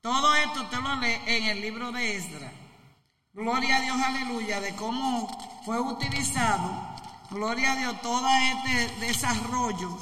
Todo 0.01 0.33
esto 0.35 0.61
usted 0.61 0.79
lo 0.79 0.95
lee 0.95 1.19
en 1.25 1.43
el 1.45 1.61
libro 1.61 1.91
de 1.91 2.15
Esdra. 2.15 2.51
Gloria 3.33 3.77
a 3.77 3.81
Dios, 3.81 3.97
aleluya, 4.01 4.59
de 4.59 4.75
cómo 4.75 5.29
fue 5.63 5.79
utilizado, 5.79 6.69
gloria 7.29 7.73
a 7.73 7.75
Dios, 7.77 8.01
todo 8.01 8.27
este 8.27 9.05
desarrollo 9.05 9.97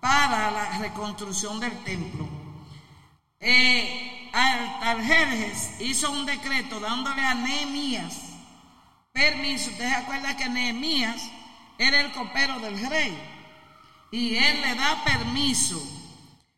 para 0.00 0.50
la 0.50 0.78
reconstrucción 0.78 1.60
del 1.60 1.76
templo. 1.84 2.26
Eh, 3.38 4.30
Aljerjes 4.32 5.80
hizo 5.80 6.10
un 6.10 6.24
decreto 6.24 6.78
dándole 6.78 7.24
a 7.24 7.34
Nehemías 7.34 8.29
permiso. 9.12 9.70
Usted 9.70 9.88
se 9.88 9.94
acuerda 9.94 10.36
que 10.36 10.48
Nehemías 10.48 11.22
era 11.78 12.00
el 12.00 12.12
copero 12.12 12.58
del 12.60 12.88
rey 12.88 13.16
y 14.10 14.36
él 14.36 14.60
le 14.62 14.74
da 14.74 15.04
permiso 15.04 15.80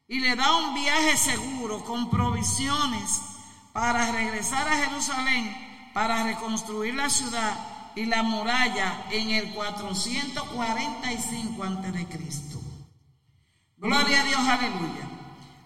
y 0.08 0.20
le 0.20 0.36
da 0.36 0.56
un 0.56 0.74
viaje 0.74 1.16
seguro 1.16 1.84
con 1.84 2.10
provisiones 2.10 3.20
para 3.72 4.12
regresar 4.12 4.68
a 4.68 4.76
Jerusalén 4.76 5.72
para 5.92 6.22
reconstruir 6.24 6.94
la 6.94 7.10
ciudad 7.10 7.54
y 7.94 8.06
la 8.06 8.22
muralla 8.22 9.04
en 9.10 9.30
el 9.30 9.52
445 9.52 11.62
a.C. 11.62 12.58
Gloria 13.76 14.20
a 14.20 14.24
Dios, 14.24 14.40
aleluya. 14.40 15.08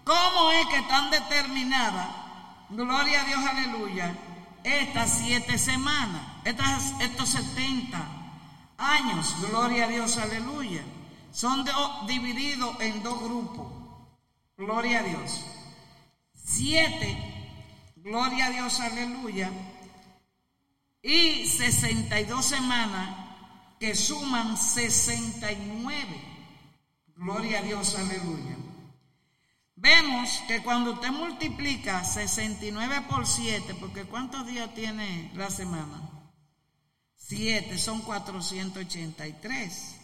¿Cómo 0.05 0.51
es 0.53 0.67
que 0.67 0.77
están 0.79 1.11
determinadas, 1.11 2.09
gloria 2.71 3.23
a 3.23 3.25
Dios, 3.25 3.41
aleluya, 3.45 4.17
estas 4.67 5.19
siete 5.19 5.59
semanas, 5.59 6.23
estas, 6.45 7.01
estos 7.01 7.31
70 7.31 8.07
años, 8.79 9.35
gloria 9.49 9.85
a 9.85 9.89
Dios, 9.89 10.17
aleluya? 10.19 10.83
son 11.37 11.67
divididos 12.07 12.81
en 12.81 13.03
dos 13.03 13.23
grupos. 13.23 13.67
Gloria 14.57 15.01
a 15.01 15.03
Dios. 15.03 15.45
Siete, 16.33 17.15
gloria 17.97 18.47
a 18.47 18.51
Dios, 18.51 18.81
aleluya. 18.81 19.51
Y 21.03 21.47
62 21.47 22.43
semanas 22.43 23.15
que 23.79 23.95
suman 23.95 24.57
69. 24.57 26.07
Gloria 27.17 27.59
a 27.59 27.63
Dios, 27.63 27.95
aleluya. 27.97 28.57
Vemos 29.79 30.43
que 30.49 30.63
cuando 30.63 30.95
usted 30.95 31.11
multiplica 31.11 32.03
69 32.03 33.03
por 33.11 33.27
7, 33.27 33.75
porque 33.75 34.05
¿cuántos 34.05 34.47
días 34.47 34.73
tiene 34.75 35.31
la 35.35 35.51
semana? 35.51 36.01
7 37.17 37.77
son 37.77 38.01
483. 38.01 39.97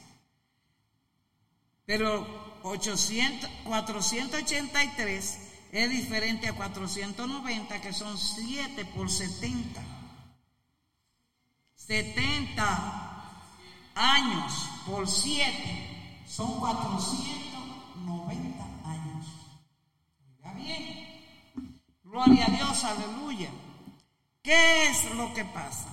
Pero 1.87 2.61
800, 2.64 3.49
483 3.64 5.39
es 5.73 5.91
diferente 5.91 6.49
a 6.49 6.53
490, 6.55 7.81
que 7.81 7.95
son 7.95 8.18
7 8.18 8.85
por 8.95 9.11
70. 9.11 9.81
70 11.77 13.33
años 13.95 14.53
por 14.85 15.09
7 15.09 16.25
son 16.27 16.61
490 16.61 18.31
años. 18.31 18.51
Gloria 22.04 22.46
a 22.46 22.50
Dios, 22.50 22.84
aleluya. 22.84 23.50
¿Qué 24.42 24.88
es 24.88 25.14
lo 25.14 25.32
que 25.34 25.44
pasa? 25.44 25.88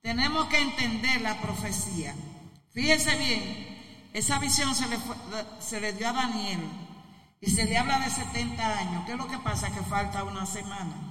Tenemos 0.00 0.46
que 0.46 0.58
entender 0.58 1.20
la 1.20 1.40
profecía. 1.40 2.14
Fíjese 2.72 3.16
bien, 3.16 4.08
esa 4.12 4.38
visión 4.38 4.74
se 4.74 4.88
le, 4.88 4.98
se 5.60 5.80
le 5.80 5.92
dio 5.92 6.08
a 6.08 6.12
Daniel 6.12 6.60
y 7.40 7.50
se 7.50 7.64
le 7.64 7.76
habla 7.76 8.00
de 8.00 8.10
70 8.10 8.78
años. 8.78 9.04
¿Qué 9.06 9.12
es 9.12 9.18
lo 9.18 9.28
que 9.28 9.38
pasa? 9.38 9.70
Que 9.70 9.82
falta 9.82 10.24
una 10.24 10.46
semana. 10.46 11.08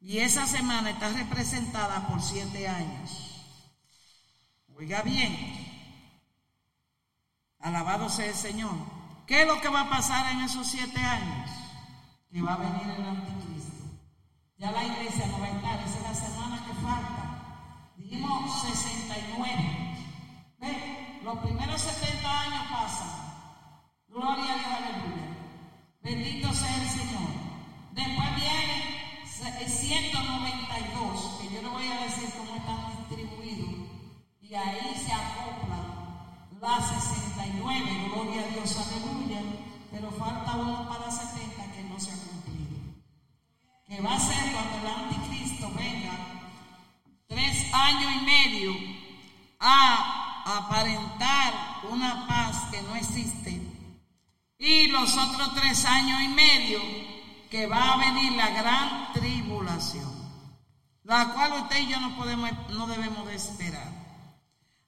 Y 0.00 0.18
esa 0.18 0.46
semana 0.46 0.90
está 0.90 1.10
representada 1.10 2.08
por 2.08 2.20
siete 2.20 2.66
años. 2.66 3.46
Oiga 4.74 5.02
bien. 5.02 5.36
Alabado 7.60 8.08
sea 8.08 8.26
el 8.26 8.34
Señor. 8.34 9.01
¿Qué 9.26 9.42
es 9.42 9.46
lo 9.46 9.60
que 9.60 9.68
va 9.68 9.82
a 9.82 9.90
pasar 9.90 10.32
en 10.32 10.40
esos 10.42 10.66
siete 10.66 11.00
años? 11.00 11.50
Que 12.30 12.42
va 12.42 12.54
a 12.54 12.56
venir 12.56 12.90
el 12.96 13.06
anticristo. 13.06 13.86
Ya 14.58 14.70
la 14.70 14.84
iglesia 14.84 15.26
no 15.26 15.40
va 15.40 15.46
a 15.46 15.50
estar, 15.50 15.80
esa 15.80 15.96
es 15.98 16.02
la 16.02 16.14
semana 16.14 16.64
que 16.66 16.74
falta. 16.74 17.92
Dijimos 17.96 18.62
69. 18.62 19.96
¿Ve? 20.58 21.20
Los 21.22 21.38
primeros 21.38 21.80
70 21.80 22.40
años 22.40 22.62
pasan. 22.70 23.08
Gloria 24.08 24.52
a 24.52 24.56
Dios, 24.56 24.66
aleluya. 24.66 25.28
Bendito 26.02 26.52
sea 26.52 26.82
el 26.82 26.88
Señor. 26.88 27.30
Después 27.92 28.36
viene 28.36 28.92
192, 29.68 31.40
que 31.40 31.54
yo 31.54 31.62
le 31.62 31.68
voy 31.68 31.86
a 31.86 32.04
decir 32.04 32.28
cómo 32.36 32.56
están 32.56 33.08
distribuidos. 33.08 33.88
Y 34.40 34.54
ahí 34.54 34.94
se 35.04 35.12
acoplan 35.12 35.91
las 36.62 36.88
69, 36.88 38.10
gloria 38.14 38.42
a 38.42 38.46
Dios, 38.46 38.76
aleluya. 38.76 39.42
Pero 39.90 40.10
falta 40.12 40.52
uno 40.56 40.88
para 40.88 41.10
70 41.10 41.72
que 41.72 41.82
no 41.82 41.98
se 41.98 42.12
ha 42.12 42.16
cumplido. 42.16 42.78
Que 43.84 44.00
va 44.00 44.14
a 44.14 44.20
ser 44.20 44.52
cuando 44.52 44.78
el 44.78 44.86
anticristo 44.86 45.70
venga 45.76 46.12
tres 47.26 47.74
años 47.74 48.12
y 48.12 48.24
medio 48.24 48.72
a 49.58 50.58
aparentar 50.58 51.52
una 51.90 52.26
paz 52.28 52.70
que 52.70 52.80
no 52.82 52.94
existe. 52.94 53.60
Y 54.56 54.86
los 54.86 55.16
otros 55.18 55.54
tres 55.56 55.84
años 55.84 56.22
y 56.22 56.28
medio 56.28 56.80
que 57.50 57.66
va 57.66 57.94
a 57.94 57.96
venir 57.96 58.32
la 58.34 58.50
gran 58.50 59.12
tribulación, 59.12 60.10
la 61.02 61.34
cual 61.34 61.64
usted 61.64 61.80
y 61.80 61.88
yo 61.88 61.98
no 61.98 62.16
podemos, 62.16 62.50
no 62.70 62.86
debemos 62.86 63.26
de 63.26 63.34
esperar. 63.34 63.90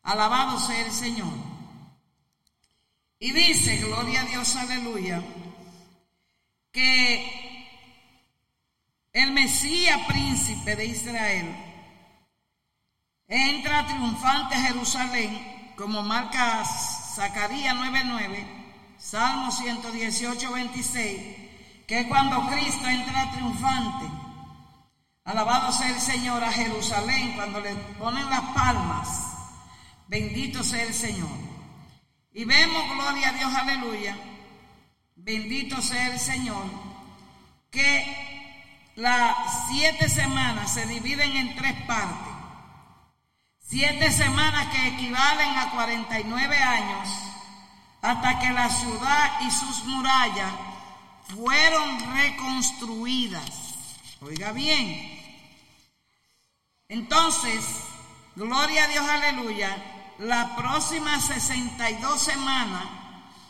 Alabado 0.05 0.61
sea 0.61 0.87
el 0.87 0.93
Señor. 0.93 1.54
Y 3.25 3.33
dice, 3.33 3.79
gloria 3.79 4.21
a 4.21 4.25
Dios, 4.27 4.55
aleluya, 4.55 5.23
que 6.71 7.67
el 9.15 9.33
Mesías 9.33 9.99
príncipe 10.07 10.77
de 10.77 10.85
Israel 10.85 11.57
entra 13.27 13.87
triunfante 13.87 14.57
a 14.57 14.61
Jerusalén, 14.65 15.73
como 15.75 16.03
marca 16.03 16.67
Zacarías 16.67 17.75
9:9, 17.75 18.47
Salmo 18.99 19.51
118, 19.51 20.53
26, 20.53 21.23
que 21.87 22.07
cuando 22.07 22.47
Cristo 22.51 22.87
entra 22.87 23.31
triunfante. 23.31 24.05
Alabado 25.25 25.73
sea 25.73 25.89
el 25.89 26.01
Señor 26.03 26.45
a 26.45 26.53
Jerusalén 26.53 27.33
cuando 27.37 27.59
le 27.61 27.75
ponen 27.99 28.29
las 28.29 28.43
palmas. 28.53 29.09
Bendito 30.09 30.63
sea 30.63 30.83
el 30.83 30.93
Señor. 30.93 31.54
Y 32.35 32.45
vemos, 32.45 32.91
gloria 32.91 33.29
a 33.29 33.33
Dios, 33.33 33.55
aleluya. 33.55 34.17
Bendito 35.15 35.81
sea 35.81 36.13
el 36.13 36.19
Señor. 36.19 36.65
Que 37.71 38.93
las 38.97 39.37
siete 39.69 40.09
semanas 40.09 40.75
se 40.75 40.85
dividen 40.87 41.37
en 41.37 41.55
tres 41.55 41.75
partes. 41.87 42.35
Siete 43.61 44.11
semanas 44.11 44.67
que 44.75 44.89
equivalen 44.89 45.57
a 45.57 45.71
49 45.71 46.59
años 46.59 47.09
hasta 48.03 48.39
que 48.41 48.51
la 48.51 48.69
ciudad 48.69 49.41
y 49.47 49.51
sus 49.53 49.85
murallas 49.85 50.53
fueron 51.35 52.15
reconstruidas. 52.15 53.87
Oiga 54.21 54.51
bien. 54.51 55.21
Entonces, 56.89 57.65
gloria 58.35 58.85
a 58.85 58.89
Dios, 58.89 59.09
aleluya. 59.09 59.94
La 60.19 60.55
próxima 60.55 61.21
62 61.21 62.23
semanas, 62.23 62.85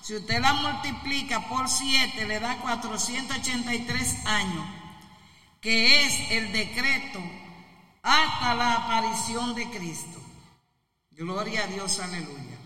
si 0.00 0.16
usted 0.16 0.40
la 0.40 0.54
multiplica 0.54 1.46
por 1.48 1.68
7, 1.68 2.24
le 2.26 2.40
da 2.40 2.56
483 2.58 4.26
años, 4.26 4.66
que 5.60 6.06
es 6.06 6.30
el 6.30 6.52
decreto 6.52 7.20
hasta 8.02 8.54
la 8.54 8.74
aparición 8.74 9.54
de 9.54 9.68
Cristo. 9.70 10.20
Gloria 11.10 11.64
a 11.64 11.66
Dios, 11.66 12.00
aleluya. 12.00 12.58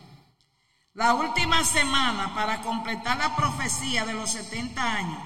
La 0.95 1.15
última 1.15 1.65
semana 1.65 2.35
para 2.35 2.63
completar 2.63 3.19
la 3.19 3.37
profecía 3.37 4.05
de 4.05 4.15
los 4.15 4.31
70 4.31 4.83
años, 4.83 5.23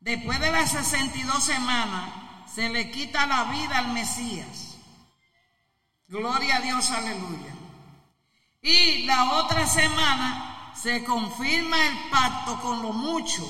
después 0.00 0.38
de 0.38 0.50
las 0.50 0.70
62 0.70 1.42
semanas, 1.42 2.10
se 2.54 2.68
le 2.68 2.90
quita 2.90 3.26
la 3.26 3.44
vida 3.44 3.78
al 3.78 3.92
Mesías. 3.92 4.78
Gloria 6.08 6.56
a 6.56 6.60
Dios, 6.60 6.90
aleluya. 6.90 7.59
Y 8.62 9.04
la 9.04 9.32
otra 9.32 9.66
semana 9.66 10.72
se 10.74 11.04
confirma 11.04 11.76
el 11.86 11.98
pacto 12.10 12.60
con 12.60 12.82
lo 12.82 12.92
mucho, 12.92 13.42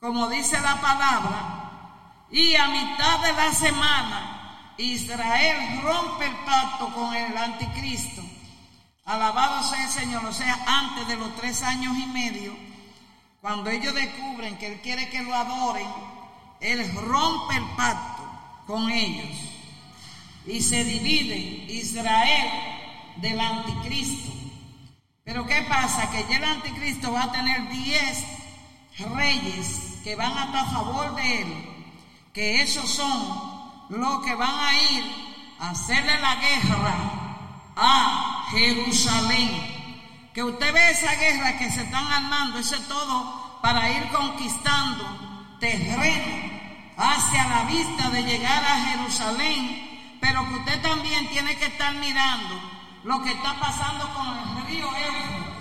como 0.00 0.28
dice 0.28 0.60
la 0.60 0.80
palabra. 0.80 2.26
Y 2.30 2.56
a 2.56 2.68
mitad 2.68 3.20
de 3.20 3.32
la 3.32 3.52
semana, 3.52 4.74
Israel 4.78 5.80
rompe 5.82 6.26
el 6.26 6.36
pacto 6.44 6.92
con 6.92 7.14
el 7.14 7.36
anticristo 7.36 8.22
Alabado 9.06 9.62
sea 9.62 9.84
el 9.84 9.88
Señor, 9.88 10.24
o 10.26 10.32
sea, 10.32 10.58
antes 10.66 11.06
de 11.06 11.14
los 11.14 11.34
tres 11.36 11.62
años 11.62 11.96
y 11.96 12.06
medio, 12.06 12.56
cuando 13.40 13.70
ellos 13.70 13.94
descubren 13.94 14.58
que 14.58 14.66
Él 14.66 14.80
quiere 14.80 15.08
que 15.10 15.22
lo 15.22 15.32
adoren, 15.32 15.86
Él 16.60 16.92
rompe 16.92 17.54
el 17.54 17.64
pacto 17.76 18.28
con 18.66 18.90
ellos 18.90 19.38
y 20.44 20.60
se 20.60 20.82
divide 20.82 21.36
Israel 21.36 22.75
del 23.16 23.40
anticristo. 23.40 24.32
Pero 25.24 25.46
¿qué 25.46 25.62
pasa? 25.68 26.10
Que 26.10 26.24
ya 26.28 26.36
el 26.36 26.44
anticristo 26.44 27.12
va 27.12 27.24
a 27.24 27.32
tener 27.32 27.68
diez 27.68 28.24
reyes 29.14 29.98
que 30.04 30.14
van 30.14 30.32
a 30.38 30.64
favor 30.66 31.14
de 31.16 31.42
Él, 31.42 31.46
que 32.32 32.62
esos 32.62 32.88
son 32.88 33.88
los 33.90 34.24
que 34.24 34.34
van 34.34 34.54
a 34.58 34.82
ir 34.92 35.04
a 35.58 35.70
hacerle 35.70 36.20
la 36.20 36.36
guerra 36.36 36.94
a 37.76 38.46
Jerusalén. 38.50 39.74
Que 40.32 40.44
usted 40.44 40.72
ve 40.72 40.90
esa 40.90 41.14
guerra 41.14 41.58
que 41.58 41.70
se 41.70 41.82
están 41.82 42.06
armando, 42.06 42.58
ese 42.58 42.78
todo 42.80 43.58
para 43.62 43.90
ir 43.90 44.08
conquistando 44.10 45.56
terreno 45.58 46.56
hacia 46.96 47.48
la 47.48 47.64
vista 47.64 48.10
de 48.10 48.22
llegar 48.22 48.62
a 48.62 48.84
Jerusalén, 48.86 50.18
pero 50.20 50.46
que 50.48 50.54
usted 50.54 50.82
también 50.82 51.28
tiene 51.30 51.56
que 51.56 51.66
estar 51.66 51.94
mirando 51.94 52.75
lo 53.06 53.22
que 53.22 53.30
está 53.30 53.54
pasando 53.60 54.04
con 54.14 54.26
el 54.26 54.66
río 54.66 54.86
Éufrates, 54.88 55.54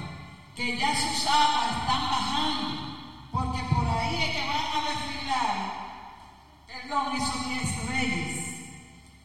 que 0.55 0.77
ya 0.77 0.95
sus 0.95 1.27
aguas 1.27 1.77
están 1.79 2.09
bajando, 2.09 3.29
porque 3.31 3.59
por 3.71 3.87
ahí 3.87 4.23
es 4.23 4.31
que 4.31 4.47
van 4.47 4.65
a 4.73 4.89
desfilar, 4.89 5.55
perdón, 6.65 7.15
esos 7.15 7.47
diez 7.47 7.87
reyes. 7.87 8.45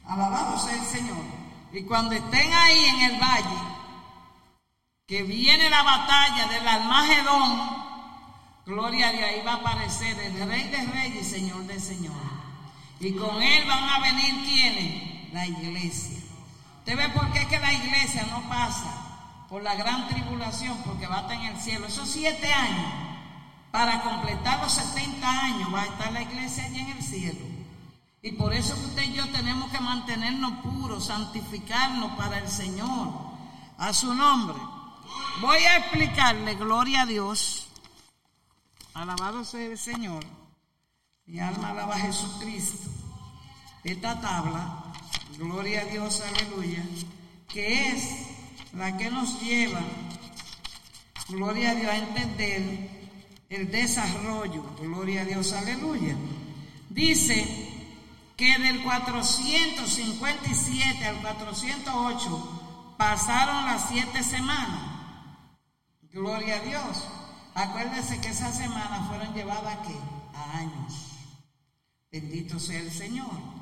Alabado 0.07 0.59
sea 0.59 0.75
el 0.75 0.85
Señor. 0.85 1.25
Y 1.73 1.83
cuando 1.85 2.15
estén 2.15 2.53
ahí 2.53 2.85
en 2.85 3.01
el 3.11 3.21
valle, 3.21 3.59
que 5.07 5.23
viene 5.23 5.71
la 5.71 5.83
batalla 5.83 6.47
del 6.49 6.69
Almagedón, 6.69 7.71
gloria 8.67 9.13
Dios, 9.13 9.31
ahí 9.31 9.43
va 9.47 9.53
a 9.53 9.57
aparecer 9.57 10.19
el 10.19 10.47
Rey 10.47 10.65
de 10.65 10.85
Reyes 10.93 11.27
Señor 11.27 11.63
de 11.63 11.81
Señor. 11.81 12.13
Y 13.01 13.13
con 13.13 13.41
él 13.41 13.67
van 13.67 13.89
a 13.89 13.99
venir 14.01 14.45
quienes? 14.45 15.33
La 15.33 15.47
iglesia. 15.47 16.20
¿Usted 16.91 17.07
ve 17.07 17.15
por 17.15 17.31
qué 17.31 17.47
que 17.47 17.61
la 17.61 17.73
iglesia 17.73 18.27
no 18.33 18.49
pasa 18.49 18.93
por 19.49 19.63
la 19.63 19.77
gran 19.77 20.09
tribulación? 20.09 20.77
Porque 20.79 21.07
va 21.07 21.19
a 21.19 21.21
estar 21.21 21.37
en 21.37 21.43
el 21.43 21.57
cielo. 21.57 21.87
Esos 21.87 22.09
siete 22.11 22.53
años, 22.53 22.93
para 23.71 24.03
completar 24.03 24.61
los 24.61 24.73
70 24.73 25.31
años, 25.31 25.73
va 25.73 25.83
a 25.83 25.87
estar 25.87 26.11
la 26.11 26.23
iglesia 26.23 26.65
allí 26.65 26.81
en 26.81 26.89
el 26.89 27.01
cielo. 27.01 27.39
Y 28.23 28.33
por 28.33 28.53
eso 28.53 28.75
usted 28.75 29.05
y 29.05 29.13
yo 29.13 29.25
tenemos 29.29 29.71
que 29.71 29.79
mantenernos 29.79 30.51
puros, 30.65 31.07
santificarnos 31.07 32.11
para 32.17 32.39
el 32.39 32.49
Señor, 32.49 33.09
a 33.79 33.93
su 33.93 34.13
nombre. 34.13 34.59
Voy 35.41 35.63
a 35.63 35.77
explicarle, 35.77 36.57
gloria 36.57 37.03
a 37.03 37.07
Dios, 37.07 37.69
alabado 38.95 39.45
sea 39.45 39.65
el 39.65 39.79
Señor, 39.79 40.25
mi 41.27 41.39
alma 41.39 41.71
alaba 41.71 41.95
a 41.95 42.01
Jesucristo. 42.01 42.91
Esta 43.85 44.21
tabla, 44.21 44.90
gloria 45.41 45.81
a 45.81 45.87
Dios, 45.87 46.21
aleluya, 46.21 46.85
que 47.49 47.89
es 47.89 48.05
la 48.75 48.97
que 48.99 49.11
nos 49.11 49.41
lleva, 49.41 49.81
gloria 51.29 51.71
a 51.71 51.75
Dios, 51.75 51.91
a 51.91 51.97
entender 51.97 52.91
el 53.49 53.73
desarrollo, 53.73 54.63
gloria 54.79 55.23
a 55.23 55.25
Dios, 55.25 55.55
aleluya. 55.55 56.15
Dice, 56.91 57.69
que 58.37 58.59
del 58.59 58.83
457 58.83 61.07
al 61.07 61.17
408 61.21 62.95
pasaron 62.97 63.65
las 63.67 63.89
siete 63.89 64.23
semanas. 64.23 64.89
Gloria 66.13 66.57
a 66.57 66.61
Dios. 66.61 67.05
Acuérdese 67.55 68.21
que 68.21 68.29
esas 68.29 68.57
semanas 68.57 69.09
fueron 69.09 69.35
llevadas 69.35 69.77
a 69.77 69.83
qué? 69.83 69.97
A 70.35 70.59
años. 70.59 70.93
Bendito 72.11 72.59
sea 72.59 72.81
el 72.81 72.91
Señor. 72.91 73.60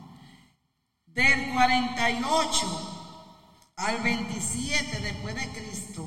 Del 1.14 1.52
48 1.52 2.94
al 3.76 4.02
27 4.02 5.00
después 5.00 5.34
de 5.34 5.48
Cristo, 5.48 6.06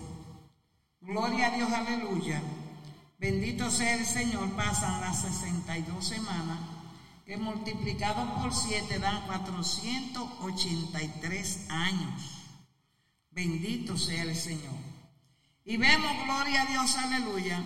gloria 1.02 1.47
a 1.47 1.52
Dios, 1.52 1.70
aleluya. 1.72 2.41
Bendito 3.18 3.70
sea 3.70 3.95
el 3.95 4.06
Señor, 4.06 4.49
pasan 4.52 5.02
las 5.02 5.22
62 5.22 6.06
semanas, 6.06 6.60
que 7.26 7.36
multiplicado 7.38 8.36
por 8.36 8.54
7 8.54 8.99
dan 8.99 9.26
483 9.28 11.66
años. 11.70 12.38
Bendito 13.30 13.97
sea 13.97 14.24
el 14.24 14.36
Señor. 14.36 14.74
Y 15.64 15.78
vemos, 15.78 16.12
gloria 16.26 16.64
a 16.64 16.66
Dios, 16.66 16.97
aleluya, 16.97 17.62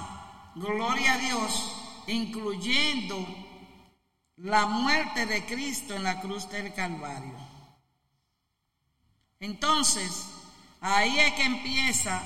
gloria 0.56 1.16
a 1.16 1.18
Dios, 1.18 1.74
incluyendo 2.08 3.28
la 4.38 4.68
muerte 4.68 5.26
de 5.26 5.46
Cristo 5.46 5.96
en 5.96 6.04
la 6.04 6.22
cruz 6.22 6.50
del 6.50 6.74
Calvario. 6.74 7.36
Entonces, 9.42 10.28
ahí 10.80 11.20
es 11.20 11.34
que 11.34 11.44
empieza 11.44 12.24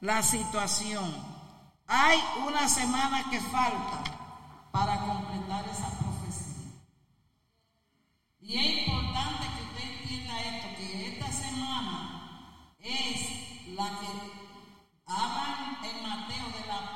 la 0.00 0.20
situación. 0.24 1.33
Hay 1.86 2.18
una 2.46 2.66
semana 2.66 3.24
que 3.30 3.40
falta 3.40 4.02
para 4.72 5.00
completar 5.00 5.64
esa 5.68 5.90
profecía. 5.98 6.72
Y 8.40 8.56
es 8.56 8.86
importante 8.86 9.44
que 9.54 9.62
usted 9.64 10.00
entienda 10.00 10.40
esto, 10.40 10.68
que 10.78 11.08
esta 11.08 11.30
semana 11.30 12.74
es 12.80 13.68
la 13.74 13.88
que 14.00 14.06
hablan 15.06 15.78
en 15.84 16.02
Mateo 16.02 16.46
de 16.56 16.66
la 16.66 16.92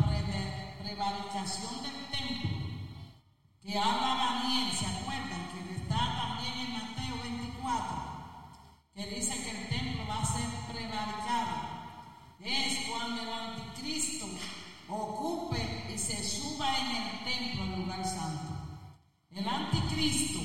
prevaricación 0.83 1.83
del 1.83 2.07
templo, 2.07 2.51
que 3.61 3.79
habla 3.79 4.15
Daniel, 4.15 4.73
¿se 4.73 4.87
acuerdan? 4.87 5.49
Que 5.53 5.75
está 5.77 5.99
también 5.99 6.67
en 6.67 6.73
Mateo 6.73 7.23
24, 7.23 7.87
que 8.95 9.07
dice 9.07 9.43
que 9.45 9.51
el 9.51 9.69
templo 9.69 10.07
va 10.09 10.23
a 10.23 10.27
ser 10.27 10.49
prevaricado. 10.73 11.79
Es 12.41 12.89
cuando 12.89 13.23
el 13.23 13.33
anticristo 13.33 14.27
ocupe 14.89 15.87
y 15.93 15.99
se 15.99 16.23
suba 16.23 16.77
en 16.79 16.97
el 16.97 17.25
templo, 17.25 17.65
el 17.65 17.81
lugar 17.81 18.05
santo. 18.05 18.55
El 19.31 19.47
anticristo 19.47 20.41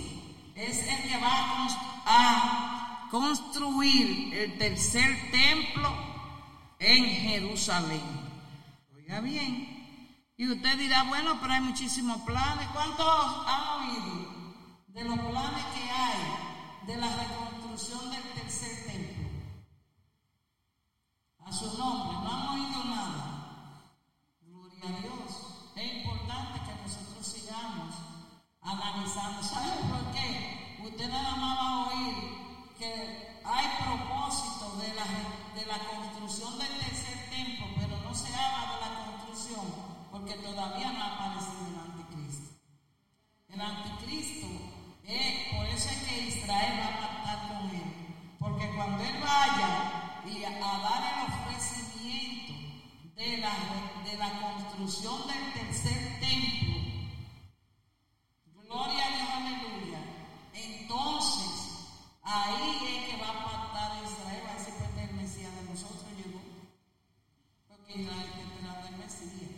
es 0.55 0.87
el 0.87 1.09
que 1.09 1.17
va 1.17 1.67
a 2.05 3.07
construir 3.09 4.33
el 4.33 4.57
tercer 4.57 5.31
templo 5.31 5.89
en 6.79 7.05
Jerusalén. 7.05 8.01
Oiga 8.95 9.21
bien. 9.21 9.73
Y 10.35 10.49
usted 10.49 10.77
dirá, 10.77 11.03
bueno, 11.03 11.37
pero 11.39 11.53
hay 11.53 11.61
muchísimos 11.61 12.21
planes. 12.21 12.67
¿Cuántos 12.73 13.07
han 13.47 13.81
oído 13.81 14.33
de 14.87 15.03
los 15.03 15.19
planes 15.19 15.65
que 15.75 15.89
hay 15.89 16.87
de 16.87 16.97
la 16.97 17.15
reconstrucción 17.15 18.11
del 18.11 18.23
tercer 18.33 18.85
templo? 18.85 19.29
A 21.45 21.51
su 21.51 21.77
nombre, 21.77 22.17
no 22.17 22.31
han 22.31 22.47
oído 22.59 22.83
nada. 22.85 23.32
A 24.83 24.99
Dios. 24.99 25.71
Es 25.77 25.93
importante 25.95 26.59
que 26.59 26.75
nosotros 26.83 27.25
sigamos 27.25 27.95
analizando. 28.61 29.41
¿Saben 29.41 29.79
por 29.87 30.11
qué? 30.11 30.75
Usted 30.83 31.07
nada 31.07 31.37
más 31.37 31.57
va 31.57 31.67
a 31.69 31.87
oír 31.87 32.15
que 32.77 33.39
hay 33.45 33.65
propósito 33.79 34.75
de 34.81 34.93
la, 34.93 35.05
de 35.55 35.65
la 35.67 35.79
construcción 35.87 36.59
del 36.59 36.67
tercer 36.79 37.29
templo, 37.29 37.67
pero 37.79 37.95
no 38.03 38.13
se 38.13 38.27
habla 38.35 38.75
de 38.75 38.81
la 38.81 39.05
construcción 39.05 39.65
porque 40.11 40.33
todavía 40.33 40.91
no 40.91 41.01
ha 41.01 41.15
aparecido 41.15 41.63
el 41.69 41.79
anticristo. 41.79 42.59
El 43.47 43.61
anticristo 43.61 44.47
es, 45.05 45.55
por 45.55 45.65
eso 45.67 45.89
es 45.91 45.97
que 46.03 46.27
Israel 46.27 46.79
va 46.81 46.87
a 46.87 46.99
pactar 46.99 47.47
con 47.47 47.69
él, 47.69 48.35
porque 48.37 48.69
cuando 48.75 49.01
él 49.01 49.15
vaya 49.21 50.21
y 50.25 50.43
a 50.43 50.51
dar 50.51 51.03
el 51.07 51.23
ofrecimiento 51.23 51.62
de 53.23 53.37
la, 53.37 53.53
de 54.03 54.17
la 54.17 54.41
construcción 54.41 55.21
del 55.27 55.53
tercer 55.53 56.19
templo, 56.19 56.75
gloria 58.63 59.05
a 59.05 59.15
Dios, 59.15 59.29
aleluya, 59.31 59.99
entonces 60.53 61.49
ahí 62.21 62.77
es 62.85 63.11
que 63.15 63.21
va 63.21 63.29
a 63.29 63.43
pactar 63.45 64.03
Israel, 64.03 64.43
va 64.45 64.51
a 64.51 64.55
decir 64.55 64.73
que 64.73 65.03
el 65.03 65.13
Mesías 65.13 65.55
de 65.55 65.63
nosotros 65.69 66.03
llegó, 66.17 66.41
porque 67.69 68.01
Israel 68.01 68.25
está 68.27 68.41
esperando 68.41 68.97
Mesías. 68.97 69.51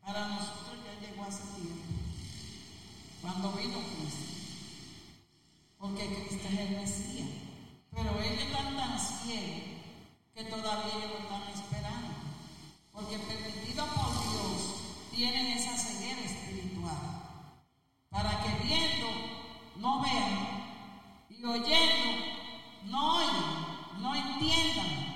Para 0.00 0.28
nosotros 0.28 0.78
ya 0.84 1.06
llegó 1.06 1.24
hace 1.24 1.42
tiempo, 1.60 1.92
cuando 3.20 3.52
vino 3.52 3.78
Cristo. 3.78 4.28
Porque 5.76 6.06
Cristo 6.06 6.48
es 6.48 6.58
el 6.58 6.70
Mesías. 6.76 7.28
Pero 7.90 8.10
ellos 8.20 8.44
están 8.44 8.76
tan 8.76 8.98
ciegos 8.98 9.82
que 10.34 10.44
todavía 10.44 11.06
lo 11.08 11.18
están 11.18 11.42
esperando. 11.52 12.17
Porque 12.98 13.16
permitido 13.16 13.86
por 13.94 14.10
Dios 14.10 14.74
tienen 15.14 15.46
esa 15.56 15.76
ceguera 15.76 16.20
espiritual. 16.20 16.96
Para 18.10 18.42
que 18.42 18.64
viendo 18.64 19.06
no 19.76 20.02
vean 20.02 21.28
y 21.30 21.44
oyendo 21.44 22.26
no 22.86 23.18
oigan, 23.18 24.02
no 24.02 24.14
entiendan. 24.16 25.14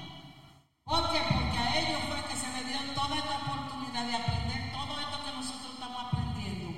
¿Por 0.85 1.11
qué? 1.11 1.23
Porque 1.35 1.59
a 1.59 1.81
ellos 1.81 2.01
fue 2.09 2.23
que 2.23 2.37
se 2.37 2.53
les 2.53 2.69
dio 2.69 2.95
toda 2.95 3.17
esta 3.17 3.39
oportunidad 3.39 4.07
de 4.07 4.15
aprender 4.15 4.73
todo 4.73 5.01
esto 5.01 5.25
que 5.25 5.33
nosotros 5.33 5.73
estamos 5.75 6.05
aprendiendo 6.05 6.71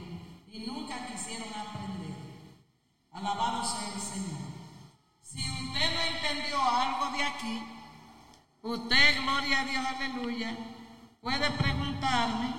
y 0.50 0.58
nunca 0.60 1.06
quisieron 1.06 1.48
aprender. 1.48 2.16
Alabado 3.12 3.62
sea 3.62 3.92
el 3.94 4.00
Señor. 4.00 4.40
Si 5.22 5.40
usted 5.40 5.94
no 5.94 6.00
entendió 6.16 6.62
algo 6.62 7.14
de 7.14 7.24
aquí, 7.24 7.62
usted, 8.62 9.22
gloria 9.22 9.60
a 9.60 9.64
Dios, 9.66 9.84
aleluya, 9.84 10.73
puede 11.24 11.50
preguntarme, 11.52 12.54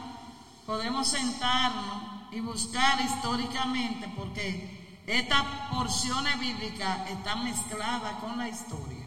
podemos 0.66 1.08
sentarnos 1.08 2.02
y 2.32 2.40
buscar 2.40 3.00
históricamente, 3.00 4.12
porque 4.18 5.04
estas 5.06 5.44
porciones 5.72 6.40
bíblicas 6.40 7.08
están 7.12 7.44
mezcladas 7.44 8.16
con 8.16 8.40
la 8.40 8.50
historia. 8.50 9.06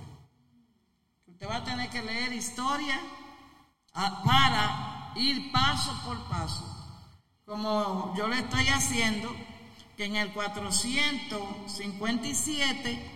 Usted 1.26 1.48
va 1.48 1.56
a 1.56 1.64
tener 1.64 1.90
que 1.90 2.02
leer 2.02 2.32
historia 2.32 3.00
ah, 3.94 4.22
para 4.24 5.10
ir 5.16 5.50
paso 5.50 5.92
por 6.06 6.22
paso, 6.28 6.64
como 7.44 8.14
yo 8.16 8.28
le 8.28 8.38
estoy 8.38 8.68
haciendo, 8.68 9.34
que 9.96 10.04
en 10.04 10.14
el 10.14 10.32
457, 10.32 13.12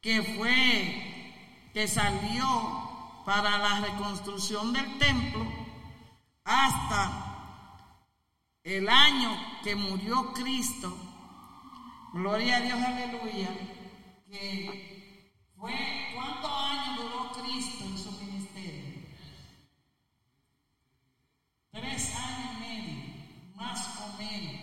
que 0.00 0.22
fue, 0.36 1.72
que 1.74 1.88
salió 1.88 3.24
para 3.24 3.58
la 3.58 3.80
reconstrucción 3.80 4.72
del 4.72 4.98
templo, 4.98 5.63
hasta 6.44 7.24
el 8.62 8.88
año 8.88 9.36
que 9.62 9.74
murió 9.74 10.32
Cristo, 10.32 10.96
gloria 12.12 12.56
a 12.56 12.60
Dios, 12.60 12.78
aleluya, 12.80 13.48
que 14.30 15.44
fue, 15.56 16.12
¿cuántos 16.14 16.50
años 16.50 16.96
duró 16.98 17.32
Cristo 17.32 17.84
en 17.84 17.98
su 17.98 18.12
ministerio? 18.12 19.02
Tres 21.70 22.14
años 22.14 22.50
y 22.54 22.60
medio, 22.60 23.54
más 23.56 24.00
o 24.00 24.16
menos. 24.18 24.60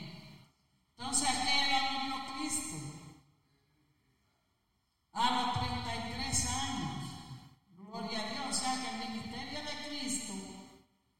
Entonces, 0.97 1.29
¿a 1.29 1.43
qué 1.43 1.69
edad 1.69 1.91
murió 1.91 2.15
Cristo? 2.37 2.77
A 5.13 5.35
los 5.35 5.59
33 5.59 6.45
años. 6.45 7.11
Gloria 7.75 8.19
a 8.19 8.29
Dios. 8.31 8.45
O 8.49 8.53
sea 8.53 8.73
que 8.81 8.89
el 8.89 9.09
ministerio 9.09 9.59
de 9.59 9.89
Cristo 9.89 10.33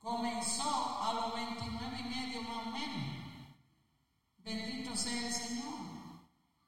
Comenzó 0.01 0.99
a 0.99 1.13
los 1.13 1.35
29 1.35 1.99
y 1.99 2.03
medio 2.03 2.41
más 2.41 2.65
o 2.65 2.71
menos. 2.71 3.21
Bendito 4.39 4.95
sea 4.95 5.27
el 5.27 5.31
Señor. 5.31 5.75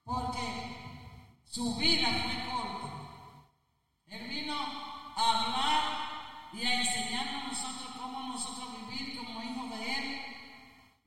Porque 0.04 1.04
su 1.46 1.76
vida 1.78 2.10
fue 2.10 2.52
corta. 2.52 2.94
Él 4.06 4.28
vino 4.28 4.54
a 4.54 5.30
hablar 5.30 6.04
y 6.54 6.64
a 6.64 6.82
enseñarnos 6.82 7.46
nosotros 7.54 7.96
cómo 8.00 8.34
nosotros 8.34 8.70
vivir 8.88 9.18
como 9.18 9.42
hijos 9.42 9.70
de 9.72 9.94
Él. 9.98 10.22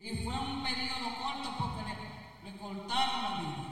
Y 0.01 0.25
fue 0.25 0.35
un 0.35 0.65
periodo 0.65 1.15
corto 1.23 1.55
porque 1.59 1.83
le, 2.45 2.59
cortaron 2.59 3.23
la 3.23 3.41
vida. 3.41 3.67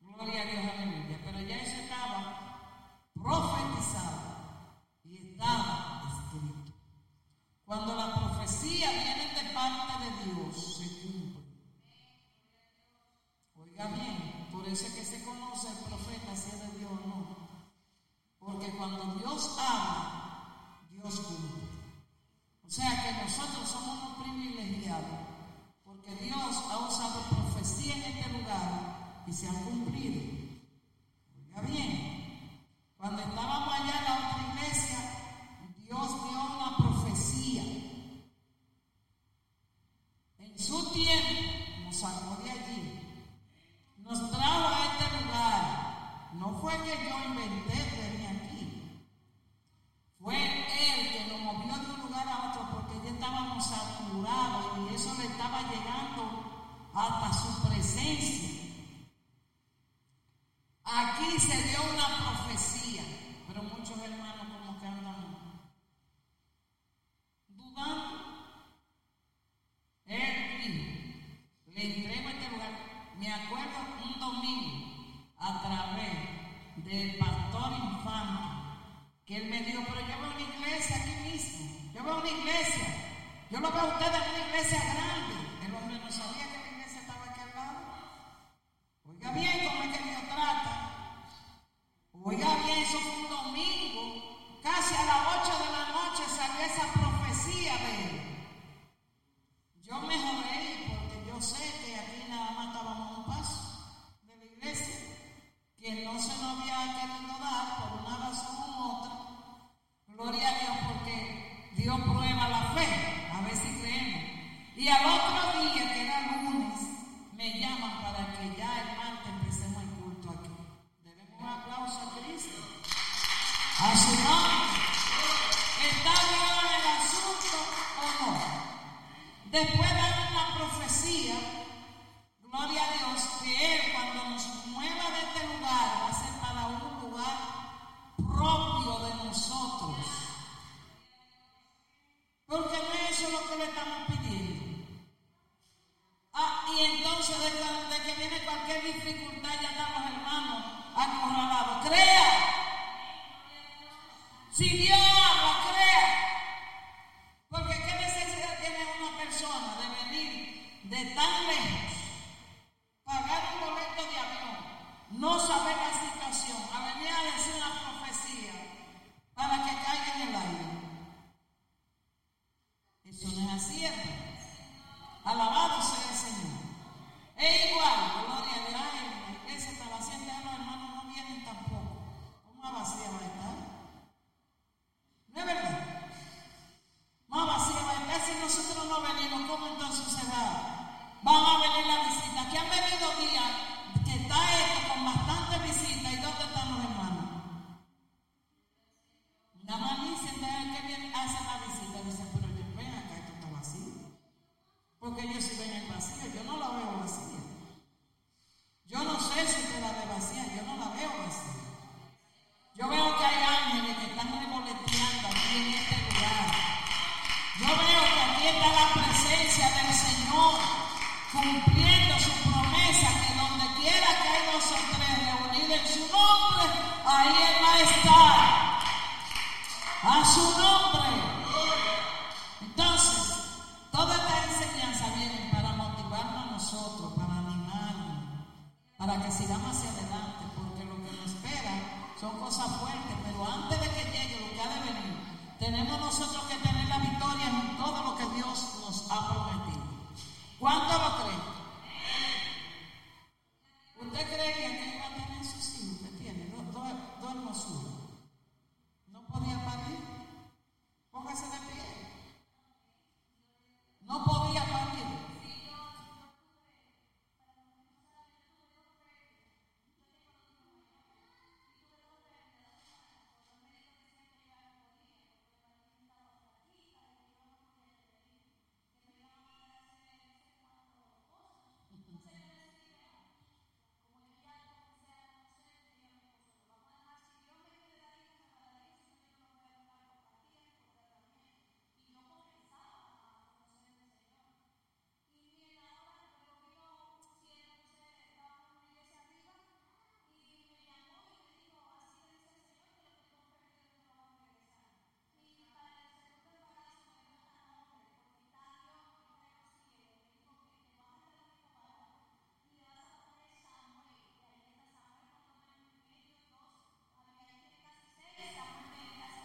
Gloria 0.00 0.42
a 0.42 0.44
Dios, 0.46 0.64
aleluya. 0.74 1.20
Pero 1.24 1.40
ya 1.42 1.56
eso 1.56 1.82
estaba 1.82 3.00
profetizado 3.14 4.20
y 5.04 5.30
estaba 5.30 6.00
cuando 7.70 7.94
las 7.94 8.18
profecías 8.18 8.92
vienen 8.92 9.32
de 9.32 9.54
parte 9.54 9.92
de 10.04 10.24
Dios, 10.24 10.76
se 10.76 10.88
cumplen. 11.02 11.44
Oiga 13.54 13.86
bien, 13.86 14.48
por 14.50 14.66
eso 14.66 14.86
es 14.86 14.92
que 14.92 15.04
se 15.04 15.24
conoce 15.24 15.68
el 15.68 15.76
profeta 15.76 16.34
si 16.34 16.50
es 16.50 16.60
de 16.62 16.78
Dios 16.80 16.90
o 16.90 17.06
no. 17.06 17.48
Porque 18.40 18.76
cuando 18.76 19.14
Dios 19.14 19.56
habla, 19.56 20.80
Dios 20.90 21.20
cumple. 21.20 21.62
O 22.66 22.68
sea 22.68 23.04
que 23.04 23.22
nosotros 23.22 23.68
somos 23.68 24.02
un 24.02 24.24
privilegiados, 24.24 25.20
porque 25.84 26.16
Dios 26.16 26.56
ha 26.72 26.88
usado 26.88 27.20
profecía 27.30 27.94
en 27.94 28.02
este 28.02 28.32
lugar 28.32 29.22
y 29.28 29.32
se 29.32 29.46
han 29.46 29.62
cumplido. 29.62 30.20
Oiga 31.38 31.60
bien, 31.60 32.90
cuando 32.98 33.22
estaba 33.22 33.59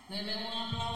Cristo. 0.08 0.95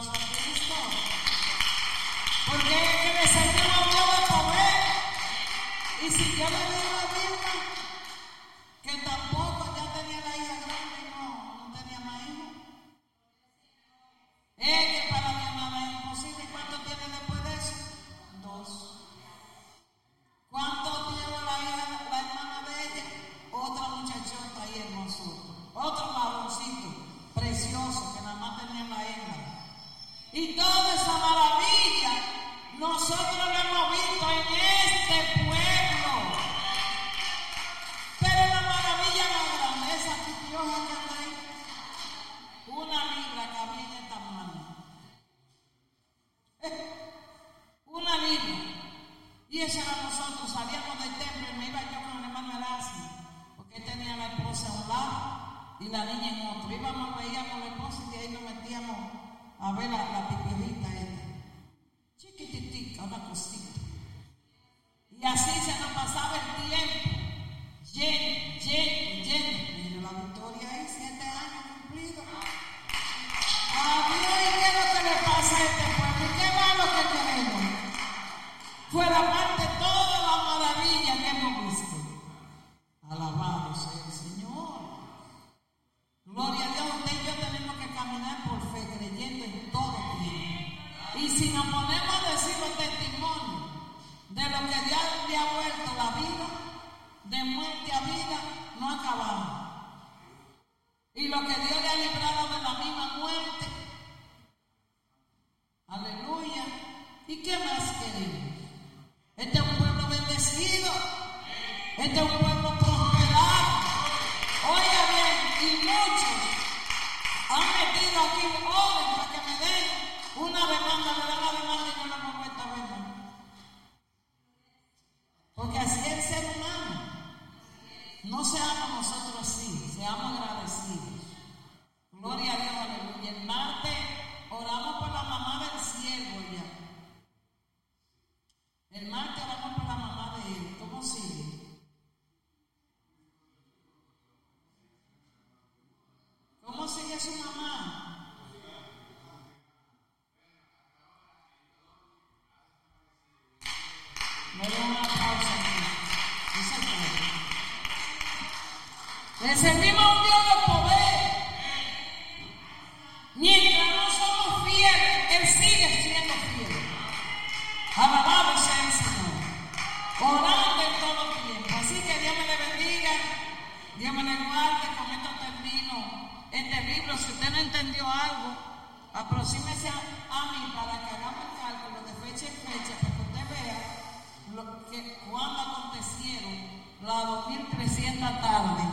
Las 187.10 187.26
2300 187.26 188.40
tardes 188.40 188.86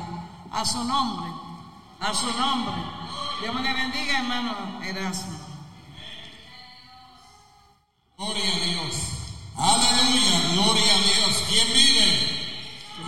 a 0.51 0.65
su 0.65 0.83
nombre. 0.83 1.31
A 1.99 2.13
su 2.13 2.27
nombre. 2.37 2.73
Dios 3.41 3.53
me 3.53 3.61
le 3.61 3.73
bendiga, 3.73 4.19
hermano 4.19 4.53
Erasmo. 4.83 5.37
Gloria 8.17 8.55
a 8.55 8.59
Dios. 8.65 8.95
Aleluya, 9.55 10.53
gloria 10.53 10.93
a 10.93 10.97
Dios. 10.97 11.43
¿Quién 11.49 11.67
vive? 11.73 12.37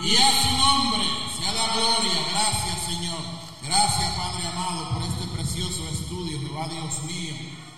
Y 0.02 0.16
a 0.16 0.30
su 0.42 0.56
nombre 0.56 1.04
sea 1.38 1.52
la 1.52 1.72
gloria. 1.74 2.12
Gracias, 2.32 2.78
Señor. 2.86 3.18
Gracias, 3.62 4.12
Padre 4.14 4.46
amado, 4.46 4.90
por 4.90 5.02
este 5.02 5.26
precioso 5.26 5.88
estudio, 5.88 6.38
Jehová 6.40 6.68
Dios 6.68 7.02
mío. 7.04 7.34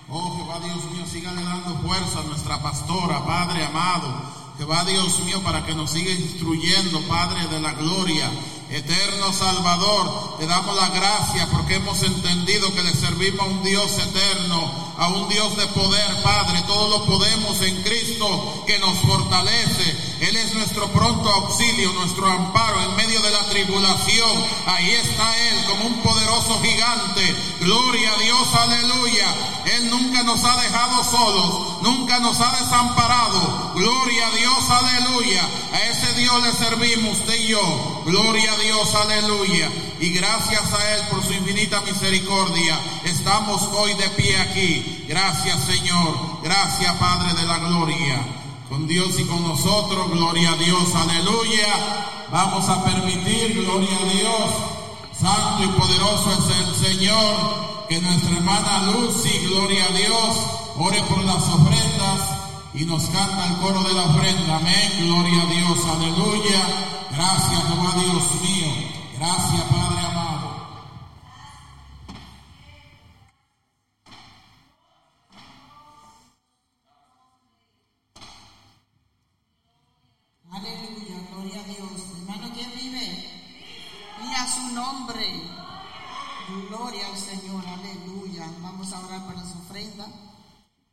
Oh, 0.09 0.37
Jehová 0.37 0.61
Dios 0.61 0.85
mío, 0.93 1.07
sígale 1.07 1.43
dando 1.43 1.79
fuerza 1.81 2.21
a 2.21 2.25
nuestra 2.25 2.63
pastora, 2.63 3.25
Padre 3.25 3.65
amado. 3.65 4.22
Jehová 4.59 4.85
Dios 4.85 5.19
mío, 5.21 5.43
para 5.43 5.65
que 5.65 5.75
nos 5.75 5.91
siga 5.91 6.13
instruyendo, 6.13 7.01
Padre 7.09 7.47
de 7.49 7.61
la 7.61 7.73
gloria. 7.73 8.31
Eterno 8.71 9.33
Salvador, 9.33 10.39
te 10.39 10.47
damos 10.47 10.75
la 10.77 10.89
gracia 10.89 11.47
porque 11.53 11.75
hemos 11.75 12.03
entendido 12.03 12.73
que 12.75 12.83
le 12.83 12.95
servimos 12.95 13.41
a 13.41 13.51
un 13.51 13.63
Dios 13.63 13.93
eterno, 13.99 14.95
a 14.97 15.09
un 15.09 15.29
Dios 15.29 15.57
de 15.57 15.67
poder, 15.69 16.23
Padre. 16.23 16.63
Todo 16.67 16.89
lo 16.89 17.05
podemos 17.05 17.61
en 17.61 17.83
Cristo 17.83 18.65
que 18.67 18.79
nos 18.79 18.99
fortalece. 19.01 20.12
Él 20.23 20.37
es 20.37 20.55
nuestro 20.55 20.87
pronto 20.93 21.29
auxilio, 21.29 21.93
nuestro 21.95 22.25
amparo 22.31 22.81
en 22.81 22.95
medio 22.95 23.21
de 23.23 23.31
la 23.33 23.43
tribulación. 23.49 24.31
Ahí 24.67 24.93
está 24.93 25.37
Él 25.49 25.65
como 25.65 25.87
un 25.87 26.01
poderoso 26.01 26.61
gigante. 26.63 27.35
Gloria 27.59 28.13
a 28.13 28.19
Dios, 28.19 28.55
aleluya. 28.55 29.35
Él 29.65 29.91
nunca 29.91 30.23
nos 30.23 30.45
ha 30.45 30.63
dejado 30.63 31.03
solos, 31.03 31.83
nunca 31.83 32.21
nos 32.21 32.41
ha 32.41 32.53
desamparado. 32.53 33.73
Gloria 33.75 34.29
a 34.29 34.31
Dios, 34.31 34.71
aleluya. 34.71 35.43
A 35.73 35.81
ese 35.89 36.13
Dios 36.15 36.41
le 36.41 36.53
servimos, 36.53 37.19
usted 37.19 37.41
y 37.41 37.49
yo. 37.49 38.03
Gloria 38.07 38.53
a 38.53 38.59
Dios, 38.59 38.95
aleluya. 38.95 39.73
Y 39.99 40.11
gracias 40.11 40.73
a 40.73 40.95
Él 40.95 41.03
por 41.11 41.25
su 41.25 41.33
infinita 41.33 41.81
misericordia, 41.81 42.79
estamos 43.03 43.63
hoy 43.73 43.95
de 43.95 44.09
pie 44.11 44.39
aquí. 44.39 45.05
Gracias, 45.09 45.65
Señor. 45.65 46.43
Gracias, 46.45 46.95
Padre 46.95 47.35
de 47.35 47.45
la 47.45 47.59
gloria. 47.59 48.42
Con 48.73 48.87
Dios 48.87 49.21
y 49.21 49.25
con 49.25 49.43
nosotros, 49.43 50.11
gloria 50.13 50.53
a 50.53 50.57
Dios, 50.57 50.95
aleluya. 50.95 52.27
Vamos 52.31 52.67
a 52.71 52.83
permitir, 52.83 53.67
gloria 53.67 53.99
a 54.01 54.05
Dios. 54.05 54.51
Santo 55.13 55.65
y 55.65 55.69
poderoso 55.79 56.33
es 56.33 56.57
el 56.57 56.75
Señor. 56.87 57.87
Que 57.91 58.01
nuestra 58.01 58.35
hermana 58.35 58.91
Lucy, 58.93 59.41
gloria 59.41 59.85
a 59.85 59.93
Dios, 59.93 60.37
ore 60.79 61.03
por 61.03 61.23
las 61.23 61.47
ofrendas 61.51 62.21
y 62.73 62.87
nos 62.87 63.03
canta 63.11 63.47
el 63.49 63.57
coro 63.61 63.83
de 63.83 63.93
la 63.93 64.05
ofrenda. 64.05 64.57
Amén, 64.57 64.91
gloria 65.01 65.43
a 65.43 65.47
Dios, 65.53 65.79
aleluya. 65.95 67.07
Gracias, 67.11 67.63
Jehová 67.69 67.93
Dios 68.01 68.41
mío. 68.41 68.69
Gracias, 69.19 69.63
Padre 69.65 70.07
amado. 70.07 70.23
Aleluya, 80.53 81.17
gloria 81.33 81.61
a 81.61 81.65
Dios. 81.65 82.03
Hermano, 82.21 82.53
¿quién 82.55 82.71
vive? 82.77 83.05
Y 84.23 84.29
a 84.43 84.47
su 84.49 84.75
nombre. 84.75 85.41
Gloria 86.69 87.07
al 87.07 87.17
Señor, 87.17 87.65
aleluya. 87.65 88.45
Vamos 88.61 88.93
a 88.93 88.99
orar 88.99 89.25
para 89.25 89.41
ofrenda. 89.41 90.07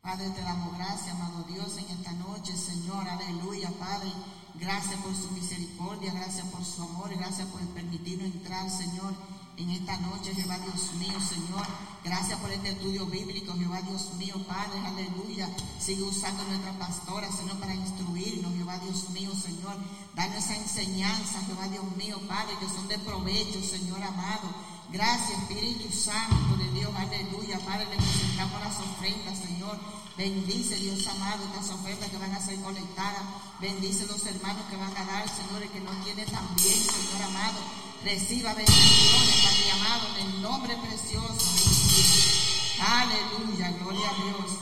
Padre, 0.00 0.30
te 0.30 0.40
damos 0.42 0.78
gracias, 0.78 1.16
amado 1.16 1.42
Dios, 1.48 1.76
en 1.76 1.90
esta 1.90 2.12
noche, 2.12 2.56
Señor, 2.56 3.08
aleluya, 3.08 3.68
Padre. 3.76 4.12
Gracias 4.54 5.00
por 5.00 5.14
su 5.16 5.32
misericordia, 5.32 6.12
gracias 6.12 6.46
por 6.46 6.64
su 6.64 6.82
amor, 6.82 7.10
gracias 7.16 7.48
por 7.48 7.60
permitirnos 7.74 8.32
entrar, 8.32 8.70
Señor, 8.70 9.14
en 9.62 9.70
esta 9.70 9.96
noche, 9.98 10.34
Jehová 10.34 10.58
Dios 10.58 10.92
mío, 10.94 11.20
Señor. 11.20 11.66
Gracias 12.02 12.38
por 12.40 12.50
este 12.50 12.70
estudio 12.70 13.04
bíblico, 13.06 13.52
Jehová 13.58 13.82
Dios 13.82 14.14
mío, 14.14 14.34
Padre, 14.48 14.80
aleluya. 14.86 15.50
Sigue 15.78 16.02
usando 16.02 16.42
nuestra 16.44 16.72
pastora, 16.78 17.30
Señor, 17.30 17.58
para 17.58 17.74
instruirnos, 17.74 18.54
Jehová 18.54 18.78
Dios 18.78 19.10
mío, 19.10 19.32
Señor. 19.34 19.76
Danos 20.14 20.36
esa 20.44 20.56
enseñanza, 20.56 21.42
Jehová 21.46 21.68
Dios 21.68 21.84
mío, 21.96 22.18
Padre, 22.26 22.56
que 22.58 22.68
son 22.68 22.88
de 22.88 22.98
provecho, 23.00 23.62
Señor 23.62 24.02
amado. 24.02 24.48
Gracias, 24.90 25.38
Espíritu 25.38 25.92
Santo 25.94 26.56
de 26.56 26.70
Dios, 26.72 26.90
aleluya. 26.96 27.58
Padre, 27.60 27.84
le 27.90 27.96
presentamos 27.96 28.60
las 28.60 28.78
ofrendas, 28.80 29.38
Señor. 29.38 29.78
Bendice, 30.16 30.76
Dios 30.76 31.06
amado, 31.06 31.44
estas 31.44 31.70
ofrendas 31.70 32.10
que 32.10 32.18
van 32.18 32.32
a 32.32 32.40
ser 32.40 32.60
colectadas. 32.60 33.22
Bendice 33.60 34.06
los 34.06 34.24
hermanos 34.24 34.64
que 34.70 34.76
van 34.76 34.96
a 34.96 35.04
dar, 35.04 35.28
Señor, 35.28 35.62
el 35.62 35.68
que 35.68 35.80
no 35.80 35.92
tiene 36.02 36.24
también, 36.24 36.80
Señor 36.80 37.22
amado. 37.28 37.89
Reciba 38.04 38.54
bendiciones, 38.54 39.42
Padre 39.44 39.70
amado, 39.72 40.08
en 40.18 40.26
el 40.26 40.42
nombre 40.42 40.74
precioso 40.78 41.34
de 41.34 41.58
Jesús. 41.58 42.80
Aleluya, 42.80 43.72
gloria 43.78 44.08
a 44.08 44.14
Dios. 44.14 44.58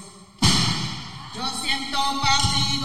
Yo 1.36 1.62
siento 1.62 1.98
paz 2.20 2.43
y 2.74 2.78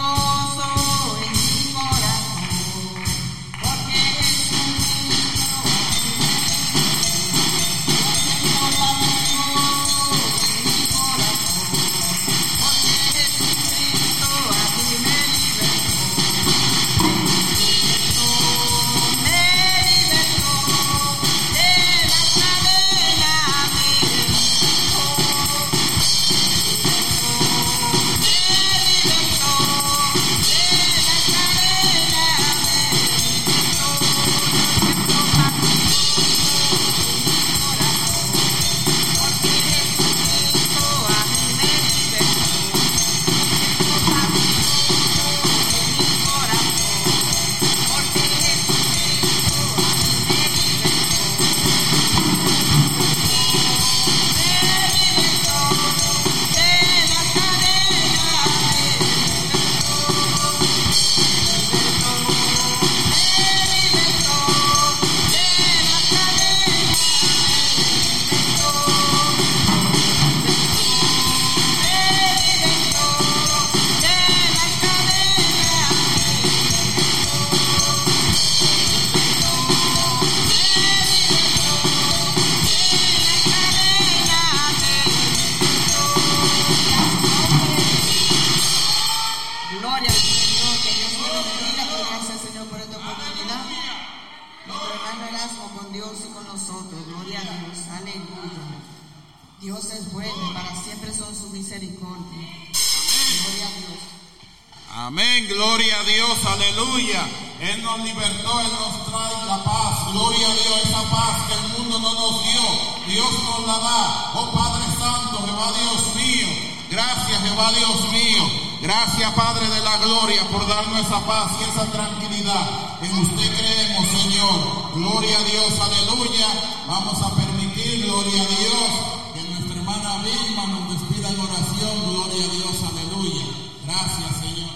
Vamos 127.04 127.20
a 127.20 127.36
permitir, 127.36 128.06
gloria 128.06 128.42
a 128.42 128.46
Dios, 128.46 128.90
que 129.34 129.42
nuestra 129.42 129.76
hermana 129.76 130.24
Vilma 130.24 130.66
nos 130.68 130.88
despida 130.88 131.28
en 131.28 131.38
oración. 131.38 132.02
Gloria 132.02 132.44
a 132.46 132.48
Dios, 132.48 132.82
aleluya. 132.82 133.44
Gracias, 133.84 134.40
Señor. 134.40 134.70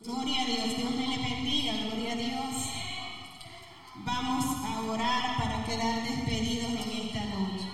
Gloria 0.00 0.40
a 0.40 0.44
Dios, 0.46 0.76
Dios 0.78 0.90
me 0.92 1.08
le 1.08 1.18
bendiga, 1.18 1.74
gloria 1.74 2.12
a 2.12 2.16
Dios. 2.16 2.54
Vamos 3.96 4.46
a 4.46 4.80
orar 4.90 5.36
para 5.36 5.64
quedar 5.66 6.02
despedidos 6.02 6.70
en 6.70 7.06
esta 7.06 7.24
noche. 7.36 7.68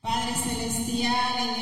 Padre 0.00 0.34
Celestial, 0.36 1.48
en 1.48 1.57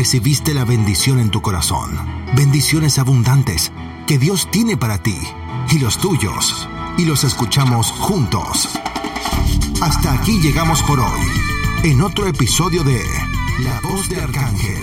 recibiste 0.00 0.54
la 0.54 0.64
bendición 0.64 1.18
en 1.18 1.28
tu 1.28 1.42
corazón. 1.42 1.90
Bendiciones 2.34 2.98
abundantes 2.98 3.70
que 4.06 4.16
Dios 4.16 4.50
tiene 4.50 4.78
para 4.78 4.96
ti 4.96 5.18
y 5.70 5.78
los 5.78 5.98
tuyos. 5.98 6.66
y 6.96 7.04
los 7.04 7.22
escuchamos 7.24 7.90
juntos. 7.90 8.70
Hasta 9.82 10.12
aquí 10.14 10.40
llegamos 10.40 10.82
por 10.84 11.00
hoy, 11.00 11.20
en 11.84 12.00
otro 12.00 12.26
episodio 12.26 12.82
de 12.82 12.98
La 13.62 13.78
voz 13.80 14.08
de 14.08 14.20
Arcángel. 14.20 14.82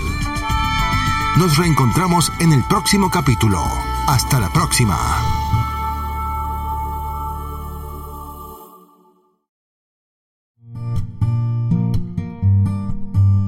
Nos 1.36 1.56
reencontramos 1.56 2.32
en 2.38 2.52
el 2.52 2.62
próximo 2.64 3.10
capítulo. 3.10 3.60
Hasta 4.06 4.38
la 4.38 4.52
próxima. 4.52 4.98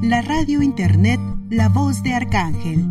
La 0.03 0.21
radio 0.23 0.63
internet 0.63 1.30
La 1.51 1.69
voz 1.69 2.03
de 2.05 2.15
Arcángel. 2.15 2.87